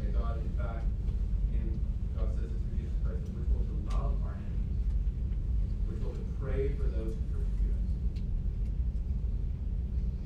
That 0.00 0.10
God, 0.14 0.38
in 0.38 0.52
fact, 0.54 0.86
in 1.50 1.66
God 2.14 2.30
says 2.38 2.54
it 2.54 2.60
through 2.62 2.78
Jesus 2.78 2.96
Christ, 3.02 3.20
that 3.26 3.34
we're 3.34 3.44
supposed 3.50 3.68
to 3.74 3.78
love 3.90 4.14
our 4.22 4.38
enemies. 4.38 4.78
We're 5.90 5.98
supposed 5.98 6.22
to 6.22 6.26
pray 6.52 6.68
for 6.76 6.84
those 6.84 7.16
who 7.16 7.24
persecute 7.32 7.72
us. 7.72 7.84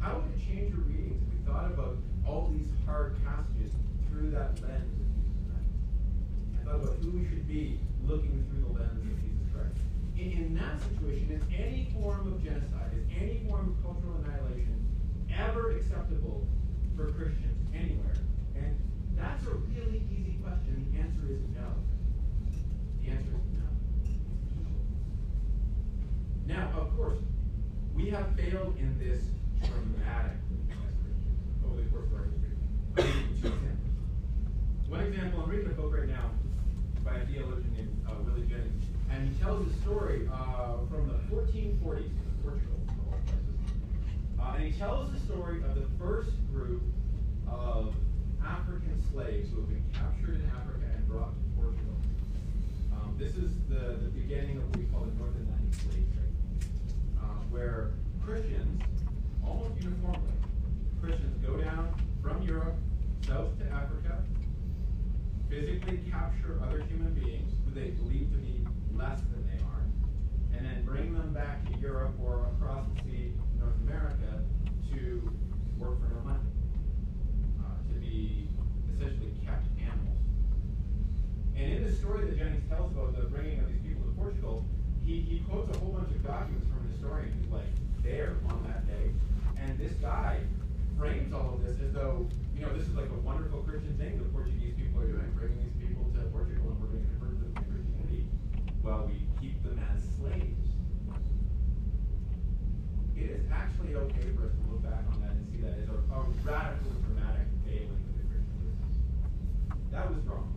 How 0.00 0.18
would 0.18 0.26
it 0.34 0.42
change 0.42 0.74
your 0.74 0.82
readings 0.82 1.22
if 1.22 1.28
we 1.30 1.38
thought 1.46 1.70
about 1.70 1.96
all 2.26 2.50
these 2.50 2.66
hard 2.84 3.14
passages 3.22 3.70
through 4.10 4.30
that 4.30 4.58
lens 4.58 4.90
of 4.90 5.06
Jesus 5.06 5.38
Christ? 5.46 5.70
And 6.58 6.66
thought 6.66 6.82
about 6.82 6.98
who 6.98 7.10
we 7.14 7.28
should 7.28 7.46
be 7.46 7.78
looking 8.04 8.42
through 8.50 8.66
the 8.66 8.72
lens 8.74 8.98
of 8.98 9.14
Jesus 9.22 9.46
Christ. 9.54 9.78
In, 10.18 10.50
in 10.50 10.54
that 10.58 10.82
situation, 10.90 11.30
is 11.30 11.42
any 11.54 11.94
form 11.94 12.26
of 12.26 12.42
genocide, 12.42 12.90
is 12.98 13.06
any 13.14 13.46
form 13.46 13.70
of 13.70 13.82
cultural 13.86 14.18
annihilation 14.26 14.82
ever 15.30 15.78
acceptable 15.78 16.42
for 16.96 17.12
Christians 17.14 17.54
anywhere? 17.70 18.18
And 18.56 18.74
that's 19.14 19.46
a 19.46 19.54
really 19.70 20.02
easy 20.10 20.42
question. 20.42 20.90
The 20.90 20.98
answer 20.98 21.30
is 21.30 21.42
no. 21.54 21.70
The 23.02 23.14
answer 23.14 23.30
is 23.30 23.46
no. 23.54 23.66
Now, 26.46 26.70
of 26.80 26.96
course, 26.96 27.18
we 27.94 28.10
have 28.26 28.36
failed 28.36 28.76
in 28.78 28.98
this 28.98 29.22
dramatically 29.62 30.40
history. 32.96 33.52
One 34.88 35.00
example, 35.00 35.42
I'm 35.42 35.50
reading 35.50 35.66
a 35.66 35.74
book 35.74 35.94
right 35.96 36.08
now 36.08 36.30
by 37.04 37.16
a 37.16 37.26
theologian 37.26 37.72
named 37.74 38.06
uh, 38.08 38.14
Willie 38.24 38.46
Jennings, 38.48 38.84
and 39.10 39.28
he 39.28 39.38
tells 39.40 39.68
a 39.68 39.72
story 39.82 40.28
uh, 40.32 40.78
from 40.90 41.08
the 41.08 41.34
1440s 41.34 42.06
in 42.06 42.14
Portugal. 42.42 42.80
Uh, 44.40 44.54
and 44.56 44.64
he 44.64 44.78
tells 44.78 45.12
the 45.12 45.20
story 45.20 45.62
of 45.62 45.74
the 45.74 45.86
first 45.98 46.30
group 46.52 46.82
of 47.48 47.94
African 48.44 49.02
slaves 49.12 49.50
who 49.50 49.60
have 49.60 49.68
been 49.68 49.84
captured 49.92 50.36
in 50.36 50.50
Africa 50.50 50.86
and 50.94 51.08
brought 51.08 51.34
to 51.34 51.60
Portugal. 51.60 51.94
Um, 52.92 53.14
this 53.18 53.36
is 53.36 53.52
the, 53.68 53.98
the 54.02 54.10
beginning 54.10 54.56
of 54.56 54.68
what 54.68 54.78
we 54.78 54.84
call 54.84 55.00
the 55.02 55.14
North 55.14 55.36
Atlantic 55.36 55.74
slave 55.74 56.06
trade, 56.14 56.70
uh, 57.20 57.42
where 57.50 57.92
Christians, 58.26 58.82
almost 59.46 59.80
uniformly, 59.80 60.34
Christians 61.00 61.38
go 61.46 61.56
down 61.58 61.94
from 62.20 62.42
Europe 62.42 62.74
south 63.24 63.56
to 63.60 63.64
Africa, 63.66 64.20
physically 65.48 66.00
capture 66.10 66.58
other 66.60 66.82
human 66.90 67.14
beings 67.14 67.54
who 67.64 67.70
they 67.72 67.90
believe 67.90 68.28
to 68.32 68.38
be 68.38 68.66
less 68.96 69.20
than 69.30 69.46
they 69.46 69.62
are, 69.62 69.86
and 70.56 70.66
then 70.66 70.84
bring 70.84 71.14
them 71.14 71.32
back 71.32 71.70
to 71.70 71.78
Europe 71.78 72.14
or 72.20 72.50
across 72.56 72.84
the 72.96 73.02
sea, 73.02 73.32
North 73.60 73.78
America, 73.86 74.42
to 74.90 75.22
work 75.78 75.94
for 76.00 76.12
no 76.12 76.20
money, 76.24 76.50
uh, 77.62 77.78
to 77.86 77.94
be 78.00 78.48
essentially 78.92 79.34
kept 79.46 79.68
animals. 79.78 80.18
And 81.54 81.74
in 81.74 81.84
the 81.84 81.92
story 81.92 82.26
that 82.26 82.36
Jennings 82.36 82.68
tells 82.68 82.90
about 82.90 83.14
the 83.14 83.22
bringing 83.28 83.60
of 83.60 83.68
these 83.68 83.82
people 83.86 84.02
to 84.02 84.18
Portugal, 84.18 84.66
he, 85.04 85.20
he 85.20 85.44
quotes 85.48 85.70
a 85.76 85.78
whole 85.78 85.92
bunch 85.92 86.10
of 86.10 86.26
documents 86.26 86.66
from 86.66 86.86
an 86.86 86.90
historian 86.90 87.30
who's 87.30 87.52
like 87.52 87.70
there 88.06 88.36
on 88.48 88.62
that 88.70 88.86
day. 88.86 89.10
And 89.58 89.78
this 89.78 89.92
guy 89.98 90.38
frames 90.96 91.34
all 91.34 91.54
of 91.54 91.66
this 91.66 91.76
as 91.82 91.92
though, 91.92 92.26
you 92.54 92.62
know, 92.62 92.72
this 92.72 92.86
is 92.86 92.94
like 92.94 93.10
a 93.10 93.20
wonderful 93.26 93.60
Christian 93.66 93.98
thing 93.98 94.16
the 94.16 94.24
Portuguese 94.30 94.74
people 94.78 95.02
are 95.02 95.10
doing, 95.10 95.26
bringing 95.34 95.58
these 95.58 95.74
people 95.76 96.06
to 96.14 96.22
Portugal 96.30 96.70
and 96.70 96.78
we're 96.80 96.94
going 96.94 97.02
to 97.02 97.10
convert 97.18 97.34
them 97.42 97.50
to 97.52 97.62
Christianity 97.66 98.24
while 98.80 99.10
we 99.10 99.18
keep 99.42 99.58
them 99.66 99.76
as 99.90 100.00
slaves. 100.16 100.70
It 103.18 103.30
is 103.34 103.44
actually 103.50 103.98
okay 103.98 104.30
for 104.38 104.46
us 104.46 104.54
to 104.54 104.62
look 104.70 104.86
back 104.86 105.02
on 105.10 105.20
that 105.26 105.34
and 105.34 105.44
see 105.50 105.60
that 105.66 105.74
as 105.82 105.88
a, 105.90 105.98
a 105.98 106.20
radical, 106.46 106.94
dramatic 107.10 107.48
failing 107.66 107.90
of 107.90 108.14
the 108.14 108.24
Christian. 108.30 108.70
That 109.90 110.06
was 110.14 110.22
wrong. 110.30 110.52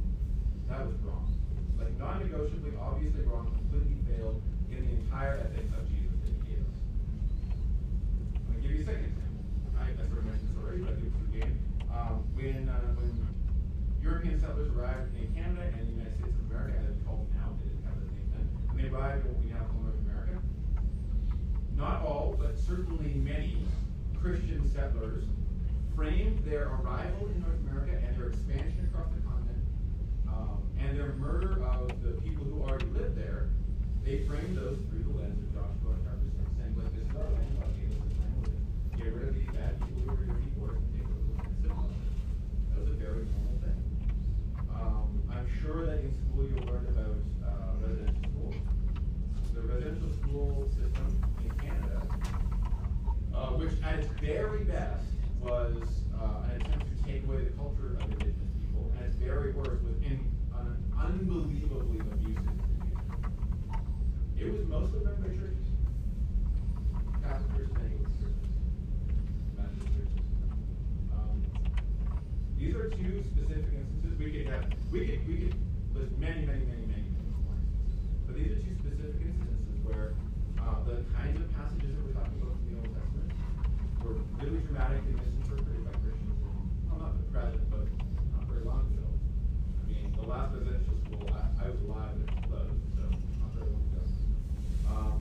That 0.70 0.86
was 0.86 0.96
wrong. 1.02 1.26
Like 1.80 1.98
non-negotiably, 1.98 2.78
obviously 2.78 3.24
wrong, 3.26 3.50
completely 3.58 3.98
failed 4.06 4.38
in 4.70 4.86
the 4.86 4.94
entire 5.02 5.40
ethic 5.40 5.66
of 5.74 5.88
Jesus 5.90 6.14
that 6.22 6.30
he 6.30 6.40
gave 6.46 6.62
us. 6.62 6.78
I'm 8.38 8.54
gonna 8.54 8.62
give 8.62 8.72
you 8.76 8.84
a 8.84 8.86
second 8.86 9.08
example. 9.08 9.44
I, 9.80 9.96
I 9.96 10.04
sort 10.12 10.20
of 10.20 10.26
mentioned 10.28 10.52
this 10.52 10.60
already, 10.60 10.84
but 10.84 10.94
I'll 10.94 11.00
give 11.00 11.10
it 11.10 11.16
to 11.16 11.24
you 11.24 11.30
again. 11.40 11.56
Um, 11.90 12.16
when 12.36 12.70
uh, 12.70 12.92
when 13.00 13.16
European 14.04 14.36
settlers 14.38 14.70
arrived 14.76 15.16
in 15.16 15.32
Canada 15.34 15.64
and 15.74 15.88
the 15.88 15.96
United 15.96 16.16
States 16.20 16.36
of 16.36 16.44
America, 16.52 16.76
as 16.84 16.92
it's 16.92 17.04
called 17.08 17.26
now, 17.40 17.56
they 17.64 17.72
didn't 17.72 17.88
have 17.88 17.98
that 17.98 18.12
name 18.14 18.30
then, 18.36 18.46
when 18.68 18.78
they 18.78 18.88
arrived 18.92 19.26
in 19.26 19.34
what 19.34 19.42
we 19.42 19.50
now 19.50 19.64
call 19.72 19.82
North 19.88 20.04
America, 20.06 20.36
not 21.80 22.04
all, 22.06 22.36
but 22.38 22.60
certainly 22.60 23.16
many 23.24 23.64
Christian 24.22 24.68
settlers 24.90 25.24
framed 25.96 26.40
their 26.46 26.70
arrival 26.70 27.28
in 27.28 27.42
North 27.42 27.60
America 27.68 27.98
and 28.06 28.18
their 28.18 28.30
expansion 28.30 28.90
across 28.92 29.10
the 29.14 29.22
continent 29.22 29.66
um, 30.28 30.62
and 30.80 30.98
their 30.98 31.14
murder 31.14 31.64
of 31.64 31.88
the 32.02 32.22
people 32.22 32.44
who 32.46 32.62
already 32.62 32.86
lived 32.88 33.18
there, 33.18 33.50
they 34.04 34.24
framed 34.26 34.49
These 72.70 72.78
are 72.78 72.94
two 72.94 73.26
specific 73.34 73.66
instances. 73.74 74.14
We 74.22 74.30
could 74.30 74.46
have, 74.46 74.62
we 74.94 75.02
could, 75.10 75.26
we 75.26 75.36
could 75.42 75.58
list 75.98 76.14
many, 76.22 76.46
many, 76.46 76.70
many, 76.70 76.86
many, 76.86 77.02
many 77.02 77.34
more. 77.42 77.58
But 78.30 78.38
these 78.38 78.54
are 78.54 78.62
two 78.62 78.78
specific 78.78 79.26
instances 79.26 79.74
where 79.82 80.14
uh, 80.62 80.78
the 80.86 81.02
kinds 81.18 81.42
of 81.42 81.50
passages 81.58 81.98
that 81.98 82.02
we're 82.06 82.14
talking 82.14 82.38
about 82.38 82.54
in 82.62 82.70
the 82.70 82.78
Old 82.78 82.94
Testament 82.94 83.30
were 84.06 84.22
really 84.38 84.62
dramatic 84.70 85.02
and 85.02 85.18
misinterpreted 85.18 85.82
by 85.82 85.98
Christians. 85.98 86.38
Well, 86.86 87.02
not 87.02 87.18
the 87.18 87.26
present, 87.34 87.66
but 87.74 87.90
not 88.38 88.46
very 88.46 88.62
long 88.62 88.86
ago. 88.86 89.10
I 89.18 89.84
mean, 89.90 90.14
the 90.14 90.30
last 90.30 90.54
residential 90.54 90.94
school, 91.10 91.26
I, 91.26 91.50
I 91.66 91.74
was 91.74 91.82
alive 91.90 92.22
when 92.22 92.30
it 92.30 92.38
closed, 92.54 92.86
so 92.94 93.04
not 93.42 93.50
very 93.58 93.66
long 93.66 93.82
ago. 93.98 94.04
Um, 94.94 95.18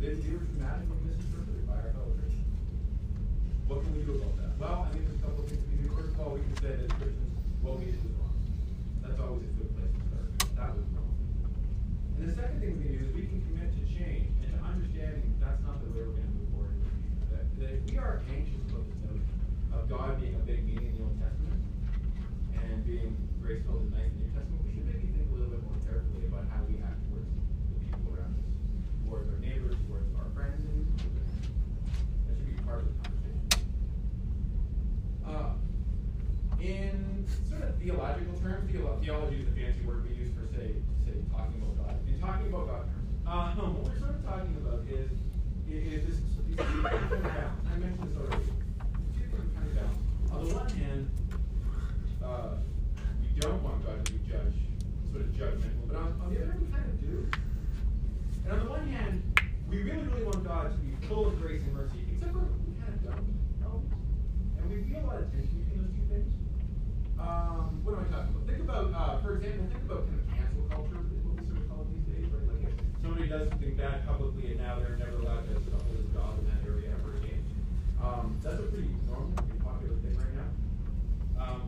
they, 0.00 0.16
they 0.16 0.32
were 0.32 0.48
dramatically 0.56 1.04
misinterpreted 1.04 1.68
by 1.68 1.84
our 1.84 1.92
fellow 1.92 2.16
Christians. 2.16 2.48
What 3.68 3.84
can 3.84 3.92
we 3.92 4.08
do 4.08 4.16
about 4.24 4.40
that? 4.40 4.56
Well, 4.56 4.88
I 4.88 4.96
mean, 4.96 5.04
there's 5.04 5.20
a 5.20 5.28
couple 5.28 5.44
of 5.44 5.52
things 5.52 5.67
all, 6.20 6.34
we 6.34 6.40
can 6.40 6.56
say 6.58 6.72
that 6.74 6.90
Christians, 6.98 7.30
what 7.62 7.78
we 7.78 7.86
did 7.86 8.02
was 8.02 8.12
wrong. 8.18 8.34
That's 9.02 9.20
always 9.20 9.46
a 9.46 9.54
good 9.54 9.70
place 9.78 9.92
to 9.94 10.02
start. 10.10 10.28
That 10.58 10.70
was 10.74 10.86
wrong. 10.98 11.14
And 12.18 12.26
the 12.26 12.34
second 12.34 12.58
thing 12.58 12.74
we 12.78 12.90
can 12.90 12.92
do 12.98 13.02
is 13.06 13.10
we 13.14 13.26
can 13.30 13.38
commit 13.46 13.70
to 13.70 13.82
change 13.86 14.34
and 14.42 14.50
to 14.50 14.58
understanding 14.66 15.30
that's 15.38 15.62
not 15.62 15.78
the 15.78 15.86
way 15.94 16.02
we're 16.02 16.18
going 16.18 16.26
to 16.26 16.34
move 16.42 16.50
forward 16.50 16.74
in 16.74 16.82
the 16.82 16.90
future. 17.06 17.26
That, 17.30 17.46
that 17.62 17.70
if 17.78 17.82
we 17.86 17.94
are 18.02 18.18
anxious 18.34 18.58
about 18.66 18.82
this 18.90 18.98
notion 19.06 19.30
of 19.70 19.86
God 19.86 20.18
being 20.18 20.34
a 20.34 20.42
big 20.42 20.66
meaning 20.66 20.90
in 20.90 20.98
the 20.98 21.06
Old 21.06 21.18
Testament 21.22 21.62
and 22.58 22.82
being 22.82 23.14
grace-filled 23.38 23.86
and 23.86 23.94
nice 23.94 24.10
in 24.10 24.18
the 24.18 24.26
New 24.26 24.34
Testament, 24.34 24.58
we 24.66 24.74
should 24.74 24.86
maybe 24.90 25.06
think 25.14 25.22
a 25.30 25.34
little 25.38 25.54
bit 25.54 25.62
more 25.62 25.78
carefully 25.86 26.26
about 26.26 26.50
how 26.50 26.66
we 26.66 26.82
act 26.82 26.98
towards 27.06 27.30
the 27.30 27.78
people 27.78 28.10
around 28.10 28.34
us, 28.34 28.50
towards 29.06 29.30
our 29.30 29.38
neighbors, 29.38 29.78
towards 29.86 30.10
our 30.18 30.26
friends, 30.34 30.58
and 30.66 30.82
even 30.82 30.90
children. 30.98 31.22
That 32.26 32.34
should 32.34 32.50
be 32.50 32.58
part 32.66 32.82
of 32.82 32.90
the 32.90 32.96
conversation. 33.06 33.46
Uh, 35.22 35.54
in 36.58 37.22
sort 37.46 37.62
of 37.62 37.78
theological 37.78 38.34
terms, 38.42 38.66
theolo- 38.66 38.98
theology 38.98 39.40
is 39.40 39.46
a 39.46 39.54
fancy 39.54 39.80
word 39.86 40.02
we 40.02 40.18
use 40.18 40.34
for 40.34 40.42
say, 40.50 40.74
say 41.06 41.14
talking 41.30 41.62
about 41.62 41.86
God. 41.86 41.94
Talking 42.50 42.64
about 42.64 42.88
God 43.26 43.58
um, 43.60 43.76
what 43.76 43.92
we're 43.92 43.98
sort 44.00 44.16
of 44.16 44.24
talking 44.24 44.56
about 44.64 44.80
is 44.88 45.12
is 45.68 46.00
this 46.08 46.16
these 46.48 46.56
two 46.56 46.64
of 46.64 47.20
balance. 47.20 47.60
I 47.68 47.76
mentioned 47.76 48.08
this 48.08 48.16
already. 48.16 48.48
Two 49.12 49.20
different 49.20 49.52
kind 49.52 49.68
of 49.68 49.74
balance. 49.76 50.00
On 50.32 50.48
the 50.48 50.54
one 50.56 50.68
hand, 50.72 51.10
uh, 52.24 52.56
we 53.20 53.28
don't 53.40 53.62
want 53.62 53.84
God 53.84 54.00
to 54.00 54.12
be 54.12 54.18
judge, 54.24 54.56
sort 55.12 55.28
of 55.28 55.30
judgmental, 55.36 55.92
but 55.92 55.96
on, 56.00 56.16
on 56.24 56.32
the 56.32 56.40
other 56.40 56.56
hand, 56.56 56.64
we 56.64 56.72
kind 56.72 56.88
of 56.88 56.96
do. 57.04 57.28
And 58.44 58.52
on 58.56 58.58
the 58.64 58.70
one 58.70 58.88
hand, 58.88 59.20
we 59.68 59.84
really, 59.84 60.08
really 60.08 60.24
want 60.24 60.40
God 60.40 60.72
to 60.72 60.78
be 60.80 60.96
full 61.04 61.28
of 61.28 61.36
grace 61.36 61.60
and 61.68 61.76
mercy, 61.76 62.00
except 62.16 62.32
for 62.32 62.48
we 62.64 62.72
kind 62.80 62.96
of 62.96 63.12
don't. 63.12 63.28
No? 63.60 63.84
And 64.56 64.72
we 64.72 64.88
feel 64.88 65.04
a 65.04 65.06
lot 65.06 65.20
of 65.20 65.28
tension 65.36 65.52
between 65.68 65.84
those 65.84 65.92
two 65.92 66.06
things. 66.08 66.32
Um, 67.20 67.84
what 67.84 67.92
am 67.92 68.08
I 68.08 68.16
talking 68.16 68.32
about? 68.32 68.48
Think 68.48 68.64
about, 68.64 68.88
uh, 68.96 69.20
for 69.20 69.36
example, 69.36 69.68
think 69.68 69.84
about 69.84 70.08
publicly 74.78 74.92
and 74.92 74.98
now 74.98 74.98
they're 74.98 74.98
never 74.98 75.18
allowed 75.22 75.46
to 75.46 75.54
sort 75.54 75.74
of 75.74 75.82
hold 75.86 75.98
a 75.98 76.14
job 76.14 76.38
in 76.38 76.44
that 76.46 76.62
area 76.66 76.90
ever 77.00 77.16
again. 77.18 77.42
Um, 78.02 78.38
that's 78.42 78.58
a 78.58 78.62
pretty 78.62 78.90
normal, 79.06 79.32
pretty 79.34 79.58
popular 79.62 79.96
thing 80.02 80.16
right 80.16 80.34
now. 80.34 80.50
Um, 81.42 81.62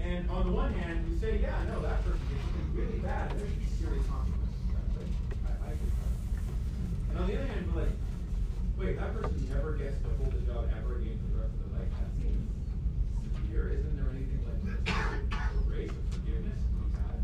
and 0.00 0.30
on 0.30 0.46
the 0.46 0.52
one 0.52 0.72
hand, 0.74 1.08
we 1.08 1.18
say, 1.18 1.38
yeah, 1.40 1.56
no, 1.68 1.80
that 1.82 2.04
person 2.04 2.20
did 2.28 2.40
something 2.40 2.68
really 2.74 2.98
bad, 3.00 3.30
and 3.32 3.40
there 3.40 3.48
should 3.48 3.60
be 3.60 3.72
serious 3.80 4.06
consequences 4.06 4.60
for 4.68 4.76
that. 4.76 4.86
Right? 4.96 5.12
I, 5.44 5.68
I 5.68 5.70
agree 5.72 5.88
with 5.88 6.00
that. 6.00 6.12
And 7.10 7.18
on 7.20 7.26
the 7.28 7.34
other 7.36 7.48
hand, 7.48 7.62
we're 7.72 7.80
like, 7.84 7.96
wait, 8.76 8.96
that 9.00 9.10
person 9.16 9.48
never 9.48 9.72
gets 9.76 9.96
to 10.04 10.08
hold 10.20 10.32
a 10.34 10.42
job 10.44 10.68
ever 10.72 11.00
again 11.00 11.18
for 11.20 11.28
the 11.36 11.38
rest 11.44 11.54
of 11.56 11.60
their 11.68 11.72
life. 11.80 11.90
That 12.00 12.10
seems 12.20 12.44
severe. 13.32 13.80
Isn't 13.80 13.96
there 13.96 14.08
anything 14.12 14.40
like 14.44 14.60
mercy 14.64 14.92
or 15.32 15.62
grace 15.68 15.92
or 15.92 16.04
forgiveness 16.12 16.58
to 16.60 16.68
be 16.76 16.84
had? 16.96 17.20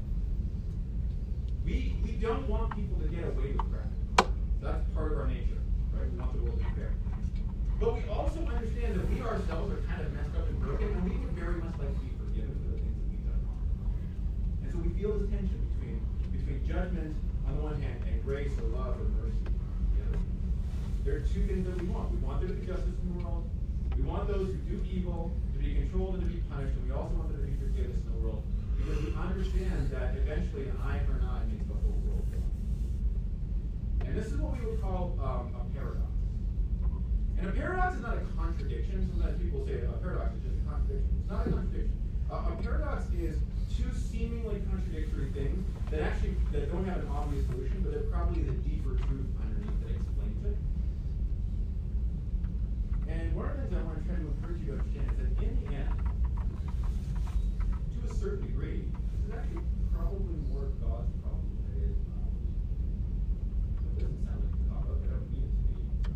We 1.64 1.76
we 2.04 2.12
don't 2.20 2.48
want 2.48 2.76
people 2.76 2.96
to 3.00 3.08
get 3.08 3.24
away 3.24 3.52
with 3.52 3.66
crap. 3.68 3.88
That's 4.60 4.84
part 4.92 5.12
of 5.12 5.18
our 5.18 5.26
nature, 5.26 5.56
right? 5.96 6.04
We 6.12 6.18
want 6.20 6.32
the 6.36 6.42
world 6.44 6.60
to 6.60 6.64
be 6.64 6.72
fair. 6.76 6.92
But 7.80 7.96
we 7.96 8.04
also 8.12 8.44
understand 8.44 9.00
that 9.00 9.08
we 9.08 9.20
ourselves 9.24 9.72
are 9.72 9.80
kind 9.88 10.04
of 10.04 10.12
messed 10.12 10.36
up 10.36 10.46
and 10.48 10.60
broken, 10.60 10.88
and 10.92 11.02
we 11.08 11.16
would 11.16 11.32
very 11.32 11.56
much 11.64 11.72
like 11.80 11.88
to 11.88 12.00
be 12.04 12.12
forgiven 12.20 12.52
for 12.60 12.76
the 12.76 12.78
things 12.78 12.92
that 12.92 13.08
we've 13.08 13.24
done 13.24 13.40
wrong. 13.48 13.64
And 14.60 14.68
so 14.68 14.76
we 14.84 14.92
feel 15.00 15.16
this 15.16 15.32
tension 15.32 15.56
between 15.72 15.96
between 16.28 16.60
judgment 16.68 17.16
on 17.48 17.56
the 17.56 17.62
one 17.64 17.80
hand 17.80 18.04
and 18.04 18.20
grace 18.20 18.52
or 18.60 18.68
love 18.76 19.00
or 19.00 19.08
mercy 19.16 19.48
on 19.48 19.80
the 19.96 20.00
other. 20.12 20.20
There 21.08 21.16
are 21.16 21.24
two 21.24 21.48
things 21.48 21.64
that 21.64 21.80
justice 22.48 22.96
in 23.04 23.18
the 23.18 23.24
world. 23.24 23.44
We 23.96 24.02
want 24.02 24.28
those 24.28 24.48
who 24.48 24.58
do 24.64 24.80
evil 24.88 25.32
to 25.52 25.58
be 25.58 25.74
controlled 25.74 26.14
and 26.16 26.24
to 26.24 26.30
be 26.30 26.40
punished, 26.48 26.72
and 26.72 26.88
we 26.88 26.92
also 26.96 27.12
want 27.20 27.28
there 27.28 27.44
to 27.44 27.46
be 27.46 27.58
forgiveness 27.60 28.00
in 28.00 28.08
the 28.16 28.20
world 28.24 28.42
because 28.80 28.96
we 29.04 29.12
understand 29.12 29.90
that 29.92 30.16
eventually 30.16 30.64
an 30.72 30.78
eye 30.80 31.00
for 31.04 31.20
an 31.20 31.24
eye 31.28 31.44
makes 31.52 31.68
the 31.68 31.76
whole 31.76 32.00
world 32.08 32.24
blind. 32.32 34.08
And 34.08 34.16
this 34.16 34.32
is 34.32 34.40
what 34.40 34.56
we 34.56 34.64
would 34.64 34.80
call 34.80 35.18
um, 35.20 35.52
a 35.52 35.68
paradox. 35.76 36.08
And 37.36 37.48
a 37.48 37.52
paradox 37.52 37.96
is 37.96 38.02
not 38.02 38.16
a 38.16 38.24
contradiction. 38.32 39.04
Sometimes 39.12 39.36
people 39.36 39.66
say 39.66 39.84
a 39.84 39.92
paradox 40.00 40.32
is 40.40 40.42
just 40.48 40.56
a 40.56 40.64
contradiction. 40.64 41.12
It's 41.20 41.28
not 41.28 41.44
a 41.44 41.50
contradiction. 41.52 41.96
Uh, 42.32 42.56
a 42.56 42.62
paradox 42.62 43.04
is 43.12 43.36
two 43.76 43.90
seemingly 43.92 44.64
contradictory 44.72 45.28
things 45.36 45.60
that 45.92 46.00
actually 46.00 46.36
that 46.52 46.72
don't 46.72 46.88
have 46.88 47.04
an 47.04 47.08
obvious 47.12 47.44
solution, 47.52 47.84
but 47.84 47.92
they're 47.92 48.08
probably 48.08 48.48
the 48.48 48.56
deeper 48.64 48.96
truth 48.96 49.28
underneath 49.44 49.76
that 49.84 49.92
explains 49.92 50.40
it. 50.48 50.56
And 53.10 53.34
one 53.34 53.50
of 53.50 53.56
the 53.56 53.62
things 53.66 53.74
I 53.74 53.82
want 53.82 53.98
to 53.98 54.04
try 54.06 54.14
to 54.14 54.26
encourage 54.30 54.60
you 54.62 54.66
to 54.70 54.78
understand 54.78 55.10
is 55.10 55.18
that 55.18 55.30
in 55.42 55.52
the 55.58 55.74
end, 55.74 55.90
to 57.90 57.98
a 58.06 58.14
certain 58.14 58.46
degree, 58.46 58.86
this 58.86 59.20
is 59.26 59.32
actually 59.34 59.66
probably 59.92 60.38
more 60.48 60.70
God's 60.78 61.10
problem 61.18 61.50
than 61.66 61.74
it 61.74 61.90
is. 61.90 61.98
It 63.82 63.98
doesn't 63.98 64.22
sound 64.24 64.40
like 64.46 64.56
God, 64.70 64.86
but 64.86 64.98
I 65.02 65.10
don't 65.10 65.26
mean 65.34 65.50
it 65.50 65.54
to 65.58 65.74
be. 65.74 66.14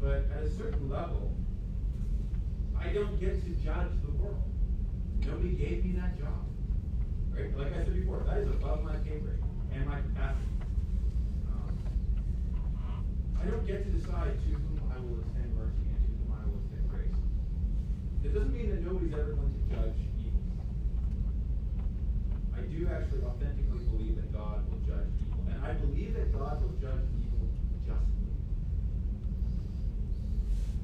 But 0.00 0.20
at 0.36 0.44
a 0.44 0.50
certain 0.52 0.84
level, 0.92 1.32
I 2.78 2.92
don't 2.92 3.18
get 3.18 3.40
to 3.42 3.50
judge 3.64 3.92
the 4.04 4.12
world. 4.20 4.44
Nobody 5.24 5.56
gave 5.56 5.84
me 5.84 5.92
that 5.96 6.18
job. 6.20 6.44
Right? 7.32 7.56
Like 7.56 7.72
I 7.72 7.84
said 7.84 7.94
before, 7.94 8.22
that 8.28 8.38
is 8.38 8.48
above 8.50 8.84
my 8.84 8.96
pay 8.96 9.18
grade 9.18 9.42
and 9.72 9.86
my 9.86 9.96
capacity. 9.96 10.52
Um, 11.48 11.72
I 13.40 13.46
don't 13.46 13.66
get 13.66 13.84
to 13.84 13.90
decide 13.90 14.36
to 14.36 14.48
whom 14.52 14.80
I 14.92 15.00
will 15.00 15.18
extend 15.24 15.56
mercy 15.56 15.88
and 15.88 15.98
to 16.04 16.12
whom 16.12 16.30
I 16.36 16.44
will 16.46 16.60
extend 16.60 16.90
grace. 16.90 17.16
It 18.24 18.32
doesn't 18.32 18.52
mean 18.56 18.70
that 18.70 18.80
nobody's 18.80 19.12
ever 19.12 19.36
going 19.36 19.52
to 19.52 19.62
judge 19.68 20.00
evil. 20.18 20.40
I 22.56 22.60
do 22.72 22.88
actually 22.88 23.22
authentically 23.22 23.84
believe 23.92 24.16
that 24.16 24.32
God 24.32 24.64
will 24.66 24.80
judge 24.88 25.12
evil. 25.20 25.44
And 25.52 25.60
I 25.60 25.72
believe 25.76 26.16
that 26.16 26.32
God 26.32 26.56
will 26.64 26.74
judge 26.80 27.04
evil 27.20 27.46
justly. 27.84 28.32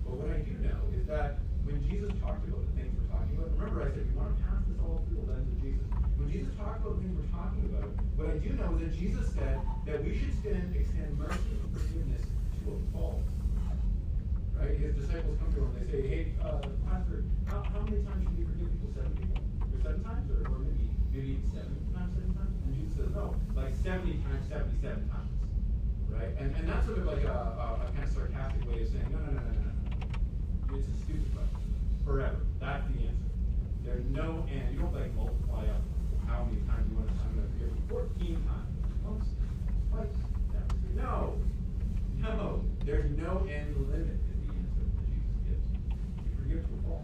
But 0.04 0.12
what 0.20 0.30
I 0.30 0.44
do 0.44 0.52
know 0.60 0.80
is 0.92 1.08
that 1.08 1.40
when 1.64 1.80
Jesus 1.88 2.12
talked 2.20 2.44
about 2.44 2.60
the 2.60 2.72
things 2.76 2.92
we're 2.92 3.08
talking 3.08 3.34
about, 3.40 3.56
remember 3.56 3.82
I 3.82 3.90
said 3.94 4.04
we 4.04 4.14
want 4.20 4.36
to 4.36 4.40
pass 4.44 4.60
this 4.68 4.78
all 4.84 5.00
through 5.08 5.24
the 5.24 5.26
lens 5.32 5.48
of 5.48 5.58
Jesus. 5.64 5.86
When 6.20 6.28
Jesus 6.28 6.52
talked 6.60 6.84
about 6.84 6.98
the 6.98 7.08
things 7.08 7.16
we're 7.16 7.32
talking 7.32 7.64
about, 7.72 7.88
what 8.20 8.28
I 8.30 8.36
do 8.36 8.52
know 8.52 8.76
is 8.76 8.84
that 8.84 8.94
Jesus 9.00 9.26
said 9.32 9.56
that 9.88 10.04
we 10.04 10.12
should 10.12 10.28
extend, 10.28 10.76
extend 10.76 11.16
mercy 11.16 11.56
and 11.56 11.70
forgiveness 11.72 12.24
to 12.26 12.64
a 12.74 12.78
fault. 12.92 13.24
Right? 14.60 14.76
His 14.76 14.92
disciples 14.92 15.38
come 15.40 15.50
to 15.56 15.60
him 15.64 15.72
and 15.72 15.80
they 15.80 15.88
say, 15.88 16.02
Hey, 16.04 16.22
uh, 16.44 16.60
Pastor, 16.84 17.24
how, 17.48 17.64
how 17.64 17.80
many 17.86 18.04
times 18.04 18.28
should 18.28 18.36
we 18.36 18.44
forgive 18.44 18.68
people? 18.76 18.92
Seven 18.92 19.12
people? 19.16 19.40
Or 19.40 19.78
seven 19.80 20.04
times? 20.04 20.26
Or, 20.28 20.44
or 20.52 20.58
maybe 20.60 20.84
maybe 21.14 21.40
seven 21.48 21.80
times, 21.96 22.12
seven 22.12 22.34
times? 22.36 22.50
Says, 23.10 23.16
No, 23.16 23.34
like 23.56 23.74
seventy 23.82 24.22
times 24.22 24.46
seventy-seven 24.48 25.08
times. 25.08 25.30
Right? 26.10 26.30
And 26.38 26.54
and 26.54 26.68
that's 26.68 26.86
sort 26.86 26.98
of 26.98 27.06
like 27.06 27.24
a, 27.24 27.32
a, 27.32 27.82
a 27.82 27.90
kind 27.90 28.04
of 28.04 28.12
sarcastic 28.14 28.68
way 28.70 28.82
of 28.82 28.88
saying, 28.88 29.06
no, 29.10 29.18
no, 29.18 29.30
no, 29.34 29.42
no, 29.42 29.50
no, 29.50 29.66
no. 29.66 30.78
It's 30.78 30.86
a 30.86 30.96
stupid 31.02 31.26
question. 31.34 31.74
Forever. 32.04 32.36
That's 32.60 32.86
the 32.94 33.10
answer. 33.10 33.30
There's 33.84 34.04
no 34.10 34.46
end. 34.50 34.74
You 34.74 34.80
don't 34.80 34.94
like 34.94 35.14
multiply 35.14 35.66
up 35.66 35.82
how 36.26 36.44
many 36.44 36.62
times 36.70 36.86
you 36.90 36.96
want 36.98 37.08
to 37.08 37.14
I'm 37.26 37.34
going 37.34 37.46
to 37.46 37.54
forgive 37.58 37.74
14 37.90 38.46
times. 38.46 38.70
Once, 39.02 39.26
twice. 39.90 40.14
No. 40.94 41.34
No. 42.18 42.62
There's 42.84 43.10
no 43.18 43.46
end 43.50 43.74
limit 43.90 44.14
is 44.14 44.30
the 44.38 44.54
answer 44.54 44.82
that 44.86 45.02
Jesus 45.10 45.34
gives. 45.46 45.66
You 46.22 46.30
forgive 46.38 46.62
to 46.62 46.74
a. 46.86 47.02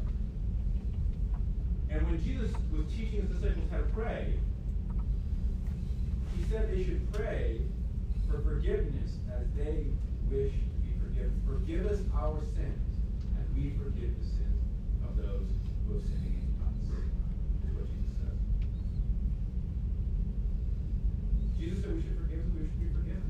And 1.91 2.07
when 2.07 2.23
Jesus 2.23 2.51
was 2.71 2.87
teaching 2.95 3.27
his 3.27 3.31
disciples 3.31 3.67
how 3.71 3.79
to 3.79 3.91
pray, 3.95 4.35
he 4.35 4.56
said 6.51 6.71
they 6.71 6.85
should 6.85 7.13
pray 7.13 7.61
for 8.31 8.41
forgiveness 8.43 9.19
as 9.35 9.47
they 9.57 9.87
wish 10.31 10.53
to 10.53 10.79
be 10.83 10.95
forgiven. 11.03 11.35
Forgive 11.47 11.87
us 11.87 11.99
our 12.15 12.41
sins 12.55 12.87
and 13.37 13.45
we 13.55 13.71
forgive 13.79 14.15
the 14.19 14.27
sins 14.27 14.63
of 15.03 15.17
those 15.17 15.49
who 15.87 15.95
have 15.95 16.05
sinned 16.07 16.23
against 16.23 16.55
us. 16.63 16.77
Is 17.67 17.75
what 17.75 17.87
Jesus 17.91 18.15
says. 18.23 18.39
Jesus 21.59 21.83
said 21.83 21.95
we 21.95 22.03
should 22.03 22.19
forgive 22.19 22.39
as 22.47 22.53
we 22.55 22.63
should 22.63 22.79
be 22.79 22.91
forgiven. 22.95 23.27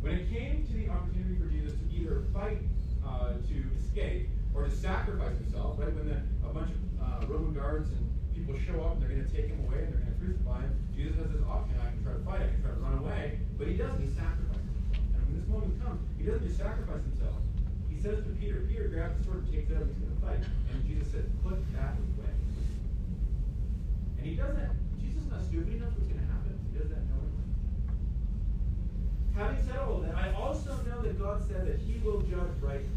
When 0.00 0.14
it 0.20 0.28
came 0.28 0.66
to 0.66 0.72
the 0.76 0.88
opportunity 0.92 1.36
for 1.40 1.48
Jesus 1.48 1.72
to 1.72 1.84
either 1.96 2.24
fight 2.34 2.60
uh, 3.06 3.32
to 3.48 3.56
escape 3.80 4.28
or 4.54 4.64
to 4.64 4.70
sacrifice 4.70 5.38
himself, 5.38 5.78
right? 5.78 5.94
When 5.94 6.08
the, 6.08 6.20
a 6.44 6.52
bunch 6.52 6.68
of 6.68 6.80
uh, 7.00 7.26
Roman 7.32 7.54
guards 7.54 7.88
and 7.90 8.09
people 8.40 8.56
show 8.64 8.80
up 8.80 8.96
and 8.96 9.02
they're 9.04 9.12
going 9.12 9.24
to 9.24 9.32
take 9.32 9.52
him 9.52 9.60
away 9.68 9.84
and 9.84 9.92
they're 9.92 10.00
going 10.00 10.16
to 10.16 10.20
crucify 10.20 10.64
him, 10.64 10.72
Jesus 10.96 11.16
has 11.20 11.28
this 11.28 11.44
option: 11.44 11.76
I 11.76 11.92
can 11.92 12.00
try 12.00 12.16
to 12.16 12.24
fight, 12.24 12.40
I 12.40 12.48
can 12.48 12.60
try 12.64 12.72
to 12.72 12.80
run 12.80 12.96
away, 13.04 13.38
but 13.60 13.68
he 13.68 13.76
doesn't. 13.76 14.00
He 14.00 14.08
sacrifices 14.16 14.64
himself. 14.64 15.04
And 15.12 15.20
when 15.28 15.34
this 15.36 15.48
moment 15.48 15.76
comes, 15.84 16.00
he 16.16 16.24
doesn't 16.24 16.44
just 16.48 16.56
sacrifice 16.56 17.04
himself. 17.04 17.36
He 17.92 18.00
says 18.00 18.24
to 18.24 18.32
Peter, 18.40 18.64
Peter 18.64 18.88
grabs 18.88 19.20
the 19.20 19.24
sword 19.28 19.44
and 19.44 19.52
takes 19.52 19.68
it 19.68 19.76
out 19.76 19.84
and 19.84 19.92
he's 19.92 20.00
going 20.00 20.16
to 20.16 20.22
fight. 20.24 20.40
And 20.72 20.80
Jesus 20.88 21.12
says, 21.12 21.28
put 21.44 21.60
that 21.76 22.00
away. 22.00 22.32
And 24.16 24.24
he 24.24 24.32
does 24.40 24.56
that. 24.56 24.72
Jesus 24.96 25.20
is 25.20 25.28
not 25.28 25.44
stupid. 25.44 25.68
He 25.68 25.76
knows 25.76 25.92
what's 25.92 26.08
going 26.08 26.24
to 26.24 26.30
happen. 26.32 26.56
He 26.72 26.80
does 26.80 26.88
that 26.88 27.04
knowingly. 27.12 27.44
Having 29.36 29.60
said 29.68 29.78
all 29.84 30.00
that, 30.00 30.16
I 30.16 30.32
also 30.32 30.72
know 30.88 31.04
that 31.04 31.20
God 31.20 31.44
said 31.44 31.68
that 31.68 31.76
he 31.84 32.00
will 32.00 32.24
judge 32.24 32.56
rightly. 32.64 32.88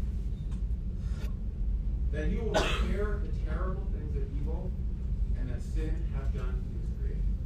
That 2.12 2.32
he 2.32 2.40
will 2.40 2.56
repair 2.56 3.20
the 3.20 3.32
terrible 3.44 3.84
things 3.92 4.16
of 4.16 4.24
evil 4.40 4.72
and 5.44 5.52
that 5.52 5.60
sin 5.60 5.92
have 6.16 6.32
done 6.32 6.56
to 6.56 6.72
his 6.80 6.88
creation. 6.96 7.36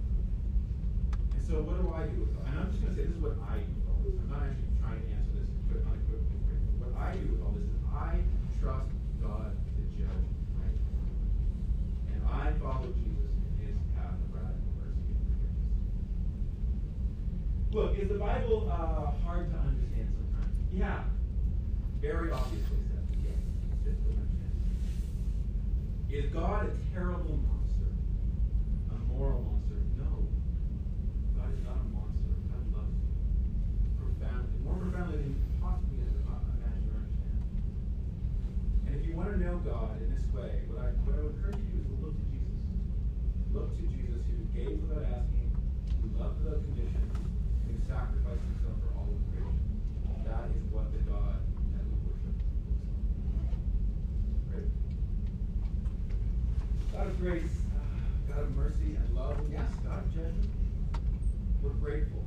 And 1.35 1.43
so 1.43 1.67
what 1.67 1.83
do 1.83 1.91
I 1.91 2.07
do 2.07 2.23
with 2.23 2.31
all 2.39 2.47
And 2.47 2.55
I'm 2.55 2.71
just 2.71 2.79
going 2.79 2.95
to 2.95 2.99
say 3.03 3.11
this 3.11 3.19
is 3.19 3.23
what 3.23 3.35
I 3.43 3.59
do 3.59 3.75
with 3.75 3.91
all 3.91 3.99
this. 4.07 4.15
I'm 4.23 4.31
not 4.31 4.47
actually 4.47 4.71
trying 4.79 5.03
to 5.03 5.11
answer 5.19 5.35
this 5.35 5.83
unequivocally. 5.83 6.63
What 6.79 6.95
I 6.95 7.19
do 7.19 7.27
with 7.35 7.43
all 7.43 7.59
this 7.59 7.67
is 7.67 7.83
I 7.91 8.23
trust 8.63 8.95
God 9.19 9.51
to 9.51 9.83
judge 9.99 10.31
rightly. 10.55 10.95
And 12.15 12.23
I 12.23 12.55
follow 12.63 12.87
Jesus 12.95 13.35
in 13.35 13.67
his 13.67 13.75
path 13.99 14.15
of 14.15 14.31
radical 14.31 14.71
mercy 14.79 15.11
and 15.11 15.27
forgiveness. 15.27 15.67
Look, 17.75 17.99
is 17.99 18.07
the 18.15 18.23
Bible 18.23 18.71
uh, 18.71 19.11
hard 19.27 19.51
to 19.51 19.59
understand 19.59 20.07
sometimes? 20.15 20.55
Yeah. 20.71 21.03
Very 21.99 22.31
obviously. 22.31 22.79
Yes. 23.27 23.43
Is 26.15 26.31
God 26.31 26.71
a 26.71 26.95
terrible 26.95 27.43
moral 29.19 29.43
monster? 29.43 29.83
No. 29.99 30.31
God 31.35 31.51
is 31.51 31.59
not 31.67 31.75
a 31.75 31.87
monster. 31.91 32.31
God 32.55 32.63
loves. 32.71 33.03
Profoundly. 33.99 34.63
More 34.63 34.79
profoundly 34.79 35.19
than 35.19 35.35
you 35.35 35.43
possibly 35.59 36.07
imagine 36.07 36.23
or 36.87 37.03
understand. 37.03 37.43
And 38.87 38.95
if 38.95 39.03
you 39.11 39.19
want 39.19 39.35
to 39.35 39.43
know 39.43 39.59
God 39.67 39.99
in 39.99 40.15
this 40.15 40.23
way, 40.31 40.63
what 40.71 40.87
I, 40.87 40.95
what 41.03 41.19
I 41.19 41.27
would 41.27 41.35
encourage 41.35 41.59
you 41.67 41.83
to 41.83 41.83
do 41.83 41.99
is 41.99 41.99
look 41.99 42.15
to 42.15 42.27
Jesus. 42.31 42.63
Look 43.51 43.75
to 43.75 43.83
Jesus 43.91 44.23
who 44.31 44.39
gave 44.55 44.79
without 44.87 45.03
asking, 45.11 45.51
who 45.99 46.15
loved 46.15 46.39
without 46.39 46.63
condition, 46.63 47.03
who 47.67 47.75
sacrificed 47.91 48.47
himself 48.55 48.79
for 48.87 49.03
all 49.03 49.11
of 49.11 49.19
creation. 49.35 49.83
That 50.31 50.47
is 50.55 50.63
what 50.71 50.95
the 50.95 51.03
God 51.11 51.43
that 51.43 51.83
we 51.91 51.99
worship 52.07 52.39
looks 52.39 53.35
like. 53.35 53.59
Right? 54.55 54.71
God 56.95 57.11
of 57.11 57.19
grace, 57.19 57.67
God 58.39 58.47
of 58.47 58.57
mercy 58.57 58.95
and 58.95 59.17
love, 59.19 59.35
yes, 59.51 59.67
God 59.83 60.07
judgment. 60.15 60.47
We're 61.59 61.75
grateful 61.83 62.23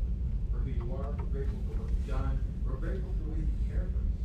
for 0.51 0.59
who 0.59 0.75
you 0.75 0.83
are. 0.91 1.07
We're 1.15 1.31
grateful 1.31 1.55
for 1.71 1.79
what 1.79 1.87
you've 1.87 2.11
done. 2.11 2.35
We're 2.67 2.83
grateful 2.83 3.15
for 3.15 3.23
the 3.23 3.31
way 3.31 3.47
you 3.47 3.59
care 3.71 3.87
for 3.87 4.03
us. 4.03 4.19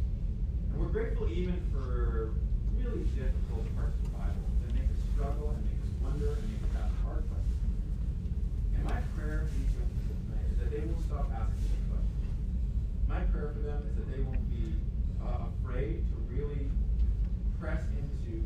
And 0.67 0.83
we're 0.83 0.91
grateful 0.91 1.31
even 1.31 1.55
for 1.71 2.35
really 2.75 3.07
difficult 3.15 3.71
parts 3.79 3.95
of 4.03 4.11
the 4.11 4.19
Bible 4.19 4.51
that 4.67 4.75
make 4.75 4.91
us 4.91 4.99
struggle 5.15 5.55
and 5.55 5.63
make 5.63 5.79
us 5.79 5.95
wonder 6.03 6.35
and 6.35 6.47
make 6.51 6.59
us 6.67 6.75
ask 6.75 6.91
hard 7.07 7.23
questions. 7.31 7.63
And 8.75 8.83
my 8.83 8.99
prayer 9.15 9.47
for 9.47 9.55
these 9.55 9.71
young 9.79 9.91
people 9.95 10.19
tonight 10.27 10.47
is 10.51 10.59
that 10.59 10.71
they 10.75 10.83
will 10.91 11.03
stop 11.07 11.31
asking 11.39 11.71
these 11.71 11.87
questions. 11.87 12.35
My 13.07 13.23
prayer 13.31 13.55
for 13.55 13.63
them 13.63 13.79
is 13.87 13.95
that 13.95 14.11
they 14.11 14.27
won't 14.27 14.43
be 14.51 14.75
uh, 15.23 15.55
afraid 15.55 16.03
to 16.03 16.15
really 16.35 16.67
press 17.63 17.87
into 17.95 18.43